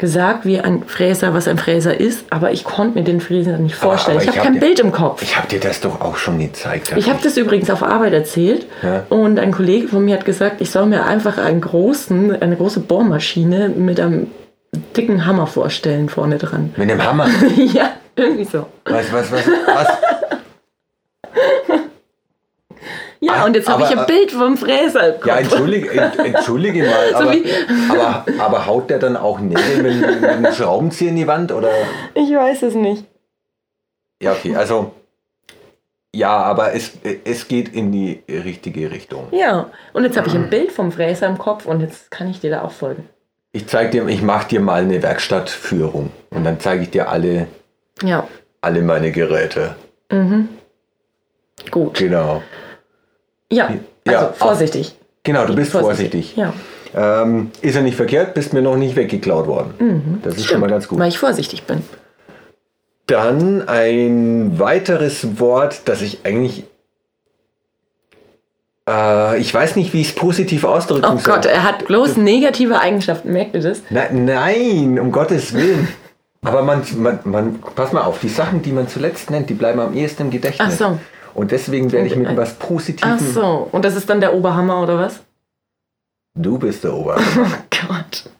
gesagt, 0.00 0.46
wie 0.46 0.60
ein 0.60 0.84
Fräser, 0.86 1.34
was 1.34 1.48
ein 1.48 1.58
Fräser 1.58 1.98
ist, 1.98 2.24
aber 2.30 2.52
ich 2.52 2.62
konnte 2.62 2.96
mir 2.98 3.04
den 3.04 3.20
Fräser 3.20 3.58
nicht 3.58 3.74
vorstellen. 3.74 4.16
aber 4.18 4.22
ich 4.24 4.30
ich 4.30 4.36
habe 4.36 4.46
hab 4.46 4.52
kein 4.52 4.54
dir- 4.54 4.60
Bild 4.66 4.78
im 4.78 4.92
Kopf. 4.92 5.22
Ich 5.22 5.36
habe 5.36 5.48
dir 5.48 5.58
das 5.58 5.80
doch 5.80 6.00
auch 6.00 6.16
schon 6.16 6.38
gezeigt. 6.38 6.92
Ich 6.96 7.08
habe 7.10 7.18
das 7.20 7.36
übrigens 7.36 7.68
auf 7.68 7.82
Arbeit 7.82 8.12
erzählt 8.12 8.66
Ja. 8.82 9.02
und 9.08 9.40
ein 9.40 9.50
Kollege 9.50 9.88
von 9.88 10.04
mir 10.04 10.14
hat 10.14 10.24
gesagt, 10.24 10.60
ich 10.60 10.70
soll 10.70 10.86
mir 10.86 11.04
einfach 11.04 11.36
einen 11.36 11.60
großen, 11.60 12.40
eine 12.40 12.54
große 12.54 12.78
Bohrmaschine 12.80 13.70
mit 13.70 13.98
einem 13.98 14.28
dicken 14.96 15.24
Hammer 15.26 15.46
vorstellen 15.46 16.08
vorne 16.08 16.38
dran. 16.38 16.74
Mit 16.76 16.90
dem 16.90 17.02
Hammer. 17.02 17.28
ja, 17.56 17.92
irgendwie 18.16 18.44
so. 18.44 18.66
Was, 18.84 19.12
was, 19.12 19.30
was, 19.32 19.46
was? 19.66 19.88
Ja, 23.20 23.32
Ah, 23.32 23.44
und 23.46 23.56
jetzt 23.56 23.68
habe 23.68 23.82
ich 23.82 23.90
ein 23.90 23.98
äh, 23.98 24.06
Bild 24.06 24.30
vom 24.30 24.56
Fräser. 24.56 25.16
im 25.20 25.26
Ja, 25.26 25.34
Kopf. 25.34 25.42
entschuldige, 25.42 25.90
ent, 25.90 26.18
entschuldige 26.20 26.84
mal, 26.84 27.14
aber, 27.14 27.34
aber, 27.90 28.24
aber 28.38 28.66
haut 28.66 28.90
der 28.90 29.00
dann 29.00 29.16
auch 29.16 29.40
Nägel 29.40 29.82
mit, 29.82 30.20
mit 30.20 30.24
einem 30.30 30.52
Schraubenzieher 30.52 31.10
in 31.10 31.16
die 31.16 31.26
Wand? 31.26 31.50
Oder? 31.50 31.68
Ich 32.14 32.30
weiß 32.30 32.62
es 32.62 32.74
nicht. 32.74 33.04
Ja, 34.22 34.32
okay, 34.32 34.54
also. 34.54 34.92
Ja, 36.14 36.36
aber 36.36 36.74
es, 36.74 36.92
es 37.24 37.48
geht 37.48 37.74
in 37.74 37.90
die 37.90 38.22
richtige 38.28 38.90
Richtung. 38.90 39.26
Ja, 39.32 39.68
und 39.92 40.04
jetzt 40.04 40.16
habe 40.16 40.28
ich 40.28 40.34
ein 40.34 40.48
Bild 40.48 40.70
vom 40.72 40.90
Fräser 40.92 41.26
im 41.26 41.38
Kopf 41.38 41.66
und 41.66 41.80
jetzt 41.80 42.10
kann 42.12 42.30
ich 42.30 42.40
dir 42.40 42.50
da 42.50 42.62
auch 42.62 42.70
folgen. 42.72 43.08
Ich 43.52 43.66
zeig 43.66 43.92
dir, 43.92 44.06
ich 44.08 44.22
mache 44.22 44.48
dir 44.48 44.60
mal 44.60 44.82
eine 44.82 45.02
Werkstattführung 45.02 46.10
und 46.30 46.44
dann 46.44 46.60
zeige 46.60 46.82
ich 46.82 46.90
dir 46.90 47.08
alle, 47.08 47.46
Ja, 48.02 48.26
alle 48.60 48.82
meine 48.82 49.10
Geräte. 49.10 49.74
gut. 51.70 51.94
Genau. 51.94 52.42
Ja, 53.50 53.66
also 53.66 53.80
Ja, 54.06 54.32
vorsichtig. 54.32 54.94
Genau, 55.24 55.46
du 55.46 55.54
bist 55.54 55.72
vorsichtig. 55.72 56.36
Ja, 56.36 56.52
Ähm, 56.94 57.50
ist 57.60 57.74
ja 57.74 57.82
nicht 57.82 57.96
verkehrt, 57.96 58.32
bist 58.34 58.52
mir 58.54 58.62
noch 58.62 58.76
nicht 58.76 58.96
weggeklaut 58.96 59.46
worden. 59.46 60.20
Das 60.22 60.36
ist 60.36 60.46
schon 60.46 60.60
mal 60.60 60.70
ganz 60.70 60.88
gut. 60.88 60.98
weil 60.98 61.08
ich 61.08 61.18
vorsichtig 61.18 61.64
bin. 61.64 61.82
Dann 63.06 63.66
ein 63.68 64.58
weiteres 64.58 65.38
Wort, 65.40 65.82
das 65.86 66.02
ich 66.02 66.20
eigentlich. 66.24 66.64
Äh, 68.88 69.38
ich 69.38 69.52
weiß 69.52 69.76
nicht, 69.76 69.92
wie 69.92 70.00
ich 70.00 70.08
es 70.08 70.14
positiv 70.14 70.64
ausdrücken 70.64 71.04
Oh 71.04 71.18
soll. 71.18 71.34
Gott, 71.34 71.46
er 71.46 71.62
hat 71.62 71.84
bloß 71.86 72.16
negative 72.16 72.80
Eigenschaften, 72.80 73.32
merkt 73.32 73.54
ihr 73.54 73.60
das? 73.60 73.82
Na, 73.90 74.10
nein, 74.10 74.98
um 74.98 75.12
Gottes 75.12 75.52
Willen. 75.52 75.88
Aber 76.42 76.62
man, 76.62 76.82
man, 76.96 77.18
man, 77.24 77.60
pass 77.74 77.92
mal 77.92 78.02
auf, 78.02 78.20
die 78.20 78.28
Sachen, 78.28 78.62
die 78.62 78.72
man 78.72 78.88
zuletzt 78.88 79.30
nennt, 79.30 79.50
die 79.50 79.54
bleiben 79.54 79.80
am 79.80 79.94
ehesten 79.94 80.22
im 80.22 80.30
Gedächtnis. 80.30 80.80
Ach 80.80 80.92
so. 80.92 80.98
Und 81.34 81.50
deswegen 81.50 81.92
werde 81.92 82.06
ich 82.06 82.16
mit 82.16 82.34
was 82.36 82.54
Positivem. 82.54 83.16
Ach 83.16 83.20
so, 83.20 83.68
und 83.70 83.84
das 83.84 83.94
ist 83.94 84.08
dann 84.08 84.20
der 84.20 84.34
Oberhammer 84.34 84.82
oder 84.82 84.98
was? 84.98 85.20
Du 86.34 86.58
bist 86.58 86.84
der 86.84 86.94
Ober. 86.94 87.16
Oh 87.18 87.86
Gott. 87.88 88.30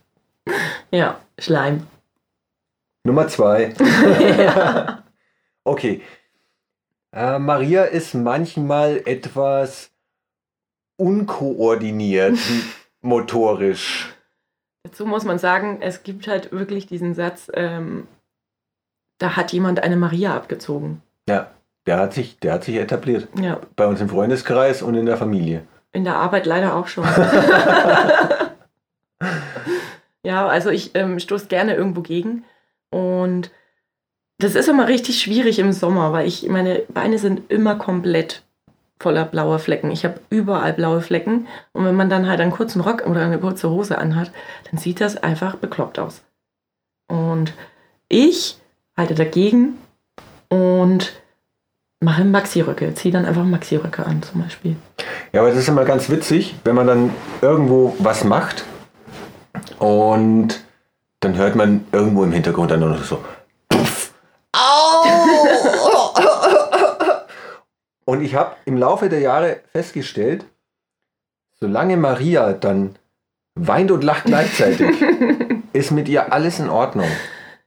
Ja, 0.91 1.19
Schleim. 1.39 1.87
Nummer 3.05 3.29
zwei. 3.29 3.75
Okay. 5.65 6.01
Äh, 7.15 7.39
Maria 7.39 7.85
ist 7.85 8.15
manchmal 8.15 9.03
etwas 9.05 9.91
unkoordiniert 10.99 12.37
motorisch. 13.01 14.15
Dazu 14.85 15.07
muss 15.07 15.25
man 15.25 15.39
sagen, 15.39 15.79
es 15.81 16.03
gibt 16.03 16.29
halt 16.29 16.53
wirklich 16.53 16.87
diesen 16.87 17.15
Satz, 17.15 17.51
ähm, 17.55 18.07
da 19.19 19.37
hat 19.37 19.53
jemand 19.53 19.83
eine 19.83 19.97
Maria 19.97 20.35
abgezogen. 20.37 21.03
Ja, 21.29 21.51
der 21.87 21.99
hat 21.99 22.13
sich, 22.15 22.39
der 22.39 22.53
hat 22.55 22.65
sich 22.65 22.77
etabliert. 22.77 23.29
Ja, 23.41 23.61
Bei 23.77 23.87
uns 23.87 24.01
im 24.01 24.09
Freundeskreis 24.09 24.83
und 24.83 24.95
in 24.95 25.07
der 25.07 25.17
Familie. 25.17 25.63
in 25.93 26.05
der 26.05 26.17
Arbeit 26.17 26.47
leider 26.47 26.75
auch 26.77 26.87
schon. 26.87 27.05
ja, 30.23 30.47
also 30.47 30.71
ich 30.71 30.95
ähm, 30.95 31.19
stoße 31.19 31.47
gerne 31.47 31.75
irgendwo 31.75 32.03
gegen. 32.03 32.45
Und 32.91 33.51
das 34.39 34.55
ist 34.55 34.69
immer 34.69 34.89
richtig 34.89 35.21
schwierig 35.21 35.59
im 35.59 35.73
Sommer, 35.73 36.13
weil 36.13 36.27
ich, 36.29 36.49
meine 36.49 36.83
Beine 36.89 37.19
sind 37.19 37.51
immer 37.51 37.75
komplett 37.77 38.43
voller 39.01 39.25
blauer 39.25 39.59
Flecken. 39.59 39.91
Ich 39.91 40.05
habe 40.05 40.21
überall 40.31 40.73
blaue 40.73 41.01
Flecken. 41.01 41.47
Und 41.73 41.85
wenn 41.85 41.95
man 41.95 42.11
dann 42.11 42.29
halt 42.29 42.41
einen 42.41 42.51
kurzen 42.51 42.81
Rock 42.81 43.07
oder 43.07 43.21
eine 43.21 43.39
kurze 43.39 43.71
Hose 43.71 43.99
anhat, 43.99 44.33
dann 44.71 44.79
sieht 44.79 45.01
das 45.01 45.17
einfach 45.17 45.57
bekloppt 45.57 45.99
aus. 45.99 46.23
Und 47.09 47.55
ich 48.09 48.59
halte 48.97 49.15
dagegen 49.15 49.79
und 50.49 51.13
mache 52.01 52.25
Maxi-Röcke. 52.25 52.95
Ziehe 52.95 53.13
dann 53.13 53.25
einfach 53.25 53.45
Maxi-Röcke 53.45 54.05
an 54.05 54.23
zum 54.23 54.43
Beispiel. 54.43 54.77
Ja, 55.33 55.41
aber 55.41 55.51
das 55.51 55.59
ist 55.59 55.69
immer 55.69 55.85
ganz 55.85 56.11
witzig, 56.11 56.55
wenn 56.65 56.75
man 56.75 56.87
dann 56.87 57.11
irgendwo 57.43 57.95
was 57.99 58.25
macht 58.25 58.65
und 59.79 60.61
dann 61.21 61.37
hört 61.37 61.57
man 61.57 61.85
irgendwo 61.93 62.25
im 62.25 62.33
Hintergrund 62.33 62.71
dann 62.71 62.81
nur 62.81 62.91
noch 62.91 63.05
so. 63.05 63.23
Und 68.09 68.23
ich 68.23 68.35
habe 68.35 68.57
im 68.65 68.79
Laufe 68.79 69.11
der 69.11 69.21
Jahre 69.21 69.61
festgestellt, 69.71 70.47
solange 71.61 71.99
Maria 71.99 72.55
dann 72.55 72.97
weint 73.55 73.91
und 73.91 74.03
lacht 74.03 74.25
gleichzeitig, 74.25 74.97
ist 75.75 75.91
mit 75.91 76.09
ihr 76.09 76.33
alles 76.33 76.59
in 76.59 76.71
Ordnung. 76.71 77.05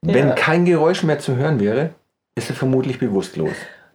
Wenn 0.02 0.30
Ja. 0.30 0.34
kein 0.34 0.66
Geräusch 0.66 1.04
mehr 1.04 1.20
zu 1.20 1.36
hören 1.36 1.60
wäre, 1.60 1.92
ist 2.34 2.48
sie 2.48 2.54
vermutlich 2.54 2.98
bewusstlos. 2.98 3.52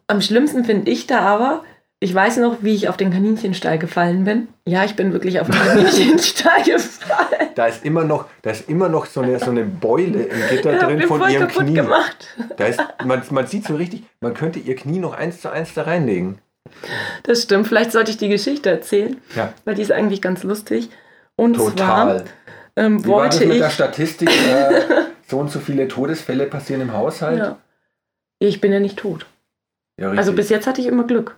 Am 0.06 0.20
schlimmsten 0.20 0.64
finde 0.64 0.88
ich 0.88 1.08
da 1.08 1.18
aber, 1.22 1.64
ich 1.98 2.14
weiß 2.14 2.36
noch, 2.36 2.58
wie 2.60 2.76
ich 2.76 2.88
auf 2.88 2.96
den 2.96 3.10
Kaninchenstall 3.10 3.80
gefallen 3.80 4.22
bin. 4.22 4.46
Ja, 4.66 4.84
ich 4.84 4.94
bin 4.94 5.12
wirklich 5.12 5.40
auf 5.40 5.48
den 5.50 5.58
Kaninchenstall 5.66 6.62
gefallen. 6.62 7.35
Da 7.56 7.66
ist 7.66 7.84
immer 7.84 8.04
noch, 8.04 8.26
da 8.42 8.50
ist 8.50 8.68
immer 8.68 8.88
noch 8.88 9.06
so 9.06 9.22
eine, 9.22 9.38
so 9.40 9.50
eine 9.50 9.64
Beule 9.64 10.22
im 10.24 10.48
Gitter 10.50 10.74
hab 10.80 10.88
drin 10.88 11.02
von 11.02 11.28
ihrem 11.28 11.48
Knie. 11.48 11.74
gemacht. 11.74 12.28
Da 12.58 12.66
ist, 12.66 12.80
man, 13.04 13.22
man 13.30 13.46
sieht 13.46 13.64
so 13.64 13.74
richtig, 13.76 14.04
man 14.20 14.34
könnte 14.34 14.58
ihr 14.60 14.76
Knie 14.76 14.98
noch 14.98 15.14
eins 15.14 15.40
zu 15.40 15.50
eins 15.50 15.72
da 15.74 15.82
reinlegen. 15.82 16.38
Das 17.22 17.42
stimmt. 17.42 17.66
Vielleicht 17.66 17.92
sollte 17.92 18.10
ich 18.10 18.18
die 18.18 18.28
Geschichte 18.28 18.70
erzählen, 18.70 19.16
Ja, 19.34 19.52
weil 19.64 19.74
die 19.74 19.82
ist 19.82 19.90
eigentlich 19.90 20.20
ganz 20.22 20.42
lustig. 20.42 20.90
Und 21.34 21.54
total. 21.56 21.74
zwar 21.76 22.22
ähm, 22.76 23.04
Wie 23.04 23.08
war 23.08 23.24
das 23.26 23.34
wollte 23.40 23.46
mit 23.46 23.60
der 23.60 23.68
ich. 23.68 23.72
Statistik? 23.74 24.30
Äh, 24.48 24.82
so 25.28 25.38
und 25.38 25.50
so 25.50 25.58
viele 25.58 25.88
Todesfälle 25.88 26.46
passieren 26.46 26.82
im 26.82 26.92
Haushalt? 26.92 27.38
Ja. 27.38 27.58
Ich 28.38 28.60
bin 28.60 28.72
ja 28.72 28.78
nicht 28.80 28.96
tot. 28.98 29.26
Ja. 29.98 30.10
Also 30.10 30.32
bis 30.34 30.50
jetzt 30.50 30.66
hatte 30.68 30.80
ich 30.82 30.86
immer 30.86 31.04
Glück. 31.04 31.36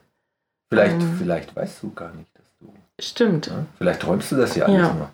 vielleicht, 0.69 1.01
ähm, 1.01 1.17
vielleicht 1.19 1.55
weißt 1.57 1.83
du 1.83 1.93
gar 1.95 2.13
nicht, 2.13 2.31
dass 2.37 2.45
du. 2.61 2.73
Stimmt. 3.01 3.47
Ja? 3.47 3.65
Vielleicht 3.79 4.01
träumst 4.01 4.33
du 4.33 4.37
das 4.37 4.57
ja 4.57 4.67
alles 4.67 4.77
Ja. 4.79 4.93
nur. 4.95 5.11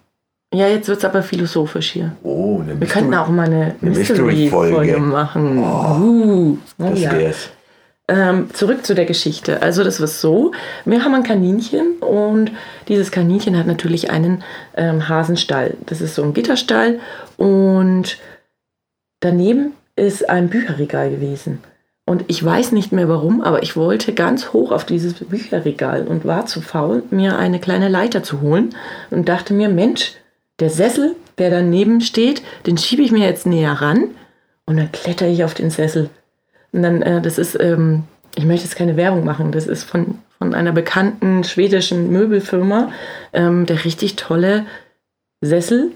Ja, 0.55 0.68
jetzt 0.68 0.86
wird 0.86 0.98
es 0.98 1.05
aber 1.05 1.22
philosophisch 1.22 1.90
hier. 1.90 2.12
Oh, 2.22 2.61
eine 2.61 2.78
Wir 2.78 2.86
könnten 2.86 3.14
auch 3.14 3.28
mal 3.28 3.46
eine 3.46 3.74
Mystery-Folge. 3.80 4.92
Mystery-Folge 4.92 4.98
machen. 4.98 5.59
Oh, 5.59 5.98
uh, 5.98 6.59
oh 6.78 6.90
Das 6.90 7.00
ja. 7.00 7.12
wär's. 7.12 7.50
Ähm, 8.07 8.50
zurück 8.52 8.86
zu 8.86 8.94
der 8.94 9.07
Geschichte. 9.07 9.62
Also 9.62 9.82
das 9.82 9.98
war 9.98 10.07
so, 10.07 10.52
wir 10.84 11.02
haben 11.02 11.14
ein 11.14 11.22
Kaninchen 11.24 11.94
und 12.00 12.52
dieses 12.86 13.11
Kaninchen 13.11 13.57
hat 13.59 13.66
natürlich 13.66 14.11
einen 14.11 14.44
ähm, 14.76 15.09
Hasenstall. 15.09 15.76
Das 15.86 16.00
ist 16.00 16.14
so 16.14 16.22
ein 16.22 16.34
Gitterstall 16.34 17.00
und 17.36 18.18
daneben 19.20 19.72
ist 19.96 20.28
ein 20.28 20.50
Bücherregal 20.50 21.11
gewesen. 21.11 21.61
Und 22.07 22.26
ich 22.28 22.44
weiß 22.44 22.72
nicht 22.72 22.92
mehr 22.92 23.09
warum, 23.09 23.40
aber 23.40 23.62
ich 23.62 23.74
wollte 23.74 24.12
ganz 24.12 24.52
hoch 24.52 24.70
auf 24.70 24.84
dieses 24.84 25.14
Bücherregal 25.14 26.07
und 26.07 26.26
war 26.26 26.44
zu 26.44 26.61
faul, 26.61 27.02
mir 27.11 27.38
eine 27.38 27.59
kleine 27.59 27.88
Leiter 27.88 28.22
zu 28.22 28.42
holen 28.42 28.74
und 29.11 29.28
dachte 29.28 29.55
mir, 29.55 29.70
Mensch, 29.70 30.12
der 30.61 30.70
Sessel, 30.70 31.16
der 31.38 31.50
daneben 31.50 32.00
steht, 32.00 32.42
den 32.66 32.78
schiebe 32.78 33.02
ich 33.02 33.11
mir 33.12 33.26
jetzt 33.26 33.46
näher 33.46 33.72
ran 33.72 34.09
und 34.66 34.76
dann 34.76 34.92
kletter 34.92 35.26
ich 35.26 35.44
auf 35.44 35.55
den 35.55 35.70
Sessel. 35.70 36.11
Und 36.72 36.82
dann, 36.82 37.02
äh, 37.02 37.20
das 37.20 37.38
ist, 37.38 37.59
ähm, 37.61 38.05
ich 38.36 38.44
möchte 38.44 38.64
jetzt 38.64 38.76
keine 38.76 38.96
Werbung 38.96 39.24
machen, 39.24 39.52
das 39.52 39.66
ist 39.66 39.84
von, 39.84 40.18
von 40.38 40.55
einer 40.55 40.72
bekannten 40.72 41.44
schwedischen 41.44 42.11
Möbelfirma, 42.11 42.90
ähm, 43.32 43.66
der 43.66 43.84
richtig 43.84 44.16
tolle 44.16 44.66
Sessel 45.40 45.92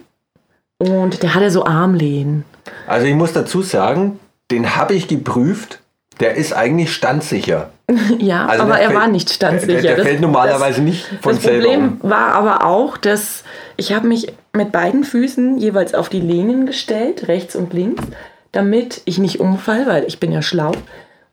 und 0.78 1.22
der 1.22 1.34
hatte 1.34 1.50
so 1.50 1.64
Armlehnen. 1.64 2.44
Also 2.86 3.06
ich 3.06 3.14
muss 3.14 3.32
dazu 3.32 3.62
sagen, 3.62 4.18
den 4.50 4.76
habe 4.76 4.94
ich 4.94 5.08
geprüft. 5.08 5.80
Der 6.20 6.34
ist 6.34 6.52
eigentlich 6.52 6.92
standsicher. 6.92 7.70
ja, 8.18 8.46
Also 8.46 8.64
aber 8.64 8.78
er 8.80 8.88
fällt- 8.88 9.00
war 9.00 9.08
nicht 9.08 9.30
standsicher. 9.30 9.72
Der, 9.74 9.82
der 9.82 9.96
Das- 9.98 10.06
fällt 10.06 10.20
normalerweise 10.20 10.82
nicht 10.82 11.06
von 11.22 11.34
das 11.34 11.42
selber 11.44 11.68
Problem 11.68 11.98
um. 12.02 12.10
war 12.10 12.32
aber 12.34 12.64
auch, 12.66 12.96
dass 12.96 13.44
ich 13.76 13.92
habe 13.92 14.08
mich 14.08 14.32
mit 14.58 14.72
beiden 14.72 15.04
Füßen 15.04 15.56
jeweils 15.56 15.94
auf 15.94 16.10
die 16.10 16.20
Lehnen 16.20 16.66
gestellt, 16.66 17.28
rechts 17.28 17.56
und 17.56 17.72
links, 17.72 18.04
damit 18.52 19.00
ich 19.06 19.18
nicht 19.18 19.40
umfall, 19.40 19.86
weil 19.86 20.04
ich 20.04 20.20
bin 20.20 20.32
ja 20.32 20.42
schlau. 20.42 20.72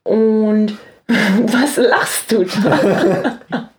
Und 0.03 0.77
was 1.07 1.75
lachst 1.75 2.31
du 2.31 2.45
da? 2.45 3.39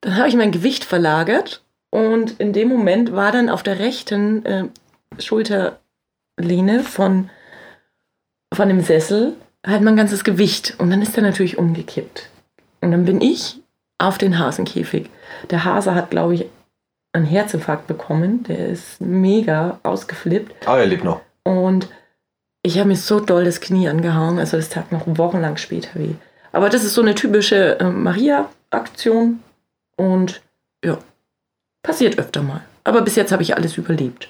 dann 0.00 0.16
habe 0.16 0.28
ich 0.28 0.34
mein 0.34 0.50
Gewicht 0.50 0.84
verlagert 0.84 1.62
und 1.90 2.40
in 2.40 2.52
dem 2.52 2.68
Moment 2.68 3.12
war 3.12 3.32
dann 3.32 3.48
auf 3.48 3.62
der 3.62 3.78
rechten 3.78 4.44
äh, 4.44 4.64
Schulterlehne 5.18 6.80
von, 6.82 7.30
von 8.52 8.68
dem 8.68 8.80
Sessel 8.80 9.34
halt 9.66 9.82
mein 9.82 9.96
ganzes 9.96 10.24
Gewicht. 10.24 10.74
Und 10.78 10.90
dann 10.90 11.02
ist 11.02 11.16
er 11.16 11.22
natürlich 11.22 11.58
umgekippt. 11.58 12.28
Und 12.80 12.92
dann 12.92 13.04
bin 13.04 13.20
ich 13.20 13.60
auf 13.98 14.18
den 14.18 14.38
Hasenkäfig. 14.38 15.10
Der 15.50 15.64
Hase 15.64 15.94
hat, 15.94 16.10
glaube 16.10 16.34
ich, 16.34 16.46
einen 17.12 17.26
Herzinfarkt 17.26 17.86
bekommen. 17.86 18.44
Der 18.44 18.68
ist 18.68 19.00
mega 19.00 19.78
ausgeflippt. 19.82 20.66
Ah, 20.66 20.78
er 20.78 20.86
lebt 20.86 21.04
noch. 21.04 21.20
Und 21.42 21.88
ich 22.62 22.78
habe 22.78 22.88
mir 22.88 22.96
so 22.96 23.20
doll 23.20 23.44
das 23.44 23.60
Knie 23.60 23.88
angehauen. 23.88 24.38
Also 24.38 24.56
das 24.56 24.68
tat 24.68 24.92
noch 24.92 25.02
wochenlang 25.06 25.56
später 25.56 25.98
weh. 25.98 26.14
Aber 26.52 26.68
das 26.68 26.84
ist 26.84 26.94
so 26.94 27.02
eine 27.02 27.14
typische 27.14 27.78
äh, 27.80 27.84
Maria-Aktion. 27.84 29.42
Und 29.96 30.42
ja, 30.84 30.98
passiert 31.82 32.18
öfter 32.18 32.42
mal. 32.42 32.62
Aber 32.84 33.02
bis 33.02 33.16
jetzt 33.16 33.32
habe 33.32 33.42
ich 33.42 33.56
alles 33.56 33.76
überlebt. 33.76 34.28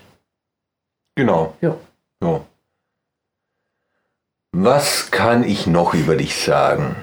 Genau. 1.15 1.55
Ja. 1.61 1.77
ja. 2.23 2.41
Was 4.53 5.11
kann 5.11 5.45
ich 5.45 5.67
noch 5.67 5.95
über 5.95 6.17
dich 6.17 6.43
sagen? 6.43 6.97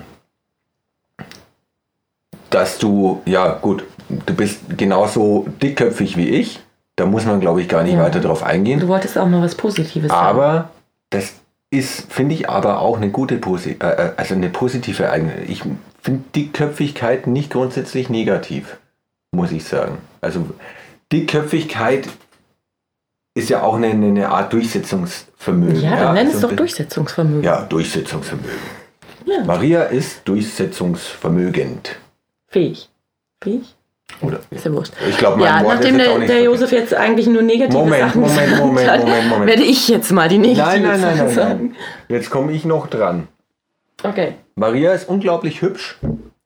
Dass 2.49 2.78
du, 2.78 3.21
ja 3.25 3.53
gut, 3.53 3.84
du 4.10 4.34
bist 4.34 4.62
genauso 4.78 5.45
dickköpfig 5.62 6.18
wie 6.18 6.30
ich. 6.30 6.60
Da 6.95 7.05
muss 7.05 7.26
man, 7.26 7.39
glaube 7.39 7.62
ich, 7.62 7.70
gar 7.70 7.84
nicht 7.84 7.93
Ja. 7.93 8.03
weiter 8.03 8.20
drauf 8.20 8.43
eingehen. 8.43 8.80
Du 8.80 8.88
wolltest 8.88 9.18
auch 9.18 9.28
mal 9.28 9.41
was 9.41 9.55
Positives 9.55 10.10
sagen. 10.10 10.28
Aber 10.39 10.70
das 11.10 11.34
ist, 11.70 12.12
finde 12.12 12.34
ich, 12.34 12.49
aber 12.49 12.80
auch 12.82 12.97
eine 12.97 13.10
gute 13.10 13.38
Posi 13.38 13.78
äh, 13.80 13.86
äh, 13.86 14.12
also 14.18 14.34
eine 14.34 14.49
positive 14.49 15.10
Eigenschaft. 15.10 15.49
Ich 15.49 15.64
finde 16.01 16.24
Dickköpfigkeit 16.36 17.28
nicht 17.28 17.51
grundsätzlich 17.51 18.10
negativ, 18.10 18.78
muss 19.32 19.51
ich 19.51 19.66
sagen. 19.66 19.97
Also 20.22 20.47
Dickköpfigkeit 21.12 22.08
ist 23.36 23.49
ja 23.49 23.62
auch 23.62 23.76
eine, 23.76 23.88
eine 23.89 24.30
Art 24.30 24.51
Durchsetzungsvermögen. 24.53 25.82
Ja, 25.82 25.97
dann 25.97 26.14
nenn 26.16 26.28
es 26.28 26.36
also 26.36 26.47
doch 26.47 26.55
Durchsetzungsvermögen. 26.55 27.43
Ja, 27.43 27.62
Durchsetzungsvermögen. 27.64 28.58
Ja. 29.26 29.43
Maria 29.43 29.84
ist 29.84 30.22
durchsetzungsvermögend. 30.28 31.97
Fähig. 32.47 32.89
Fähig? 33.41 33.76
Oder? 34.22 34.39
Ist 34.49 34.66
ja 34.66 34.72
wurscht. 34.72 34.93
Ich 35.08 35.18
glaube, 35.18 35.43
Ja, 35.43 35.64
Wort 35.64 35.76
nachdem 35.76 35.97
der, 35.97 36.20
der. 36.20 36.43
Josef 36.43 36.72
jetzt 36.72 36.93
eigentlich 36.93 37.28
nur 37.28 37.41
negative 37.41 37.78
Moment, 37.78 38.01
Sachen 38.01 38.22
Moment, 38.22 38.39
gesagt 38.39 38.60
Moment, 38.66 38.89
hat, 38.89 38.99
Moment, 39.01 39.30
Moment. 39.30 39.47
werde 39.47 39.64
ich 39.64 39.88
jetzt 39.88 40.12
mal 40.12 40.28
die 40.30 40.38
negative 40.38 40.66
Nein, 40.66 40.82
nein, 40.82 41.01
nein, 41.01 41.18
nein, 41.18 41.30
sagen. 41.30 41.74
nein. 41.74 41.76
Jetzt 42.08 42.30
komme 42.30 42.51
ich 42.53 42.66
noch 42.66 42.88
dran. 42.88 43.28
Okay. 44.03 44.36
Maria 44.55 44.93
ist 44.93 45.08
unglaublich 45.08 45.62
hübsch. 45.62 45.99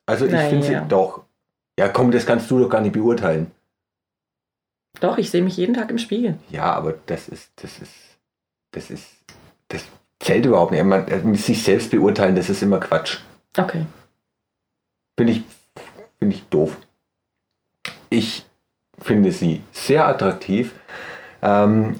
Also 0.05 0.26
ich 0.26 0.32
finde 0.32 0.68
ja. 0.68 0.82
sie 0.82 0.88
doch. 0.89 1.22
Ja, 1.80 1.88
komm, 1.88 2.12
das 2.12 2.26
kannst 2.26 2.49
du 2.51 2.59
doch 2.59 2.70
gar 2.70 2.82
nicht 2.82 2.93
beurteilen. 2.93 3.51
Doch, 4.99 5.18
ich 5.18 5.32
sehe 5.32 5.41
mich 5.41 5.55
jeden 5.57 5.74
Tag 5.74 5.89
im 5.89 5.97
Spiegel. 5.97 6.38
Ja, 6.49 6.74
aber 6.74 6.95
das 7.05 7.30
ist, 7.30 7.51
das 7.55 7.80
ist, 7.80 7.93
das 8.72 8.89
ist, 8.91 9.07
das 9.70 9.84
zählt 10.20 10.45
überhaupt 10.45 10.72
nicht. 10.72 10.84
Man, 10.84 11.07
äh, 11.07 11.36
sich 11.38 11.64
selbst 11.64 11.91
beurteilen, 11.91 12.36
das 12.36 12.49
ist 12.49 12.62
immer 12.62 12.80
Quatsch. 12.80 13.20
Okay. 13.57 13.86
Finde 15.18 15.34
ich, 15.34 15.43
finde 16.20 16.36
ich 16.36 16.43
doof. 16.49 16.78
Ich 18.09 18.45
finde 18.99 19.32
sie 19.32 19.63
sehr 19.71 20.07
attraktiv. 20.07 20.73
Ähm, 21.41 21.99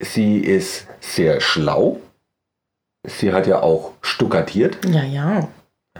sie 0.00 0.38
ist 0.38 0.86
sehr 1.00 1.40
schlau. 1.40 2.00
Sie 3.04 3.32
hat 3.32 3.46
ja 3.46 3.60
auch 3.60 3.92
stuckatiert. 4.02 4.84
Ja, 4.84 5.02
ja. 5.02 5.48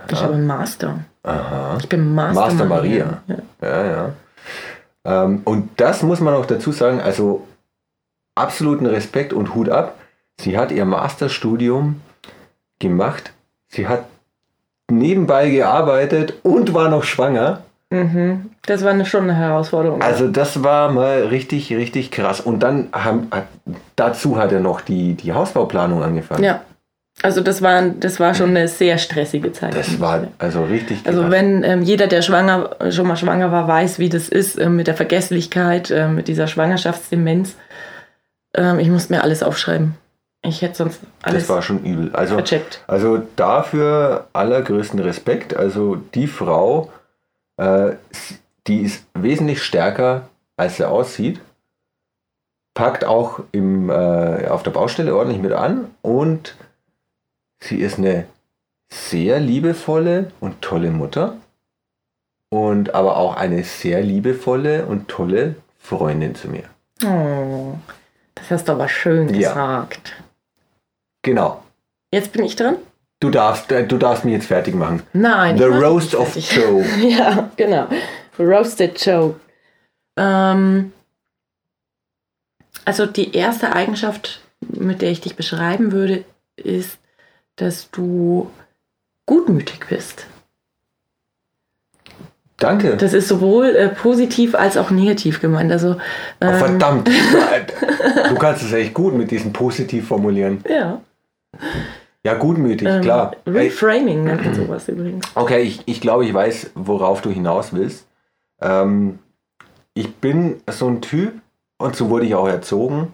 Ich 0.08 0.12
Ja. 0.18 0.22
habe 0.24 0.34
einen 0.34 0.46
Master. 0.46 1.04
Aha. 1.22 1.78
Ich 1.80 1.88
bin 1.88 2.14
Master, 2.14 2.40
Master 2.40 2.64
Maria. 2.64 3.22
Ja. 3.26 3.36
Ja, 3.62 3.84
ja. 3.84 4.12
Ähm, 5.04 5.42
und 5.44 5.80
das 5.80 6.02
muss 6.02 6.20
man 6.20 6.34
auch 6.34 6.46
dazu 6.46 6.72
sagen, 6.72 7.00
also 7.00 7.46
absoluten 8.34 8.86
Respekt 8.86 9.32
und 9.32 9.54
Hut 9.54 9.68
ab. 9.68 9.96
Sie 10.40 10.56
hat 10.58 10.72
ihr 10.72 10.84
Masterstudium 10.84 12.00
gemacht. 12.78 13.32
Sie 13.68 13.86
hat 13.88 14.06
nebenbei 14.90 15.50
gearbeitet 15.50 16.34
und 16.42 16.74
war 16.74 16.88
noch 16.88 17.04
schwanger. 17.04 17.62
Mhm. 17.92 18.50
Das 18.64 18.82
war 18.82 18.92
eine, 18.92 19.04
schon 19.04 19.24
eine 19.24 19.34
Herausforderung. 19.34 20.00
Also 20.00 20.28
das 20.28 20.62
war 20.64 20.90
mal 20.90 21.24
richtig, 21.24 21.72
richtig 21.72 22.10
krass. 22.10 22.40
Und 22.40 22.60
dann 22.60 22.88
haben, 22.92 23.28
hat, 23.30 23.44
dazu 23.96 24.38
hat 24.38 24.50
er 24.50 24.60
noch 24.60 24.80
die, 24.80 25.14
die 25.14 25.32
Hausbauplanung 25.32 26.02
angefangen. 26.02 26.42
ja. 26.42 26.62
Also 27.20 27.42
das 27.42 27.60
war, 27.60 27.82
das 27.82 28.18
war 28.20 28.34
schon 28.34 28.50
eine 28.50 28.68
sehr 28.68 28.96
stressige 28.96 29.52
Zeit. 29.52 29.76
Das 29.76 30.00
war 30.00 30.28
also 30.38 30.64
richtig 30.64 31.04
krass. 31.04 31.14
Also 31.14 31.30
wenn 31.30 31.62
ähm, 31.62 31.82
jeder, 31.82 32.06
der 32.06 32.22
schwanger, 32.22 32.70
schon 32.90 33.06
mal 33.06 33.16
schwanger 33.16 33.52
war, 33.52 33.68
weiß, 33.68 33.98
wie 33.98 34.08
das 34.08 34.30
ist 34.30 34.58
ähm, 34.58 34.76
mit 34.76 34.86
der 34.86 34.94
Vergesslichkeit, 34.94 35.90
ähm, 35.90 36.14
mit 36.14 36.26
dieser 36.26 36.46
Schwangerschaftsdemenz. 36.46 37.54
Ähm, 38.54 38.78
ich 38.78 38.88
musste 38.88 39.12
mir 39.12 39.22
alles 39.22 39.42
aufschreiben. 39.42 39.94
Ich 40.42 40.62
hätte 40.62 40.76
sonst 40.76 41.00
alles 41.22 41.46
das 41.46 41.54
war 41.54 41.62
schon 41.62 41.84
übel. 41.84 42.10
Also 42.14 42.34
vercheckt. 42.34 42.82
Also 42.88 43.22
dafür 43.36 44.26
allergrößten 44.32 44.98
Respekt. 44.98 45.54
Also 45.54 45.96
die 46.14 46.26
Frau, 46.26 46.90
äh, 47.56 47.92
die 48.66 48.80
ist 48.82 49.04
wesentlich 49.14 49.62
stärker, 49.62 50.28
als 50.56 50.76
sie 50.76 50.88
aussieht. 50.88 51.40
Packt 52.74 53.04
auch 53.04 53.40
im, 53.52 53.90
äh, 53.90 54.46
auf 54.48 54.62
der 54.62 54.70
Baustelle 54.70 55.14
ordentlich 55.14 55.42
mit 55.42 55.52
an 55.52 55.90
und 56.00 56.56
sie 57.62 57.76
ist 57.76 57.98
eine 57.98 58.26
sehr 58.90 59.40
liebevolle 59.40 60.32
und 60.40 60.62
tolle 60.62 60.90
Mutter 60.90 61.36
und 62.50 62.94
aber 62.94 63.16
auch 63.16 63.36
eine 63.36 63.64
sehr 63.64 64.02
liebevolle 64.02 64.86
und 64.86 65.08
tolle 65.08 65.56
Freundin 65.78 66.34
zu 66.34 66.48
mir. 66.48 66.64
Oh, 67.04 67.74
das 68.34 68.50
hast 68.50 68.68
du 68.68 68.72
aber 68.72 68.88
schön 68.88 69.28
Ja. 69.34 69.48
gesagt. 69.50 70.22
Genau. 71.22 71.62
Jetzt 72.10 72.32
bin 72.32 72.44
ich 72.44 72.56
dran? 72.56 72.76
Du 73.22 73.30
darfst, 73.30 73.70
äh, 73.70 73.86
du 73.86 73.98
darfst 73.98 74.24
mich 74.24 74.34
jetzt 74.34 74.48
fertig 74.48 74.74
machen. 74.74 75.04
Nein. 75.12 75.56
The 75.56 75.62
Roast 75.62 76.16
of. 76.16 76.34
Joe. 76.34 76.84
ja, 77.08 77.50
genau. 77.54 77.86
Roasted 78.36 79.00
Joe. 79.06 79.36
Ähm, 80.16 80.92
also 82.84 83.06
die 83.06 83.32
erste 83.36 83.74
Eigenschaft, 83.74 84.40
mit 84.60 85.02
der 85.02 85.12
ich 85.12 85.20
dich 85.20 85.36
beschreiben 85.36 85.92
würde, 85.92 86.24
ist, 86.56 86.98
dass 87.54 87.92
du 87.92 88.50
gutmütig 89.26 89.86
bist. 89.88 90.26
Danke. 92.56 92.96
Das 92.96 93.12
ist 93.12 93.28
sowohl 93.28 93.66
äh, 93.66 93.88
positiv 93.88 94.56
als 94.56 94.76
auch 94.76 94.90
negativ 94.90 95.40
gemeint. 95.40 95.70
Also, 95.70 95.94
Oh, 96.40 96.46
ähm, 96.46 96.54
verdammt. 96.56 97.08
du 98.28 98.34
kannst 98.34 98.64
es 98.64 98.72
echt 98.72 98.94
gut 98.94 99.14
mit 99.14 99.30
diesem 99.30 99.52
positiv 99.52 100.08
formulieren. 100.08 100.64
Ja. 100.68 101.00
Ja, 102.24 102.34
gutmütig, 102.34 102.88
Ähm, 102.88 103.02
klar. 103.02 103.34
Reframing 103.46 104.24
nennt 104.24 104.44
man 104.44 104.54
sowas 104.66 104.88
übrigens. 104.88 105.26
okay, 105.34 105.62
ich, 105.62 105.82
ich 105.86 106.00
glaube, 106.00 106.24
ich 106.24 106.32
weiß, 106.32 106.70
worauf 106.74 107.20
du 107.20 107.30
hinaus 107.30 107.72
willst. 107.72 108.06
Ähm, 108.60 109.18
ich 109.94 110.14
bin 110.16 110.62
so 110.70 110.88
ein 110.88 111.02
Typ, 111.02 111.40
und 111.78 111.96
so 111.96 112.08
wurde 112.10 112.26
ich 112.26 112.34
auch 112.34 112.46
erzogen. 112.48 113.12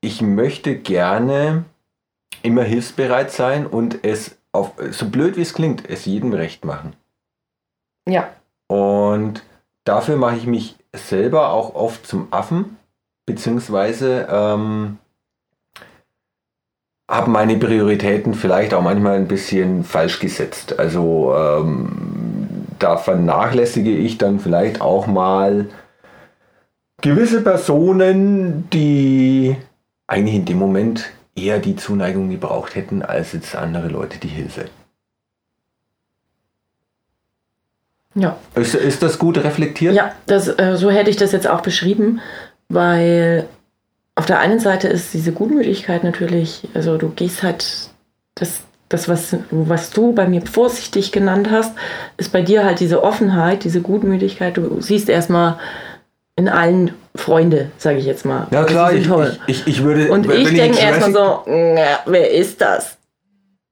Ich 0.00 0.22
möchte 0.22 0.76
gerne 0.76 1.64
immer 2.42 2.62
hilfsbereit 2.62 3.30
sein 3.30 3.66
und 3.66 4.02
es, 4.02 4.38
auf, 4.52 4.72
so 4.90 5.08
blöd 5.10 5.36
wie 5.36 5.42
es 5.42 5.52
klingt, 5.52 5.88
es 5.88 6.06
jedem 6.06 6.32
recht 6.32 6.64
machen. 6.64 6.94
Ja. 8.08 8.30
Und 8.66 9.42
dafür 9.84 10.16
mache 10.16 10.36
ich 10.36 10.46
mich 10.46 10.76
selber 10.96 11.50
auch 11.50 11.74
oft 11.74 12.06
zum 12.06 12.28
Affen, 12.32 12.78
beziehungsweise 13.26 14.26
ähm, 14.30 14.98
habe 17.10 17.28
meine 17.28 17.56
Prioritäten 17.56 18.34
vielleicht 18.34 18.72
auch 18.72 18.82
manchmal 18.82 19.16
ein 19.16 19.26
bisschen 19.26 19.82
falsch 19.82 20.20
gesetzt. 20.20 20.78
Also 20.78 21.34
ähm, 21.36 21.88
da 22.78 22.96
vernachlässige 22.96 23.90
ich 23.90 24.16
dann 24.16 24.38
vielleicht 24.38 24.80
auch 24.80 25.08
mal 25.08 25.66
gewisse 27.02 27.42
Personen, 27.42 28.70
die 28.72 29.56
eigentlich 30.06 30.36
in 30.36 30.44
dem 30.44 30.58
Moment 30.58 31.10
eher 31.34 31.58
die 31.58 31.74
Zuneigung 31.74 32.30
gebraucht 32.30 32.76
hätten, 32.76 33.02
als 33.02 33.32
jetzt 33.32 33.56
andere 33.56 33.88
Leute 33.88 34.18
die 34.18 34.28
Hilfe. 34.28 34.66
Ja. 38.14 38.36
Ist, 38.54 38.74
ist 38.74 39.02
das 39.02 39.18
gut 39.18 39.38
reflektiert? 39.38 39.94
Ja, 39.94 40.12
das, 40.26 40.46
äh, 40.46 40.76
so 40.76 40.90
hätte 40.90 41.10
ich 41.10 41.16
das 41.16 41.32
jetzt 41.32 41.48
auch 41.48 41.60
beschrieben, 41.60 42.20
weil 42.68 43.48
auf 44.20 44.26
der 44.26 44.38
einen 44.38 44.60
Seite 44.60 44.86
ist 44.86 45.14
diese 45.14 45.32
Gutmütigkeit 45.32 46.04
natürlich, 46.04 46.68
also 46.74 46.98
du 46.98 47.08
gehst 47.08 47.42
halt, 47.42 47.88
das, 48.34 48.60
das 48.90 49.08
was, 49.08 49.34
was 49.50 49.92
du 49.92 50.12
bei 50.12 50.28
mir 50.28 50.42
vorsichtig 50.42 51.10
genannt 51.10 51.50
hast, 51.50 51.72
ist 52.18 52.30
bei 52.30 52.42
dir 52.42 52.62
halt 52.62 52.80
diese 52.80 53.02
Offenheit, 53.02 53.64
diese 53.64 53.80
Gutmütigkeit. 53.80 54.58
Du 54.58 54.78
siehst 54.82 55.08
erstmal 55.08 55.58
in 56.36 56.50
allen 56.50 56.92
Freunde, 57.14 57.70
sage 57.78 57.96
ich 57.96 58.04
jetzt 58.04 58.26
mal. 58.26 58.46
Ja 58.50 58.64
klar, 58.64 58.92
ich, 58.92 59.06
toll. 59.06 59.38
ich, 59.46 59.66
ich, 59.66 59.82
würde. 59.82 60.12
Und 60.12 60.30
ich 60.30 60.50
denke 60.50 60.78
erstmal 60.78 61.12
so, 61.14 61.42
na, 61.46 62.00
wer 62.04 62.30
ist 62.30 62.60
das? 62.60 62.98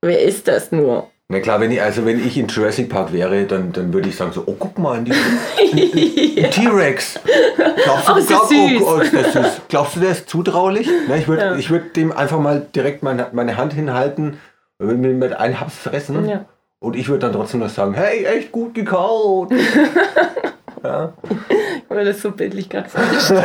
Wer 0.00 0.22
ist 0.22 0.48
das 0.48 0.72
nur? 0.72 1.10
Na 1.30 1.40
klar, 1.40 1.60
wenn 1.60 1.70
ich, 1.70 1.82
also 1.82 2.06
wenn 2.06 2.26
ich 2.26 2.38
in 2.38 2.46
Jurassic 2.48 2.88
Park 2.88 3.12
wäre, 3.12 3.44
dann, 3.44 3.70
dann 3.72 3.92
würde 3.92 4.08
ich 4.08 4.16
sagen 4.16 4.32
so, 4.32 4.44
oh 4.46 4.56
guck 4.58 4.78
mal, 4.78 4.96
ein, 4.98 5.12
ein 5.12 6.50
T-Rex. 6.50 7.20
Glaubst, 7.84 8.08
du, 8.08 8.12
Oh, 8.12 8.20
glaub, 8.24 8.50
oh, 8.80 9.00
oh. 9.02 9.44
Glaubst 9.68 9.96
du, 9.96 10.00
der 10.00 10.10
ist 10.12 10.30
zutraulich? 10.30 10.88
Na, 11.06 11.16
ich 11.16 11.28
würde 11.28 11.42
Ja. 11.42 11.56
ich 11.56 11.68
würd 11.68 11.94
dem 11.96 12.12
einfach 12.12 12.40
mal 12.40 12.66
direkt 12.74 13.02
meine, 13.02 13.26
meine 13.32 13.58
Hand 13.58 13.74
hinhalten 13.74 14.38
und 14.78 14.86
würde 14.86 14.98
mir 14.98 15.08
mit 15.12 15.34
einem 15.34 15.60
Haps 15.60 15.76
fressen. 15.76 16.26
Ja. 16.26 16.46
Und 16.80 16.96
ich 16.96 17.08
würde 17.08 17.26
dann 17.26 17.32
trotzdem 17.34 17.60
noch 17.60 17.68
sagen, 17.68 17.92
hey, 17.92 18.24
echt 18.24 18.50
gut 18.50 18.72
gekaut. 18.72 19.50
ja. 20.82 21.12
Oder 21.90 22.04
das 22.06 22.22
so 22.22 22.30
bildlich 22.30 22.70
gerade 22.70 22.88
vorgestellt. 22.88 23.44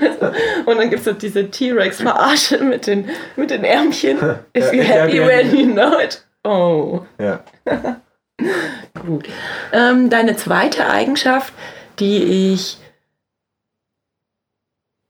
Und 0.66 0.76
dann 0.78 0.88
gibt 0.90 1.00
es 1.00 1.04
so 1.04 1.12
diese 1.12 1.48
T-Rex-Verarsche 1.50 2.58
mit 2.64 2.86
den, 2.88 3.08
mit 3.36 3.50
den 3.50 3.62
Ärmchen. 3.62 4.16
If 4.56 4.72
you're 4.72 4.76
Ja, 4.76 4.82
happy 4.84 5.18
ja, 5.18 5.26
when 5.26 5.54
you 5.56 5.72
know 5.72 6.00
it. 6.00 6.24
Oh, 6.44 7.02
ja. 7.18 7.40
gut. 9.06 9.28
Ähm, 9.72 10.10
deine 10.10 10.36
zweite 10.36 10.88
Eigenschaft, 10.88 11.52
die 11.98 12.52
ich, 12.52 12.78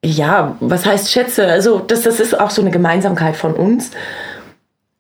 ja, 0.05 0.57
was 0.61 0.85
heißt 0.85 1.11
schätze? 1.11 1.47
Also, 1.47 1.79
das, 1.79 2.03
das 2.03 2.21
ist 2.21 2.39
auch 2.39 2.51
so 2.51 2.61
eine 2.61 2.71
Gemeinsamkeit 2.71 3.37
von 3.37 3.55
uns. 3.55 3.93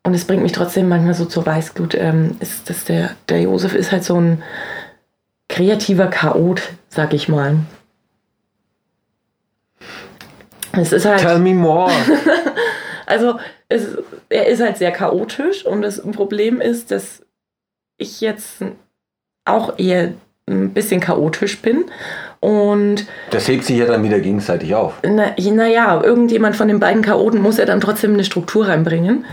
Und 0.04 0.14
es 0.14 0.24
bringt 0.24 0.42
mich 0.42 0.52
trotzdem 0.52 0.88
manchmal 0.88 1.14
so 1.14 1.26
zur 1.26 1.46
Weißglut, 1.46 1.94
ähm, 1.94 2.36
ist, 2.40 2.68
dass 2.68 2.84
der, 2.84 3.10
der 3.28 3.42
Josef 3.42 3.74
ist 3.74 3.92
halt 3.92 4.04
so 4.04 4.20
ein 4.20 4.42
kreativer 5.48 6.08
Chaot, 6.08 6.62
sag 6.88 7.12
ich 7.12 7.28
mal. 7.28 7.58
Es 10.72 10.92
ist 10.92 11.04
halt. 11.04 11.20
Tell 11.20 11.38
me 11.38 11.54
more. 11.54 11.90
Also 13.04 13.38
es, 13.72 13.98
er 14.28 14.46
ist 14.46 14.62
halt 14.62 14.76
sehr 14.76 14.92
chaotisch 14.92 15.64
und 15.64 15.82
das 15.82 16.00
Problem 16.12 16.60
ist, 16.60 16.90
dass 16.90 17.22
ich 17.98 18.20
jetzt 18.20 18.64
auch 19.44 19.78
eher 19.78 20.12
ein 20.46 20.74
bisschen 20.74 21.00
chaotisch 21.00 21.60
bin 21.62 21.84
und 22.40 23.06
Das 23.30 23.46
hebt 23.46 23.64
sich 23.64 23.78
ja 23.78 23.86
dann 23.86 24.02
wieder 24.02 24.18
gegenseitig 24.18 24.74
auf. 24.74 24.94
na, 25.04 25.34
naja, 25.38 26.02
irgendjemand 26.02 26.56
von 26.56 26.68
den 26.68 26.80
beiden 26.80 27.02
Chaoten 27.02 27.40
muss 27.40 27.58
ja 27.58 27.64
dann 27.64 27.80
trotzdem 27.80 28.14
eine 28.14 28.24
Struktur 28.24 28.66
reinbringen. 28.66 29.24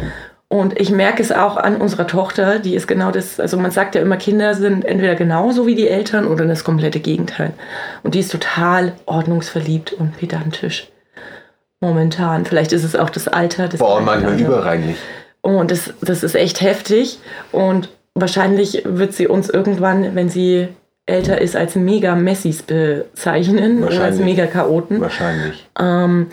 Und 0.51 0.79
ich 0.79 0.89
merke 0.89 1.21
es 1.21 1.31
auch 1.31 1.57
an 1.57 1.77
unserer 1.77 2.07
Tochter, 2.07 2.57
die 2.57 2.73
ist 2.73 2.87
genau 2.87 3.11
das, 3.11 3.39
also 3.39 3.55
man 3.57 3.69
sagt 3.69 3.93
ja 3.93 4.01
immer, 4.01 4.17
Kinder 4.17 4.55
sind 4.55 4.83
entweder 4.83 5.13
genauso 5.13 5.67
wie 5.67 5.75
die 5.75 5.87
Eltern 5.87 6.25
oder 6.25 6.45
das 6.45 6.63
komplette 6.63 6.99
Gegenteil. 6.99 7.53
Und 8.01 8.15
die 8.15 8.19
ist 8.19 8.31
total 8.31 8.93
ordnungsverliebt 9.05 9.93
und 9.93 10.17
pedantisch. 10.17 10.87
Momentan. 11.81 12.45
Vielleicht 12.45 12.73
ist 12.73 12.83
es 12.83 12.95
auch 12.95 13.09
das 13.09 13.27
Alter. 13.27 13.67
Das 13.67 13.79
Boah, 13.79 14.01
manchmal 14.01 14.39
überreinlich. 14.39 14.97
Und 15.41 15.71
das, 15.71 15.93
das 16.01 16.23
ist 16.23 16.35
echt 16.35 16.61
heftig. 16.61 17.19
Und 17.51 17.89
wahrscheinlich 18.15 18.83
wird 18.85 19.13
sie 19.13 19.27
uns 19.27 19.49
irgendwann, 19.49 20.15
wenn 20.15 20.29
sie 20.29 20.67
älter 21.05 21.39
ist, 21.39 21.55
als 21.55 21.75
Mega-Messis 21.75 22.63
bezeichnen 22.63 23.83
oder 23.83 24.03
als. 24.03 24.19
Mega-Chaoten. 24.19 24.99
Wahrscheinlich. 25.01 25.67
Ähm, 25.79 26.27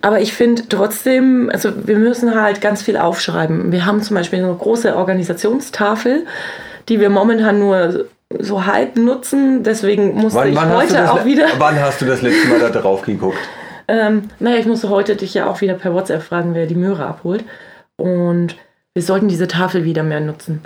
aber 0.00 0.20
ich 0.20 0.32
finde 0.32 0.62
trotzdem, 0.68 1.50
also 1.52 1.70
wir 1.86 1.98
müssen 1.98 2.40
halt 2.40 2.60
ganz 2.60 2.82
viel 2.82 2.96
aufschreiben. 2.96 3.72
Wir 3.72 3.84
haben 3.84 4.00
zum 4.00 4.16
Beispiel 4.16 4.38
eine 4.38 4.54
große 4.54 4.96
Organisationstafel, 4.96 6.24
die 6.88 7.00
wir 7.00 7.10
momentan 7.10 7.58
nur 7.58 8.06
so 8.38 8.64
halb 8.64 8.96
nutzen. 8.96 9.64
Deswegen 9.64 10.14
musste 10.14 10.38
Wann, 10.38 10.48
ich 10.50 10.56
wann, 10.56 10.72
heute 10.72 11.12
auch 11.12 11.24
wieder. 11.24 11.46
wann 11.58 11.80
hast 11.80 12.00
du 12.00 12.04
das 12.04 12.22
letzte 12.22 12.48
Mal 12.48 12.60
da 12.60 12.70
drauf 12.70 13.02
geguckt? 13.02 13.38
Ähm, 13.88 14.30
naja, 14.38 14.58
ich 14.58 14.66
musste 14.66 14.88
heute 14.88 15.16
dich 15.16 15.34
ja 15.34 15.46
auch 15.48 15.60
wieder 15.60 15.74
per 15.74 15.94
WhatsApp 15.94 16.22
fragen, 16.22 16.54
wer 16.54 16.66
die 16.66 16.74
Möhre 16.74 17.06
abholt. 17.06 17.44
Und 17.96 18.56
wir 18.94 19.02
sollten 19.02 19.28
diese 19.28 19.48
Tafel 19.48 19.84
wieder 19.84 20.02
mehr 20.02 20.20
nutzen. 20.20 20.62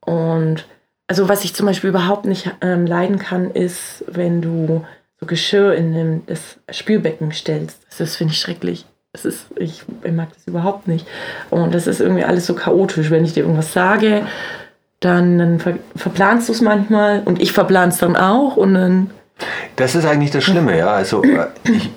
Und 0.00 0.66
also 1.06 1.28
was 1.28 1.44
ich 1.44 1.54
zum 1.54 1.66
Beispiel 1.66 1.90
überhaupt 1.90 2.24
nicht 2.24 2.50
ähm, 2.60 2.86
leiden 2.86 3.18
kann, 3.18 3.50
ist, 3.50 4.04
wenn 4.06 4.42
du 4.42 4.84
so 5.20 5.26
Geschirr 5.26 5.74
in 5.74 5.94
dem, 5.94 6.26
das 6.26 6.58
Spülbecken 6.70 7.32
stellst. 7.32 7.86
Das, 7.98 8.16
finde 8.16 8.32
ich 8.32 8.40
schrecklich. 8.40 8.86
Das 9.12 9.24
ist, 9.24 9.46
ich, 9.56 9.82
ich 10.02 10.12
mag 10.12 10.28
das 10.34 10.46
überhaupt 10.46 10.88
nicht. 10.88 11.06
Und 11.50 11.74
das 11.74 11.86
ist 11.86 12.00
irgendwie 12.00 12.24
alles 12.24 12.46
so 12.46 12.54
chaotisch. 12.54 13.10
Wenn 13.10 13.24
ich 13.24 13.34
dir 13.34 13.40
irgendwas 13.40 13.72
sage, 13.72 14.26
dann, 15.00 15.38
dann 15.38 15.60
ver, 15.60 15.74
verplanst 15.96 16.48
du 16.48 16.52
es 16.52 16.60
manchmal 16.60 17.22
und 17.24 17.40
ich 17.40 17.52
verplan 17.52 17.90
es 17.90 17.98
dann 17.98 18.16
auch 18.16 18.56
und 18.56 18.74
dann 18.74 19.10
Das 19.76 19.94
ist 19.94 20.06
eigentlich 20.06 20.30
das 20.30 20.44
Schlimme, 20.44 20.78
ja. 20.78 20.88
Also 20.88 21.22
äh, 21.22 21.46
ich, 21.64 21.90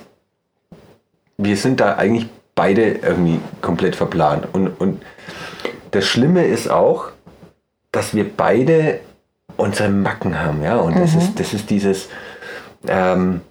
wir 1.38 1.58
sind 1.58 1.80
da 1.80 1.96
eigentlich 1.96 2.28
beide 2.56 2.84
irgendwie 2.84 3.40
komplett 3.62 3.96
verplant. 3.96 4.48
Und, 4.54 4.70
und 4.80 5.02
das 5.92 6.06
Schlimme 6.06 6.46
ist 6.46 6.70
auch, 6.70 7.10
dass 7.92 8.14
wir 8.14 8.26
beide 8.36 9.00
unsere 9.58 9.90
Macken 9.90 10.40
haben, 10.42 10.64
ja. 10.64 10.78
Und 10.78 10.98
das, 10.98 11.16
ist, 11.16 11.40
das 11.40 11.54
ist 11.54 11.70
dieses. 11.70 12.10
Ähm, 12.88 13.42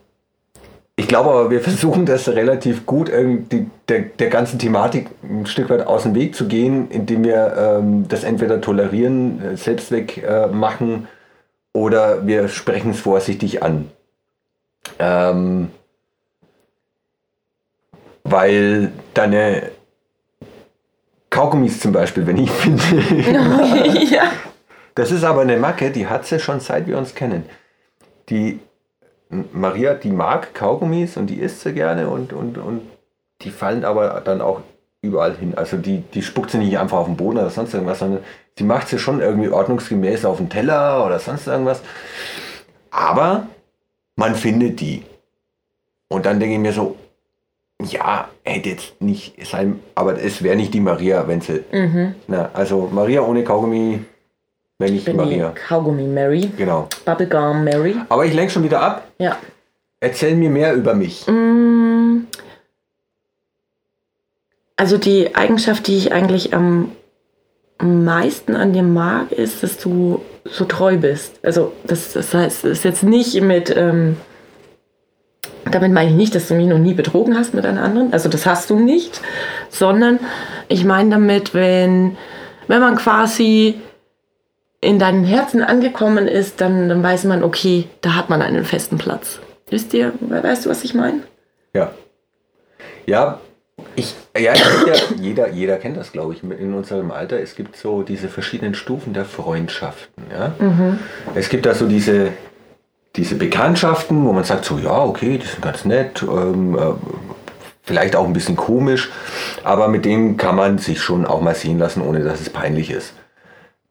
ich 0.97 1.09
glaube 1.09 1.31
aber, 1.31 1.51
wir 1.51 1.61
versuchen 1.63 2.07
das 2.07 2.29
relativ 2.29 2.87
gut 2.87 3.09
irgendwie 3.09 3.67
der, 3.89 4.01
der 4.01 4.29
ganzen 4.29 4.59
Thematik 4.59 5.11
ein 5.23 5.47
Stück 5.47 5.71
weit 5.71 5.87
aus 5.87 6.05
dem 6.05 6.15
Weg 6.15 6.35
zu 6.35 6.47
gehen, 6.47 6.91
indem 6.91 7.25
wir 7.25 7.55
ähm, 7.57 8.07
das 8.09 8.25
entweder 8.25 8.61
tolerieren, 8.61 9.43
äh, 9.43 9.57
selbst 9.57 9.91
weg 9.91 10.19
äh, 10.19 10.49
oder 11.73 12.27
wir 12.27 12.49
sprechen 12.49 12.93
es 12.93 13.01
vorsichtig 13.01 13.63
an. 13.63 13.91
Ähm, 14.99 15.71
weil 18.25 18.93
deine 19.13 19.71
Kaugummis 21.31 21.81
zum 21.81 21.93
Beispiel, 21.93 22.27
wenn 22.27 22.39
ich 22.39 22.51
finde, 22.63 22.83
ja. 24.11 24.33
das 24.95 25.11
ist 25.11 25.25
aber 25.25 25.43
eine 25.43 25.57
Macke, 25.57 25.91
die 25.91 26.07
hat 26.07 26.27
sie 26.27 26.41
schon 26.41 26.61
seit 26.61 26.87
wir 26.87 26.99
uns 26.99 27.15
kennen. 27.15 27.45
Die 28.29 28.61
Maria, 29.53 29.95
die 29.95 30.11
mag 30.11 30.55
Kaugummis 30.55 31.17
und 31.17 31.29
die 31.29 31.41
isst 31.41 31.61
sie 31.61 31.73
gerne 31.73 32.09
und, 32.09 32.33
und, 32.33 32.59
und 32.59 32.83
die 33.43 33.51
fallen 33.51 33.85
aber 33.85 34.21
dann 34.25 34.41
auch 34.41 34.63
überall 35.03 35.37
hin. 35.37 35.55
Also 35.55 35.77
die, 35.77 36.01
die 36.01 36.23
spuckt 36.23 36.51
sie 36.51 36.59
nicht 36.59 36.79
einfach 36.79 36.99
auf 36.99 37.07
den 37.07 37.17
Boden 37.17 37.39
oder 37.39 37.51
sonst 37.51 37.75
irgendwas, 37.75 37.99
sondern 37.99 38.25
sie 38.57 38.65
macht 38.65 38.89
sie 38.89 38.99
schon 38.99 39.21
irgendwie 39.21 39.49
ordnungsgemäß 39.49 40.25
auf 40.25 40.39
den 40.39 40.49
Teller 40.49 41.05
oder 41.05 41.19
sonst 41.19 41.47
irgendwas. 41.47 41.83
Aber 42.91 43.49
man 44.17 44.35
findet 44.35 44.81
die. 44.81 45.03
Und 46.09 46.27
dann 46.27 46.39
denke 46.39 46.55
ich 46.55 46.61
mir 46.61 46.73
so, 46.73 46.97
ja, 47.93 48.29
hätte 48.43 48.71
jetzt 48.71 49.01
nicht 49.01 49.35
sein, 49.47 49.81
aber 49.95 50.23
es 50.23 50.43
wäre 50.43 50.57
nicht 50.57 50.75
die 50.75 50.81
Maria, 50.81 51.27
sie. 51.41 51.65
Mhm. 51.73 52.15
Na, 52.27 52.51
also 52.53 52.89
Maria 52.93 53.23
ohne 53.23 53.45
Kaugummi 53.45 54.01
wäre 54.79 54.93
nicht 54.93 55.05
bin 55.05 55.17
Maria. 55.17 55.53
die 55.55 55.61
Kaugummi 55.61 56.05
Mary. 56.05 56.51
Genau. 56.57 56.89
Bubblegum 57.05 57.65
Mary. 57.65 57.97
Aber 58.09 58.25
ich 58.25 58.35
lenke 58.35 58.53
schon 58.53 58.65
wieder 58.65 58.81
ab. 58.81 59.09
Ja. 59.19 59.37
Erzähl 60.01 60.35
mir 60.35 60.51
mehr 60.51 60.75
über 60.75 60.95
mich. 60.95 61.27
Mm. 61.27 62.27
Also 64.77 64.99
die 64.99 65.35
Eigenschaft, 65.35 65.87
die 65.87 65.97
ich 65.97 66.13
eigentlich 66.13 66.53
am 66.53 66.93
meisten 67.81 68.57
an 68.57 68.73
dir 68.73 68.83
mag, 68.83 69.33
ist, 69.33 69.63
dass 69.63 69.79
du 69.79 70.23
so 70.45 70.65
treu 70.65 70.97
bist. 70.97 71.39
Also 71.43 71.73
das, 71.85 72.13
das 72.13 72.35
heißt, 72.35 72.65
es 72.65 72.79
ist 72.79 72.85
jetzt 72.85 73.03
nicht 73.03 73.41
mit, 73.41 73.75
ähm, 73.75 74.17
damit 75.71 75.93
meine 75.93 76.11
ich 76.11 76.17
nicht, 76.17 76.35
dass 76.35 76.49
du 76.49 76.55
mich 76.55 76.67
noch 76.67 76.79
nie 76.79 76.95
betrogen 76.95 77.37
hast 77.37 77.55
mit 77.55 77.65
einer 77.67 77.83
anderen. 77.83 78.13
Also 78.13 78.29
das 78.29 78.47
hast 78.47 78.71
du 78.71 78.79
nicht, 78.79 79.21
sondern 79.71 80.21
ich 80.69 80.85
meine 80.85 81.11
damit, 81.11 81.55
wenn, 81.55 82.17
wenn 82.69 82.81
man 82.81 82.97
quasi 82.97 83.81
in 84.81 84.99
deinem 84.99 85.25
Herzen 85.25 85.63
angekommen 85.63 86.29
ist, 86.29 86.61
dann, 86.61 86.89
dann 86.89 87.03
weiß 87.03 87.25
man, 87.25 87.43
okay, 87.43 87.87
da 88.03 88.15
hat 88.15 88.29
man 88.29 88.43
einen 88.43 88.65
festen 88.65 88.99
Platz. 88.99 89.41
Wisst 89.71 89.95
ihr, 89.95 90.13
weißt 90.21 90.67
du, 90.67 90.71
was 90.71 90.85
ich 90.85 90.95
meine? 90.95 91.21
Ja. 91.75 91.93
Ja, 93.07 93.41
Ich, 93.97 94.15
ja, 94.37 94.53
ja 94.55 94.95
jeder, 95.21 95.49
jeder 95.51 95.77
kennt 95.79 95.97
das, 95.97 96.13
glaube 96.13 96.35
ich, 96.35 96.43
in 96.43 96.75
unserem 96.75 97.11
Alter. 97.11 97.41
Es 97.41 97.55
gibt 97.55 97.77
so 97.77 98.03
diese 98.03 98.29
verschiedenen 98.29 98.75
Stufen 98.75 99.13
der 99.15 99.25
Freundschaften. 99.25 100.25
Ja? 100.31 100.55
Es 101.35 101.49
gibt 101.49 101.67
da 101.67 101.75
so 101.75 101.87
diese, 101.87 102.29
diese 103.17 103.37
Bekanntschaften, 103.37 104.25
wo 104.25 104.33
man 104.33 104.45
sagt 104.45 104.65
so, 104.65 104.79
ja, 104.79 104.99
okay, 104.99 105.39
die 105.39 105.47
sind 105.47 105.63
ganz 105.63 105.85
nett, 105.85 106.23
ähm, 106.23 106.77
äh, 106.77 106.95
vielleicht 107.83 108.17
auch 108.17 108.27
ein 108.27 108.33
bisschen 108.33 108.57
komisch, 108.57 109.11
aber 109.63 109.89
mit 109.89 110.05
denen 110.05 110.37
kann 110.37 110.57
man 110.57 110.79
sich 110.79 111.01
schon 111.01 111.27
auch 111.27 111.41
mal 111.41 111.55
sehen 111.55 111.79
lassen, 111.79 112.03
ohne 112.03 112.25
dass 112.25 112.41
es 112.41 112.51
peinlich 112.51 112.91
ist. 112.91 113.15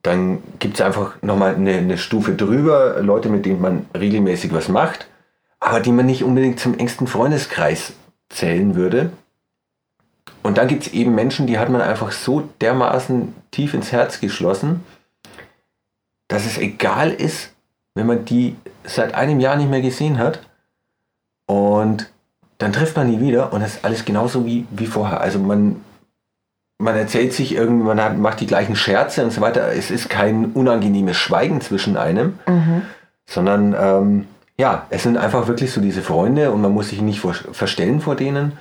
Dann 0.01 0.43
gibt 0.59 0.75
es 0.75 0.81
einfach 0.81 1.21
nochmal 1.21 1.55
eine, 1.55 1.75
eine 1.75 1.97
Stufe 1.97 2.33
drüber, 2.33 3.01
Leute, 3.01 3.29
mit 3.29 3.45
denen 3.45 3.61
man 3.61 3.85
regelmäßig 3.97 4.53
was 4.53 4.67
macht, 4.67 5.07
aber 5.61 5.79
die 5.79 5.93
man 5.93 6.05
nicht 6.05 6.23
unbedingt 6.23 6.59
zum 6.59 6.77
engsten 6.77 7.07
Freundeskreis 7.07 7.93
zählen 8.29 8.75
würde. 8.75 9.11
Und 10.41 10.57
dann 10.57 10.67
gibt 10.67 10.87
es 10.87 10.93
eben 10.93 11.15
Menschen, 11.15 11.47
die 11.47 11.57
hat 11.57 11.69
man 11.69 11.79
einfach 11.79 12.11
so 12.11 12.49
dermaßen 12.59 13.33
tief 13.51 13.73
ins 13.73 13.93
Herz 13.93 14.19
geschlossen, 14.19 14.83
dass 16.27 16.45
es 16.45 16.57
egal 16.57 17.11
ist, 17.11 17.52
wenn 17.95 18.07
man 18.07 18.25
die 18.25 18.55
seit 18.83 19.13
einem 19.15 19.39
Jahr 19.39 19.55
nicht 19.55 19.69
mehr 19.69 19.81
gesehen 19.81 20.17
hat. 20.17 20.39
Und 21.45 22.09
dann 22.57 22.73
trifft 22.73 22.95
man 22.95 23.11
die 23.11 23.19
wieder 23.19 23.53
und 23.53 23.61
es 23.61 23.75
ist 23.75 23.85
alles 23.85 24.05
genauso 24.05 24.45
wie, 24.45 24.65
wie 24.71 24.87
vorher. 24.87 25.21
Also 25.21 25.39
man, 25.39 25.81
man 26.79 26.95
erzählt 26.95 27.33
sich 27.33 27.53
irgendwie, 27.53 27.85
man 27.85 28.01
hat, 28.01 28.17
macht 28.17 28.39
die 28.39 28.47
gleichen 28.47 28.75
Scherze 28.75 29.23
und 29.23 29.31
so 29.31 29.41
weiter. 29.41 29.71
Es 29.73 29.91
ist 29.91 30.09
kein 30.09 30.51
unangenehmes 30.53 31.17
Schweigen 31.17 31.61
zwischen 31.61 31.97
einem, 31.97 32.39
sondern 33.25 33.75
ähm, 33.77 34.27
ja, 34.57 34.85
es 34.89 35.03
sind 35.03 35.17
einfach 35.17 35.47
wirklich 35.47 35.71
so 35.71 35.81
diese 35.81 36.01
Freunde 36.01 36.51
und 36.51 36.61
man 36.61 36.71
muss 36.71 36.89
sich 36.89 37.01
nicht 37.01 37.19
vor, 37.19 37.33
verstellen 37.33 37.99
vor 37.99 38.15
denen, 38.15 38.53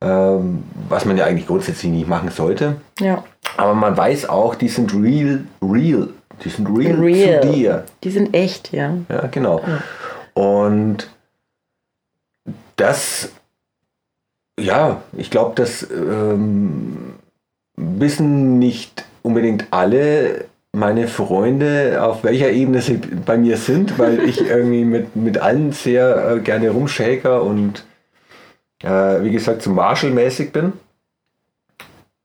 ähm, 0.00 0.64
was 0.88 1.04
man 1.04 1.16
ja 1.16 1.24
eigentlich 1.24 1.46
grundsätzlich 1.46 1.90
nicht 1.90 2.08
machen 2.08 2.30
sollte. 2.30 2.76
Ja. 3.00 3.24
Aber 3.56 3.74
man 3.74 3.96
weiß 3.96 4.28
auch, 4.28 4.54
die 4.54 4.68
sind 4.68 4.92
real, 4.94 5.44
real. 5.62 6.10
Die 6.42 6.48
sind 6.48 6.66
real, 6.68 6.96
Real. 6.96 7.42
zu 7.42 7.52
dir. 7.52 7.84
Die 8.02 8.10
sind 8.10 8.34
echt, 8.34 8.72
ja. 8.72 8.96
Ja, 9.08 9.26
genau. 9.28 9.62
Und 10.34 11.08
das, 12.76 13.30
ja, 14.58 15.02
ich 15.16 15.30
glaube, 15.30 15.52
das 15.54 15.88
ähm, 15.90 17.14
wissen 17.76 18.58
nicht 18.58 19.04
unbedingt 19.22 19.66
alle 19.70 20.46
meine 20.72 21.06
Freunde, 21.06 21.98
auf 22.02 22.24
welcher 22.24 22.50
Ebene 22.50 22.82
sie 22.82 22.96
bei 22.96 23.38
mir 23.38 23.56
sind, 23.56 23.98
weil 23.98 24.20
ich 24.24 24.40
irgendwie 24.48 24.84
mit, 24.84 25.16
mit 25.16 25.38
allen 25.38 25.72
sehr 25.72 26.32
äh, 26.32 26.40
gerne 26.40 26.70
rumshaker 26.70 27.42
und 27.42 27.84
äh, 28.82 29.22
wie 29.22 29.30
gesagt 29.30 29.62
so 29.62 29.70
Marshall-mäßig 29.70 30.52
bin. 30.52 30.72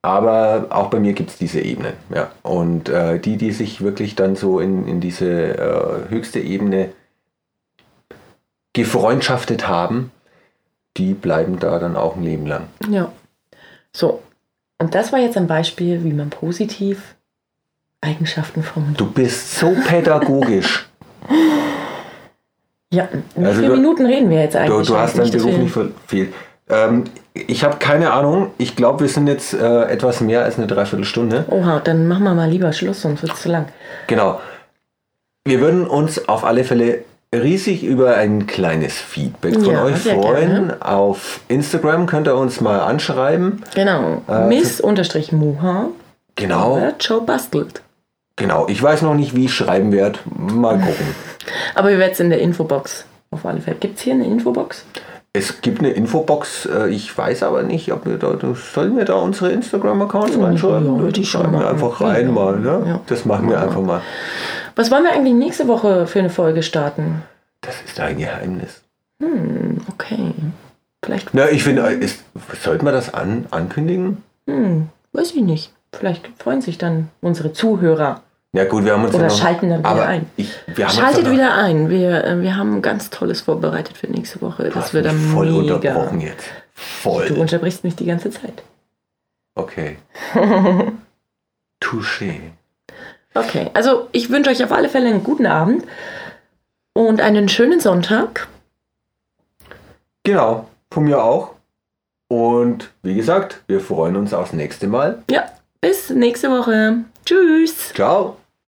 Aber 0.01 0.67
auch 0.69 0.89
bei 0.89 0.99
mir 0.99 1.11
gibt 1.13 1.29
es 1.31 1.37
diese 1.37 1.59
Ebene. 1.59 1.93
Ja. 2.13 2.31
Und 2.41 2.87
äh, 2.89 3.19
die, 3.19 3.35
die 3.37 3.51
sich 3.51 3.81
wirklich 3.81 4.15
dann 4.15 4.35
so 4.37 4.59
in, 4.59 4.87
in 4.87 5.01
diese 5.01 5.29
äh, 5.57 6.09
höchste 6.09 6.39
Ebene 6.39 6.89
gefreundschaftet 8.73 9.67
haben, 9.67 10.11
die 10.97 11.13
bleiben 11.13 11.59
da 11.59 11.79
dann 11.79 11.95
auch 11.95 12.15
ein 12.15 12.23
Leben 12.23 12.45
lang. 12.45 12.67
Ja. 12.89 13.11
So. 13.91 14.21
Und 14.77 14.95
das 14.95 15.11
war 15.11 15.19
jetzt 15.19 15.37
ein 15.37 15.47
Beispiel, 15.47 16.03
wie 16.03 16.13
man 16.13 16.29
positiv 16.29 17.15
Eigenschaften 18.01 18.63
formuliert. 18.63 18.99
Du 19.01 19.11
bist 19.11 19.57
so 19.59 19.75
pädagogisch. 19.85 20.87
Ja, 22.93 23.09
wie 23.35 23.45
Also 23.45 23.59
viele 23.61 23.71
du- 23.73 23.75
Minuten 23.75 24.05
reden 24.05 24.29
wir 24.29 24.39
jetzt 24.39 24.55
Du, 24.55 24.59
eigentlich? 24.59 24.87
du 24.87 24.97
hast 24.97 25.17
deinen 25.17 25.31
Beruf 25.31 25.43
viel. 25.51 25.59
nicht 25.59 25.73
ver- 25.73 25.91
viel. 26.07 26.33
Ähm, 26.69 27.05
ich 27.33 27.63
habe 27.63 27.77
keine 27.77 28.11
Ahnung. 28.11 28.51
Ich 28.57 28.75
glaube, 28.75 29.01
wir 29.01 29.09
sind 29.09 29.27
jetzt 29.27 29.53
äh, 29.53 29.83
etwas 29.85 30.21
mehr 30.21 30.43
als 30.43 30.57
eine 30.57 30.67
Dreiviertelstunde. 30.67 31.45
Oha, 31.49 31.79
dann 31.79 32.07
machen 32.07 32.23
wir 32.23 32.33
mal 32.35 32.49
lieber 32.49 32.71
Schluss, 32.73 33.01
sonst 33.01 33.21
wird 33.23 33.33
es 33.33 33.41
zu 33.41 33.49
lang. 33.49 33.67
Genau. 34.07 34.39
Wir 35.45 35.61
würden 35.61 35.87
uns 35.87 36.27
auf 36.29 36.43
alle 36.43 36.63
Fälle 36.63 36.99
riesig 37.33 37.83
über 37.83 38.15
ein 38.15 38.45
kleines 38.47 38.93
Feedback 38.97 39.53
von 39.55 39.65
Ja, 39.65 39.83
euch 39.83 39.97
freuen. 39.97 40.49
gerne. 40.49 40.77
Auf 40.81 41.41
Instagram 41.47 42.05
könnt 42.07 42.27
ihr 42.27 42.35
uns 42.35 42.59
mal 42.61 42.79
anschreiben. 42.79 43.63
Genau. 43.75 44.21
Äh, 44.27 44.47
Miss-Muha. 44.47 45.87
Genau, 46.35 46.77
Oder 46.77 46.93
Joe 46.99 47.21
bastelt. 47.21 47.81
genau. 48.35 48.67
Ich 48.69 48.81
weiß 48.81 49.01
noch 49.01 49.13
nicht, 49.15 49.35
wie 49.35 49.45
ich 49.45 49.53
schreiben 49.53 49.91
werde. 49.91 50.19
Mal 50.37 50.75
gucken. 50.77 51.15
Aber 51.75 51.89
wir 51.89 51.99
werden 51.99 52.11
es 52.13 52.19
in 52.19 52.29
der 52.29 52.39
Infobox. 52.39 53.05
Auf 53.31 53.45
alle 53.45 53.59
Fälle. 53.61 53.77
Gibt 53.79 53.97
es 53.97 54.03
hier 54.03 54.13
eine 54.13 54.25
Infobox? 54.25 54.85
Es 55.39 55.61
gibt 55.61 55.79
eine 55.79 55.91
Infobox, 55.91 56.65
äh, 56.65 56.89
ich 56.89 57.17
weiß 57.17 57.43
aber 57.43 57.63
nicht, 57.63 57.93
ob 57.93 58.05
wir 58.05 58.17
da, 58.17 58.37
sollen 58.55 58.97
wir 58.97 59.05
da 59.05 59.13
unsere 59.13 59.53
Instagram-Accounts 59.53 60.37
reinschreiben? 60.37 60.97
ja, 60.97 61.01
würde 61.01 61.21
ich 61.21 61.29
schon 61.29 61.49
machen. 61.49 61.65
einfach 61.65 62.01
rein 62.01 62.25
ja. 62.25 62.31
mal, 62.31 62.59
ne? 62.59 62.83
Ja. 62.85 62.99
Das 63.07 63.23
machen 63.23 63.49
wir 63.49 63.61
einfach 63.61 63.81
mal. 63.81 64.01
Was 64.75 64.91
wollen 64.91 65.05
wir 65.05 65.13
eigentlich 65.13 65.33
nächste 65.33 65.69
Woche 65.69 66.07
für 66.07 66.19
eine 66.19 66.29
Folge 66.29 66.61
starten? 66.61 67.21
Das 67.61 67.75
ist 67.85 67.99
ein 68.01 68.17
Geheimnis. 68.17 68.81
Hm, 69.21 69.77
okay. 69.93 70.33
Vielleicht, 71.03 71.29
Na, 71.33 71.49
ich 71.49 71.63
finde, 71.63 71.97
sollten 72.61 72.85
wir 72.85 72.91
das 72.91 73.13
an, 73.13 73.45
ankündigen? 73.51 74.21
hm, 74.45 74.89
weiß 75.13 75.31
ich 75.35 75.41
nicht. 75.41 75.71
Vielleicht 75.93 76.29
freuen 76.37 76.61
sich 76.61 76.77
dann 76.77 77.09
unsere 77.21 77.53
Zuhörer. 77.53 78.21
Ja 78.51 78.65
gut, 78.65 78.83
wir 78.83 78.93
haben 78.93 79.05
uns 79.05 79.13
Oder 79.13 79.25
ja 79.25 79.29
noch, 79.29 79.37
schalten 79.37 79.69
dann 79.69 79.79
wieder 79.79 80.07
ein. 80.07 80.29
Ich, 80.35 80.51
Schaltet 80.75 81.25
ja 81.25 81.31
wieder 81.31 81.53
ein. 81.53 81.89
Wir, 81.89 82.23
äh, 82.23 82.41
wir 82.41 82.55
haben 82.55 82.81
ganz 82.81 83.11
Tolles 83.11 83.41
vorbereitet 83.41 83.95
für 83.95 84.07
nächste 84.07 84.41
Woche. 84.41 84.69
Das 84.73 84.93
wird 84.93 85.05
dann 85.05 85.19
voll 85.19 85.51
mega. 85.51 85.75
unterbrochen 85.75 86.21
jetzt. 86.21 86.49
Voll. 86.73 87.27
Du 87.27 87.39
unterbrichst 87.39 87.83
mich 87.83 87.95
die 87.95 88.05
ganze 88.05 88.31
Zeit. 88.31 88.63
Okay. 89.53 89.97
Touché. 91.81 92.39
Okay, 93.35 93.69
also 93.73 94.07
ich 94.11 94.31
wünsche 94.31 94.49
euch 94.49 94.63
auf 94.63 94.71
alle 94.71 94.89
Fälle 94.89 95.09
einen 95.09 95.23
guten 95.23 95.45
Abend 95.45 95.83
und 96.93 97.21
einen 97.21 97.49
schönen 97.49 97.79
Sonntag. 97.79 98.47
Genau, 100.23 100.67
von 100.91 101.03
mir 101.03 101.23
auch. 101.23 101.51
Und 102.27 102.91
wie 103.03 103.15
gesagt, 103.15 103.61
wir 103.67 103.79
freuen 103.79 104.15
uns 104.15 104.33
aufs 104.33 104.53
nächste 104.53 104.87
Mal. 104.87 105.23
Ja, 105.29 105.45
bis 105.81 106.09
nächste 106.09 106.49
Woche. 106.49 106.97
Tschüss. 107.25 107.93
Ciao. 107.93 108.38